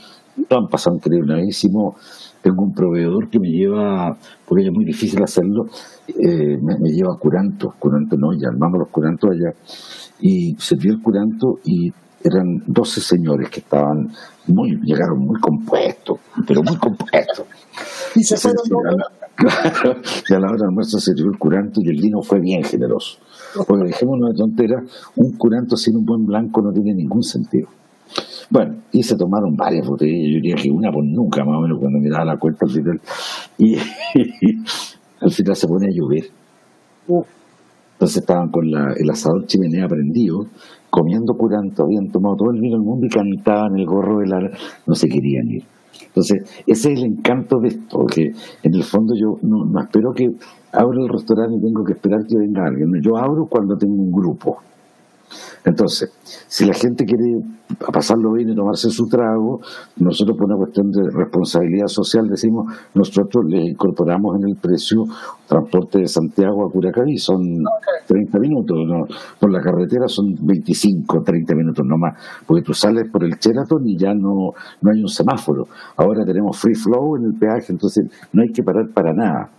lo 0.49 0.57
han 0.57 0.69
pasado 0.69 0.97
increíbleísimo 0.97 1.97
tengo 2.47 2.63
un 2.63 2.73
proveedor 2.73 3.29
que 3.29 3.41
me 3.41 3.49
lleva, 3.49 4.17
porque 4.47 4.67
es 4.67 4.73
muy 4.73 4.85
difícil 4.85 5.21
hacerlo, 5.21 5.65
eh, 6.07 6.57
me, 6.63 6.91
lleva 6.93 7.19
curanto, 7.19 7.75
curanto 7.77 8.17
no, 8.17 8.33
ya 8.35 8.47
armamos 8.47 8.79
los 8.79 8.89
curantos 8.89 9.31
allá, 9.31 9.53
y 10.21 10.55
serví 10.57 10.91
el 10.91 11.03
curanto 11.03 11.59
y 11.65 11.91
eran 12.23 12.63
12 12.69 13.01
señores 13.01 13.51
que 13.51 13.59
estaban 13.59 14.13
muy, 14.47 14.79
llegaron 14.85 15.19
muy 15.19 15.41
compuestos, 15.41 16.21
pero 16.47 16.63
muy 16.63 16.77
compuestos. 16.77 17.47
Y 18.15 18.23
se 18.23 18.37
fueron 18.37 18.63
Claro, 19.35 20.01
y 20.31 20.33
a 20.33 20.39
la 20.39 20.47
hora 20.47 20.57
del 20.57 20.69
almuerzo 20.69 20.99
se 20.99 21.13
sirvió 21.13 21.31
el 21.31 21.39
curanto 21.39 21.81
y 21.83 21.91
el 21.91 22.01
vino 22.01 22.23
fue 22.23 22.41
bien 22.41 22.63
generoso. 22.63 23.19
Porque 23.67 23.89
dejémonos 23.89 24.31
de 24.31 24.37
tonteras, 24.37 24.85
un 25.17 25.37
curanto 25.37 25.77
sin 25.77 25.97
un 25.97 26.07
buen 26.07 26.25
blanco 26.25 26.63
no 26.63 26.73
tiene 26.73 26.95
ningún 26.95 27.23
sentido. 27.23 27.69
Bueno, 28.51 28.77
y 28.93 29.03
se 29.03 29.17
tomaron 29.17 29.57
varias 29.57 29.87
botellas, 29.87 30.29
yo 30.29 30.37
diría 30.37 30.55
que 30.55 30.71
una 30.71 30.93
por 30.93 31.05
nunca, 31.05 31.45
más 31.45 31.57
o 31.57 31.61
menos, 31.61 31.79
cuando 31.79 31.99
miraba 31.99 32.25
la 32.25 32.37
cuenta 32.37 32.65
al 32.65 32.71
final. 32.71 33.01
Y, 33.59 33.77
al 35.21 35.31
final 35.31 35.57
se 35.57 35.67
pone 35.67 35.87
a 35.87 35.91
llover. 35.91 36.25
Entonces 37.09 38.19
estaban 38.19 38.51
con 38.51 38.71
la, 38.71 38.93
el 38.93 39.11
asador 39.11 39.47
chimenea 39.47 39.89
prendido, 39.89 40.47
comiendo 40.91 41.35
curanto, 41.35 41.85
habían 41.85 42.09
tomado 42.11 42.37
todo 42.37 42.51
el 42.51 42.61
vino 42.61 42.77
del 42.77 42.85
mundo 42.85 43.07
y 43.07 43.09
cantaban 43.09 43.77
el 43.77 43.87
gorro 43.87 44.19
de 44.19 44.27
la... 44.27 44.51
no 44.87 44.95
se 44.95 45.09
querían 45.09 45.49
ir. 45.49 45.65
Entonces, 46.07 46.63
ese 46.67 46.93
es 46.93 46.99
el 46.99 47.05
encanto 47.05 47.59
de 47.59 47.69
esto, 47.69 48.07
que 48.07 48.33
en 48.63 48.75
el 48.75 48.83
fondo 48.83 49.15
yo 49.15 49.39
no, 49.43 49.65
no 49.65 49.81
espero 49.81 50.13
que 50.13 50.31
abra 50.73 51.01
el 51.01 51.09
restaurante 51.09 51.57
y 51.57 51.61
tengo 51.61 51.85
que 51.85 51.93
esperar 51.95 52.27
que 52.27 52.37
venga 52.39 52.67
alguien. 52.67 52.91
Yo 53.03 53.17
abro 53.17 53.47
cuando 53.47 53.77
tengo 53.77 53.95
un 53.95 54.13
grupo. 54.13 54.59
Entonces, 55.65 56.11
si 56.47 56.65
la 56.65 56.75
gente 56.75 57.05
quiere 57.05 57.43
pasarlo 57.93 58.33
bien 58.33 58.51
y 58.51 58.55
tomarse 58.55 58.91
su 58.91 59.09
trago, 59.09 59.61
nosotros 59.97 60.37
por 60.37 60.47
una 60.47 60.57
cuestión 60.57 60.91
de 60.93 61.11
responsabilidad 61.11 61.89
social 61.89 62.29
decimos, 62.29 62.73
nosotros 62.95 63.45
le 63.47 63.71
incorporamos 63.71 64.37
en 64.37 64.49
el 64.49 64.57
precio 64.57 65.05
transporte 65.47 65.99
de 65.99 66.09
Santiago 66.09 66.67
a 66.67 66.71
Curacaví, 66.71 67.19
son 67.19 67.65
30 68.07 68.39
minutos, 68.39 68.77
por 69.39 69.51
la 69.51 69.61
carretera 69.61 70.09
son 70.09 70.37
25, 70.41 71.23
30 71.23 71.55
minutos 71.55 71.85
no 71.85 71.99
más, 71.99 72.15
porque 72.47 72.63
tú 72.63 72.73
sales 72.73 73.11
por 73.11 73.25
el 73.25 73.35
Sheraton 73.35 73.87
y 73.89 73.97
ya 73.97 74.15
no, 74.15 74.53
no 74.81 74.91
hay 74.91 75.01
un 75.01 75.09
semáforo. 75.09 75.67
Ahora 75.97 76.25
tenemos 76.25 76.59
free 76.59 76.75
flow 76.75 77.17
en 77.17 77.25
el 77.25 77.35
peaje, 77.35 77.73
entonces 77.73 78.07
no 78.33 78.43
hay 78.43 78.51
que 78.51 78.63
parar 78.63 78.89
para 78.95 79.13
nada. 79.13 79.51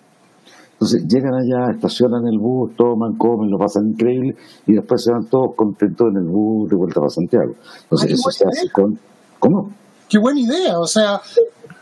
Entonces 0.78 1.08
llegan 1.08 1.34
allá, 1.34 1.72
estacionan 1.72 2.28
el 2.28 2.38
bus, 2.38 2.76
toman, 2.76 3.18
comen, 3.18 3.50
lo 3.50 3.58
pasan 3.58 3.90
increíble 3.90 4.36
y 4.68 4.74
después 4.74 5.04
se 5.04 5.12
van 5.12 5.26
todos 5.26 5.56
contentos 5.56 6.08
en 6.12 6.18
el 6.18 6.28
bus 6.28 6.70
de 6.70 6.76
vuelta 6.76 7.00
para 7.00 7.10
Santiago. 7.10 7.54
Entonces 7.84 8.12
eso 8.12 8.30
se 8.30 8.46
hace 8.48 8.70
con... 8.72 9.00
¿Cómo? 9.40 9.72
Qué 10.08 10.20
buena 10.20 10.40
idea, 10.40 10.80
o 10.80 10.86
sea, 10.86 11.20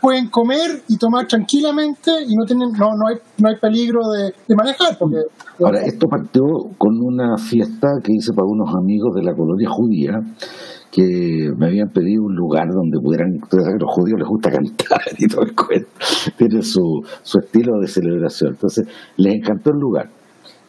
pueden 0.00 0.28
comer 0.28 0.82
y 0.88 0.96
tomar 0.96 1.26
tranquilamente 1.26 2.10
y 2.26 2.34
no 2.36 2.44
tienen 2.44 2.72
no 2.72 2.90
no 2.96 3.08
hay 3.08 3.16
no 3.38 3.48
hay 3.48 3.56
peligro 3.56 4.00
de, 4.10 4.54
manejar 4.54 4.96
porque 4.98 5.16
ahora 5.62 5.82
esto 5.82 6.06
partió 6.08 6.44
con 6.78 7.00
una 7.00 7.36
fiesta 7.38 7.88
que 8.02 8.12
hice 8.12 8.32
para 8.32 8.46
unos 8.46 8.74
amigos 8.74 9.14
de 9.14 9.22
la 9.22 9.34
colonia 9.34 9.68
judía 9.68 10.20
que 10.90 11.50
me 11.56 11.66
habían 11.66 11.88
pedido 11.88 12.24
un 12.24 12.34
lugar 12.34 12.68
donde 12.68 12.98
pudieran, 12.98 13.38
a 13.42 13.78
los 13.78 13.90
judíos 13.90 14.18
les 14.18 14.28
gusta 14.28 14.50
cantar 14.50 15.00
y 15.18 15.26
todo 15.26 15.42
el 15.42 15.54
cuento, 15.54 15.88
tiene 16.36 16.62
su, 16.62 17.04
su 17.22 17.38
estilo 17.38 17.78
de 17.80 17.88
celebración, 17.88 18.52
entonces 18.52 18.86
les 19.16 19.34
encantó 19.34 19.70
el 19.70 19.78
lugar 19.78 20.10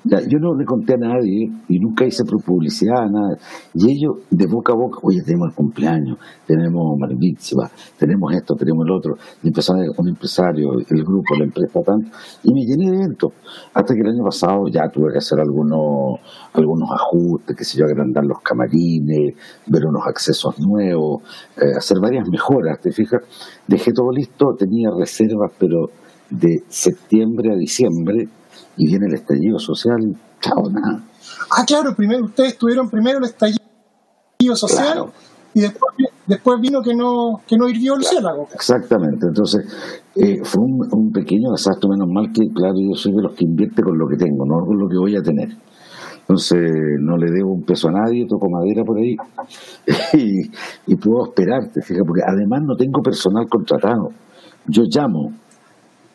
yo 0.08 0.40
no 0.40 0.56
le 0.56 0.66
conté 0.66 0.94
a 0.94 0.98
nadie 0.98 1.52
y 1.68 1.80
nunca 1.80 2.06
hice 2.06 2.24
publicidad, 2.24 3.10
nada. 3.10 3.38
Y 3.74 3.92
ellos, 3.92 4.18
de 4.30 4.46
boca 4.48 4.74
a 4.74 4.76
boca, 4.76 5.00
oye, 5.04 5.22
tenemos 5.22 5.50
el 5.50 5.56
cumpleaños, 5.56 6.18
tenemos 6.46 6.98
Marvitzba, 6.98 7.70
tenemos 7.98 8.34
esto, 8.34 8.56
tenemos 8.56 8.86
el 8.86 8.92
otro. 8.94 9.16
Y 9.44 9.48
empezaron 9.48 9.84
un 9.98 10.08
empresario, 10.10 10.74
el 10.74 11.04
grupo, 11.04 11.36
la 11.36 11.46
empresa, 11.46 11.82
tanto. 11.82 12.10
Y 12.44 12.54
me 12.54 12.62
llené 12.66 12.92
de 12.92 12.98
eventos. 12.98 13.34
Hasta 13.74 13.94
que 13.94 14.02
el 14.02 14.08
año 14.08 14.24
pasado 14.24 14.68
ya 14.72 14.88
tuve 14.90 15.12
que 15.12 15.18
hacer 15.18 15.40
algunos, 15.40 16.20
algunos 16.54 16.90
ajustes, 16.92 17.56
que 17.56 17.64
sé 17.64 17.80
yo, 17.80 17.86
agrandar 17.86 18.26
los 18.26 18.40
camarines, 18.42 19.36
ver 19.68 19.86
unos 19.86 20.06
accesos 20.08 20.60
nuevos, 20.60 21.22
eh, 21.58 21.76
hacer 21.76 21.98
varias 22.02 22.28
mejoras, 22.30 22.80
¿te 22.80 22.92
fijas? 22.92 23.22
Dejé 23.68 23.92
todo 23.92 24.12
listo, 24.12 24.56
tenía 24.58 24.90
reservas, 24.92 25.52
pero 25.60 25.90
de 26.30 26.64
septiembre 26.68 27.54
a 27.54 27.56
diciembre 27.56 28.28
y 28.78 28.88
viene 28.88 29.08
el 29.08 29.16
estallido 29.16 29.60
social, 29.60 30.00
chao, 30.42 30.70
nada. 30.70 31.04
Ah, 31.52 31.64
claro, 31.66 31.96
primero 31.96 32.26
ustedes 32.26 32.58
tuvieron 32.58 32.90
primero 32.90 33.20
el 33.20 33.26
estallido 33.26 34.56
social 34.56 35.06
y 35.54 35.62
después, 35.62 35.94
después 36.28 36.62
vino 36.62 36.82
que 36.82 36.94
no 36.94 37.42
que 37.48 37.58
no 37.58 37.68
hirvió 37.68 37.96
el 37.96 38.04
cielo. 38.04 38.48
Exactamente, 38.54 39.28
entonces 39.28 39.66
eh, 40.16 40.40
fue 40.44 40.64
un, 40.64 41.12
pequeño 41.12 41.52
desastre, 41.52 41.90
menos 41.90 42.08
mal 42.10 42.32
que, 42.32 42.48
claro, 42.54 42.76
yo 42.78 42.96
soy 42.96 43.14
de 43.14 43.22
los 43.24 43.34
que 43.34 43.46
invierte 43.46 43.82
con 43.82 43.98
lo 43.98 44.08
que 44.08 44.18
tengo, 44.18 44.46
no 44.46 44.66
con 44.66 44.78
lo 44.78 44.88
que 44.88 44.98
voy 44.98 45.16
a 45.16 45.22
tener. 45.22 45.50
Entonces 46.20 46.60
no 47.00 47.16
le 47.18 47.32
debo 47.32 47.54
un 47.54 47.64
peso 47.64 47.88
a 47.88 47.92
nadie, 47.94 48.28
toco 48.28 48.50
madera 48.50 48.84
por 48.84 48.98
ahí 48.98 49.16
y, 50.14 50.52
y 50.92 50.96
puedo 50.98 51.26
esperarte, 51.26 51.82
fíjate, 51.82 52.06
porque 52.06 52.22
además 52.28 52.62
no 52.64 52.76
tengo 52.76 53.02
personal 53.02 53.48
contratado. 53.50 54.10
Yo 54.68 54.84
llamo, 54.84 55.32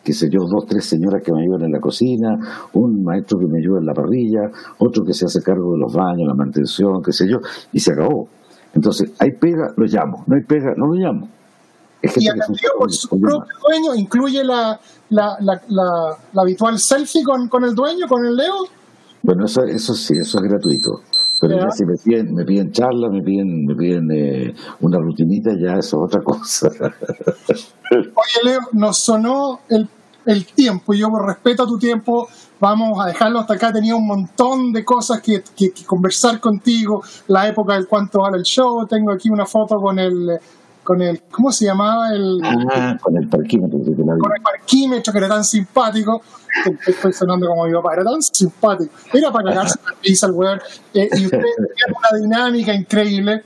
qué 0.03 0.13
sé 0.13 0.29
yo, 0.31 0.41
dos, 0.47 0.67
tres 0.67 0.85
señoras 0.85 1.23
que 1.23 1.33
me 1.33 1.43
ayudan 1.43 1.63
en 1.63 1.73
la 1.73 1.81
cocina, 1.81 2.39
un 2.73 3.05
maestro 3.05 3.39
que 3.39 3.47
me 3.47 3.59
ayuda 3.59 3.79
en 3.79 3.87
la 3.87 3.95
parrilla, 3.95 4.51
otro 4.79 5.05
que 5.05 5.15
se 5.15 5.27
hace 5.27 5.43
cargo 5.43 5.73
de 5.73 5.79
los 5.79 5.93
baños, 5.93 6.27
la 6.27 6.35
mantención, 6.35 7.03
qué 7.03 7.13
sé 7.13 7.29
yo, 7.29 7.39
y 7.73 7.81
se 7.81 7.93
acabó. 7.93 8.29
Entonces, 8.75 9.13
hay 9.19 9.33
pega, 9.33 9.73
lo 9.77 9.87
llamo, 9.87 10.25
no 10.27 10.37
hay 10.37 10.43
pega, 10.43 10.75
no 10.77 10.87
lo 10.87 10.95
llamo. 10.95 11.29
y 12.03 12.29
atendido 12.29 12.73
por 12.79 12.93
su 12.93 13.09
propio 13.09 13.45
dueño, 13.69 13.95
incluye 13.95 14.43
la, 14.43 14.79
la, 15.11 15.37
la, 15.41 16.17
habitual 16.41 16.79
selfie 16.79 17.23
con, 17.23 17.49
con 17.49 17.65
el 17.65 17.75
dueño, 17.75 18.07
con 18.09 18.25
el 18.25 18.35
Leo. 18.35 18.55
Bueno, 19.23 19.45
eso, 19.45 19.63
eso 19.65 19.95
sí, 19.95 20.15
eso 20.19 20.39
es 20.39 20.45
gratuito. 20.45 21.01
Pero 21.43 21.59
ya 21.59 21.71
si 21.73 21.85
me 21.85 21.97
piden, 21.97 22.35
me 22.35 22.45
piden 22.45 22.71
charla, 22.71 23.11
me 23.11 23.21
piden, 23.21 23.67
me 23.67 23.75
piden 23.75 24.11
eh, 24.13 24.55
una 24.81 24.99
rutinita, 24.99 25.51
ya 25.59 25.73
eso 25.73 25.97
es 25.99 26.15
otra 26.15 26.23
cosa. 26.23 26.71
Oye, 27.91 28.41
Leo, 28.45 28.61
nos 28.73 28.99
sonó 28.99 29.61
el 29.69 29.89
el 30.27 30.47
tiempo. 30.47 30.95
Yo 30.95 31.11
por 31.11 31.27
respeto 31.27 31.65
a 31.65 31.67
tu 31.67 31.79
tiempo 31.79 32.29
vamos 32.61 33.01
a 33.01 33.09
dejarlo 33.09 33.41
hasta 33.41 33.55
acá. 33.55 33.73
Tenía 33.73 33.95
un 33.97 34.07
montón 34.07 34.73
de 34.73 34.85
cosas 34.85 35.21
que, 35.21 35.43
que, 35.57 35.73
conversar 35.87 36.41
contigo, 36.41 37.03
la 37.29 37.49
época 37.49 37.75
del 37.75 37.87
cuánto 37.87 38.21
vale 38.21 38.39
el 38.39 38.45
show. 38.45 38.87
Tengo 38.87 39.13
aquí 39.13 39.31
una 39.31 39.47
foto 39.47 39.81
con 39.81 39.99
el, 39.99 40.39
con 40.83 41.01
el 41.03 41.23
¿cómo 41.31 41.53
se 41.53 41.67
llamaba? 41.67 42.11
El, 42.11 42.41
ah, 42.43 42.97
con 43.01 43.17
el 43.17 43.29
parquímetro. 43.29 43.79
Con 43.79 44.33
el 44.37 44.43
parquímetro 44.43 45.13
que 45.13 45.19
era 45.19 45.29
tan 45.29 45.45
simpático. 45.45 46.23
Estoy 46.87 47.13
sonando 47.13 47.47
como 47.47 47.67
mi 47.67 47.73
papá, 47.73 47.95
era 47.95 48.05
tan 48.05 48.23
simpático. 48.23 48.93
Era 49.13 49.31
para 49.33 49.51
cagarse 49.51 49.79
la 49.85 49.95
pizza 50.01 50.27
el 50.27 50.33
weón. 50.33 50.61
Eh, 50.95 51.09
y 51.13 51.25
usted 51.25 51.39
tiene 51.77 51.97
una 51.97 52.21
dinámica 52.21 52.75
increíble. 52.75 53.45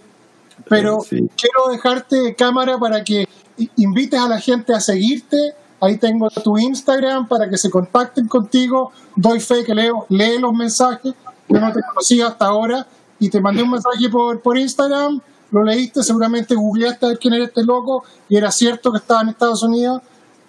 Pero 0.68 0.98
quiero 1.08 1.70
dejarte 1.70 2.16
de 2.16 2.34
cámara 2.34 2.78
para 2.78 3.04
que 3.04 3.28
invites 3.76 4.18
a 4.18 4.28
la 4.28 4.40
gente 4.40 4.74
a 4.74 4.80
seguirte 4.80 5.54
Ahí 5.80 5.98
tengo 5.98 6.28
tu 6.30 6.56
Instagram 6.56 7.28
para 7.28 7.48
que 7.48 7.58
se 7.58 7.70
contacten 7.70 8.28
contigo. 8.28 8.92
Doy 9.14 9.40
fe 9.40 9.62
que 9.64 9.74
leo, 9.74 10.06
lee 10.08 10.38
los 10.38 10.52
mensajes. 10.52 11.14
Yo 11.48 11.60
no 11.60 11.72
te 11.72 11.80
conocía 11.82 12.28
hasta 12.28 12.46
ahora 12.46 12.86
y 13.18 13.28
te 13.28 13.40
mandé 13.40 13.62
un 13.62 13.70
mensaje 13.70 14.08
por, 14.10 14.40
por 14.40 14.56
Instagram. 14.56 15.20
Lo 15.50 15.62
leíste, 15.62 16.02
seguramente 16.02 16.54
googleaste 16.54 17.06
a 17.06 17.08
ver 17.10 17.18
quién 17.18 17.34
era 17.34 17.44
este 17.44 17.64
loco 17.64 18.04
y 18.28 18.36
era 18.36 18.50
cierto 18.50 18.90
que 18.92 18.98
estaba 18.98 19.22
en 19.22 19.28
Estados 19.28 19.62
Unidos. 19.62 20.02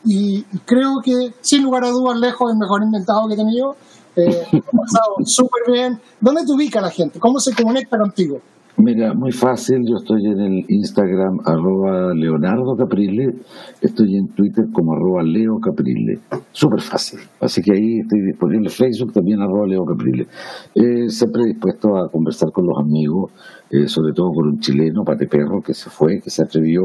Y, 0.05 0.43
creo 0.65 1.01
que, 1.03 1.33
sin 1.41 1.63
lugar 1.63 1.83
a 1.83 1.89
dudas, 1.89 2.19
lejos 2.19 2.51
el 2.51 2.57
mejor 2.57 2.81
inventado 2.83 3.27
que 3.27 3.33
he 3.33 3.37
tenido. 3.37 3.75
Eh, 4.15 4.47
pasado 4.51 5.15
súper 5.25 5.71
bien. 5.71 5.99
¿Dónde 6.19 6.45
te 6.45 6.51
ubica 6.51 6.81
la 6.81 6.89
gente? 6.89 7.19
¿Cómo 7.19 7.39
se 7.39 7.53
conecta 7.53 7.97
contigo? 7.97 8.41
Mira, 8.77 9.15
muy 9.15 9.31
fácil, 9.31 9.87
yo 9.87 9.95
estoy 9.95 10.23
en 10.27 10.39
el 10.39 10.65
Instagram 10.69 11.39
arroba 11.45 12.13
Leonardo 12.13 12.77
Caprile, 12.77 13.33
estoy 13.81 14.17
en 14.17 14.27
Twitter 14.27 14.67
como 14.71 14.93
arroba 14.93 15.23
Leo 15.23 15.59
Caprile, 15.59 16.19
súper 16.51 16.81
fácil, 16.81 17.19
así 17.39 17.63
que 17.63 17.71
ahí 17.73 17.99
estoy 18.01 18.21
disponible, 18.21 18.69
Facebook 18.69 19.13
también 19.13 19.41
arroba 19.41 19.65
Leo 19.65 19.83
Caprile. 19.83 20.27
Eh, 20.75 21.09
siempre 21.09 21.45
dispuesto 21.45 21.97
a 21.97 22.11
conversar 22.11 22.51
con 22.51 22.67
los 22.67 22.77
amigos, 22.77 23.31
eh, 23.71 23.87
sobre 23.87 24.13
todo 24.13 24.31
con 24.31 24.47
un 24.47 24.59
chileno, 24.59 25.03
Pate 25.03 25.27
Perro, 25.27 25.61
que 25.61 25.73
se 25.73 25.89
fue, 25.89 26.19
que 26.21 26.29
se 26.29 26.43
atrevió, 26.43 26.81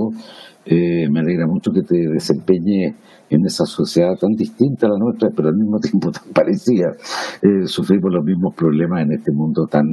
eh, 0.65 1.09
me 1.11 1.21
alegra 1.21 1.47
mucho 1.47 1.73
que 1.73 1.83
te 1.83 1.97
desempeñe 1.97 2.95
en 3.31 3.47
esa 3.47 3.65
sociedad 3.65 4.15
tan 4.21 4.33
distinta 4.33 4.87
a 4.87 4.91
la 4.91 4.99
nuestra, 4.99 5.31
pero 5.35 5.49
al 5.49 5.57
mismo 5.57 5.79
tiempo 5.81 6.11
tan 6.11 6.33
parecida. 6.33 6.93
Eh, 7.43 7.67
sufrimos 7.67 8.13
los 8.13 8.25
mismos 8.25 8.55
problemas 8.55 9.03
en 9.03 9.13
este 9.13 9.33
mundo 9.33 9.67
tan, 9.67 9.87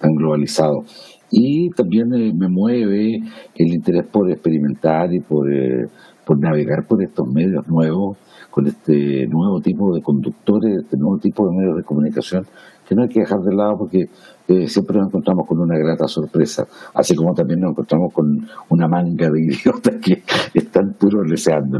tan 0.00 0.12
globalizado 0.14 0.84
y 1.30 1.70
también 1.70 2.12
eh, 2.14 2.32
me 2.34 2.48
mueve 2.48 3.20
el 3.54 3.72
interés 3.72 4.06
por 4.10 4.30
experimentar 4.30 5.12
y 5.12 5.20
por, 5.20 5.52
eh, 5.52 5.86
por 6.24 6.38
navegar 6.40 6.86
por 6.86 7.02
estos 7.02 7.26
medios 7.28 7.66
nuevos, 7.68 8.16
con 8.50 8.66
este 8.66 9.26
nuevo 9.26 9.60
tipo 9.60 9.94
de 9.94 10.00
conductores, 10.00 10.78
este 10.84 10.96
nuevo 10.96 11.18
tipo 11.18 11.46
de 11.48 11.56
medios 11.56 11.76
de 11.76 11.84
comunicación, 11.84 12.46
que 12.88 12.94
no 12.94 13.02
hay 13.02 13.08
que 13.08 13.20
dejar 13.20 13.40
de 13.40 13.54
lado 13.54 13.76
porque 13.78 14.06
siempre 14.66 14.98
nos 14.98 15.08
encontramos 15.08 15.46
con 15.46 15.60
una 15.60 15.76
grata 15.78 16.08
sorpresa, 16.08 16.66
así 16.94 17.14
como 17.14 17.34
también 17.34 17.60
nos 17.60 17.72
encontramos 17.72 18.12
con 18.12 18.48
una 18.70 18.88
manga 18.88 19.30
de 19.30 19.40
idiotas 19.40 19.96
que 20.02 20.22
están 20.54 20.94
puros 20.98 21.28
deseando 21.28 21.78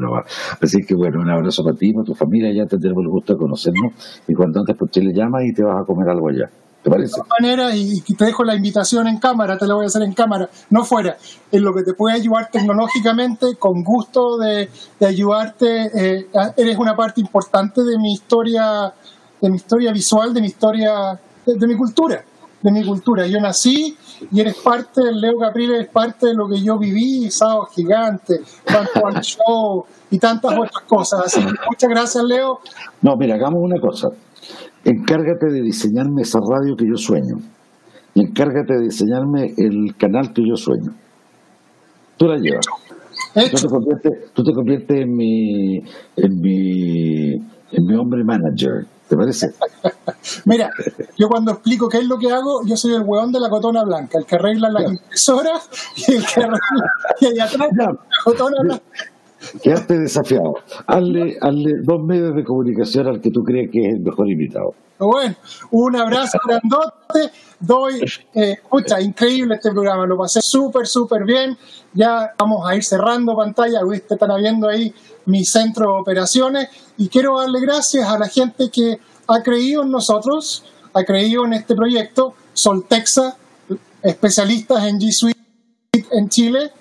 Así 0.61 0.83
que 0.87 0.95
bueno, 0.95 1.21
un 1.21 1.31
abrazo 1.31 1.65
para 1.65 1.77
ti, 1.77 1.93
para 1.93 2.05
tu 2.05 2.15
familia, 2.15 2.53
ya 2.53 2.67
tendremos 2.67 3.03
el 3.03 3.09
gusto 3.09 3.33
de 3.33 3.39
conocernos 3.39 4.23
y 4.27 4.35
cuando 4.35 4.61
antes 4.61 4.77
por 4.77 4.89
le 4.97 5.13
llamas 5.13 5.45
y 5.45 5.53
te 5.53 5.63
vas 5.63 5.83
a 5.83 5.85
comer 5.85 6.09
algo 6.09 6.29
allá. 6.29 6.51
¿Te 6.83 6.91
parece? 6.91 7.17
De 7.17 7.23
todas 7.23 7.29
maneras, 7.41 7.75
y 7.75 8.15
te 8.15 8.25
dejo 8.25 8.45
la 8.45 8.55
invitación 8.55 9.09
en 9.09 9.19
cámara, 9.19 9.59
te 9.59 9.67
la 9.67 9.75
voy 9.75 9.85
a 9.85 9.87
hacer 9.87 10.03
en 10.03 10.13
cámara, 10.13 10.49
no 10.71 10.85
fuera, 10.85 11.17
en 11.51 11.65
lo 11.65 11.75
que 11.75 11.83
te 11.83 11.93
puede 11.93 12.15
ayudar 12.15 12.51
tecnológicamente, 12.53 13.57
con 13.59 13.83
gusto 13.83 14.39
de, 14.39 14.69
ayudarte, 15.05 15.91
eh, 15.95 16.27
eres 16.57 16.79
una 16.79 16.95
parte 16.95 17.21
importante 17.21 17.83
de 17.83 17.99
mi 17.99 18.13
historia, 18.13 18.93
de 19.41 19.51
mi 19.51 19.57
historia 19.57 19.93
visual, 19.93 20.33
de 20.33 20.41
mi 20.41 20.47
historia, 20.47 21.19
de, 21.45 21.67
mi 21.67 21.77
cultura, 21.77 22.23
de 22.63 22.73
mi 22.73 22.85
cultura. 22.85 23.27
Yo 23.27 23.41
nací 23.41 23.97
y 24.33 24.41
eres 24.41 24.57
parte, 24.57 25.01
Leo 25.13 25.39
Caprile 25.39 25.77
eres 25.77 25.89
parte 25.89 26.29
de 26.29 26.35
lo 26.35 26.49
que 26.49 26.61
yo 26.61 26.79
viví, 26.79 27.31
Sábado 27.31 27.67
Gigante, 27.75 28.41
tanto 28.65 29.07
al 29.07 29.21
show 29.21 29.85
y 30.11 30.19
tantas 30.19 30.53
otras 30.53 30.85
cosas. 30.87 31.27
Así 31.27 31.41
muchas 31.41 31.91
gracias, 31.91 32.25
Leo. 32.25 32.61
No, 33.03 33.17
mira, 33.17 33.37
hagamos 33.37 33.61
una 33.63 33.81
cosa 33.81 34.09
encárgate 34.85 35.47
de 35.47 35.63
diseñarme 35.63 36.23
esa 36.23 36.41
radio 36.41 36.77
que 36.77 36.87
yo 36.87 36.97
sueño. 36.97 37.37
Y 38.15 38.23
encárgate 38.23 38.75
de 38.75 38.85
diseñarme 38.85 39.55
el 39.57 39.95
canal 39.97 40.33
que 40.33 40.43
yo 40.47 40.57
sueño. 40.57 40.93
Tú 42.17 42.27
la 42.27 42.39
llevas. 42.39 42.67
Tú 44.35 44.43
te 44.43 44.53
conviertes, 44.53 45.01
en, 45.01 45.15
mi, 45.15 45.77
en, 46.17 46.41
mi, 46.41 47.35
en 47.35 47.87
mi 47.87 47.95
hombre 47.95 48.25
manager. 48.25 48.87
¿Te 49.09 49.17
parece? 49.17 49.55
Mira, 50.45 50.71
yo 51.17 51.29
cuando 51.29 51.53
explico 51.53 51.89
qué 51.89 51.99
es 51.99 52.05
lo 52.05 52.19
que 52.19 52.31
hago, 52.31 52.65
yo 52.67 52.77
soy 52.77 52.95
el 52.95 53.03
hueón 53.03 53.33
de 53.33 53.41
la 53.41 53.49
cotona 53.49 53.83
blanca, 53.85 54.19
el 54.19 54.27
que 54.27 54.37
arregla 54.37 54.69
las 54.69 54.93
impresoras 54.93 55.69
y 55.97 56.15
el 56.15 56.27
que 56.27 56.41
arregla 56.41 56.93
y 57.21 57.27
allá 57.27 57.45
atrás 57.45 57.69
la 57.75 57.97
cotona 58.25 58.63
blanca. 58.63 58.85
Quedaste 59.63 59.99
desafiado. 59.99 60.55
Hazle, 60.87 61.37
hazle 61.41 61.73
dos 61.83 62.03
medios 62.03 62.35
de 62.35 62.45
comunicación 62.45 63.07
al 63.07 63.21
que 63.21 63.31
tú 63.31 63.43
crees 63.43 63.71
que 63.71 63.87
es 63.87 63.95
el 63.95 64.01
mejor 64.01 64.29
invitado. 64.29 64.75
Bueno, 64.99 65.37
un 65.71 65.97
abrazo 65.97 66.39
grandote. 66.45 67.33
Doy, 67.61 68.01
eh, 68.35 68.53
escucha, 68.53 69.01
increíble 69.01 69.55
este 69.55 69.71
programa, 69.71 70.07
lo 70.07 70.17
pasé 70.17 70.41
súper, 70.43 70.87
súper 70.87 71.25
bien. 71.25 71.57
Ya 71.93 72.33
vamos 72.39 72.69
a 72.69 72.75
ir 72.75 72.83
cerrando 72.83 73.37
pantalla, 73.37 73.85
ustedes 73.85 74.11
están 74.11 74.41
viendo 74.41 74.69
ahí 74.69 74.93
mi 75.27 75.45
centro 75.45 75.93
de 75.93 76.01
operaciones. 76.01 76.69
Y 76.97 77.09
quiero 77.09 77.39
darle 77.39 77.61
gracias 77.61 78.09
a 78.09 78.19
la 78.19 78.29
gente 78.29 78.71
que 78.71 78.99
ha 79.29 79.43
creído 79.43 79.83
en 79.83 79.91
nosotros, 79.91 80.65
ha 80.93 81.05
creído 81.05 81.45
en 81.45 81.53
este 81.53 81.75
proyecto. 81.77 82.35
Soltexa, 82.53 83.37
especialistas 84.03 84.85
en 84.85 84.99
G 84.99 85.13
Suite 85.13 85.39
en 86.11 86.29
Chile 86.29 86.73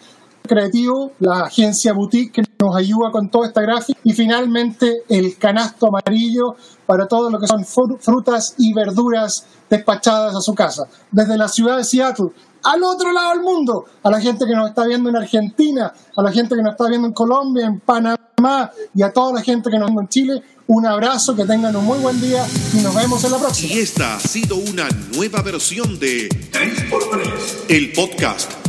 creativo, 0.48 1.12
la 1.20 1.42
agencia 1.42 1.94
boutique 1.94 2.32
que 2.32 2.47
nos 2.60 2.76
ayuda 2.76 3.12
con 3.12 3.30
toda 3.30 3.48
esta 3.48 3.62
gráfica 3.62 4.00
y 4.04 4.14
finalmente 4.14 5.04
el 5.10 5.38
canasto 5.38 5.88
amarillo 5.88 6.56
para 6.86 7.08
todo 7.08 7.30
lo 7.30 7.40
que 7.40 7.48
son 7.48 7.66
frutas 7.66 8.56
y 8.58 8.74
verduras 8.74 9.46
despachadas 9.70 10.36
a 10.36 10.42
su 10.42 10.56
casa. 10.56 10.84
Desde 11.12 11.38
la 11.38 11.48
ciudad 11.48 11.78
de 11.78 11.84
Seattle 11.84 12.32
al 12.64 12.84
otro 12.84 13.14
lado 13.14 13.32
del 13.32 13.42
mundo, 13.42 13.86
a 14.04 14.10
la 14.10 14.20
gente 14.20 14.46
que 14.46 14.54
nos 14.54 14.70
está 14.70 14.86
viendo 14.86 15.10
en 15.10 15.16
Argentina, 15.16 15.94
a 16.16 16.22
la 16.22 16.32
gente 16.32 16.56
que 16.56 16.62
nos 16.62 16.72
está 16.72 16.90
viendo 16.90 17.08
en 17.08 17.14
Colombia, 17.14 17.66
en 17.66 17.80
Panamá 17.80 18.72
y 18.94 19.04
a 19.04 19.14
toda 19.14 19.34
la 19.34 19.42
gente 19.42 19.70
que 19.70 19.78
nos 19.78 19.94
ve 19.94 20.02
en 20.02 20.08
Chile, 20.10 20.44
un 20.68 20.86
abrazo, 20.86 21.34
que 21.36 21.46
tengan 21.46 21.76
un 21.76 21.86
muy 21.86 21.98
buen 22.00 22.20
día 22.20 22.46
y 22.74 22.78
nos 22.78 22.94
vemos 22.94 23.24
en 23.24 23.32
la 23.32 23.38
próxima. 23.38 23.74
Y 23.74 23.80
esta 23.80 24.18
ha 24.18 24.20
sido 24.20 24.58
una 24.58 24.90
nueva 25.16 25.42
versión 25.42 25.98
de 25.98 26.28
3x3, 26.28 27.66
el 27.70 27.94
podcast. 27.94 28.67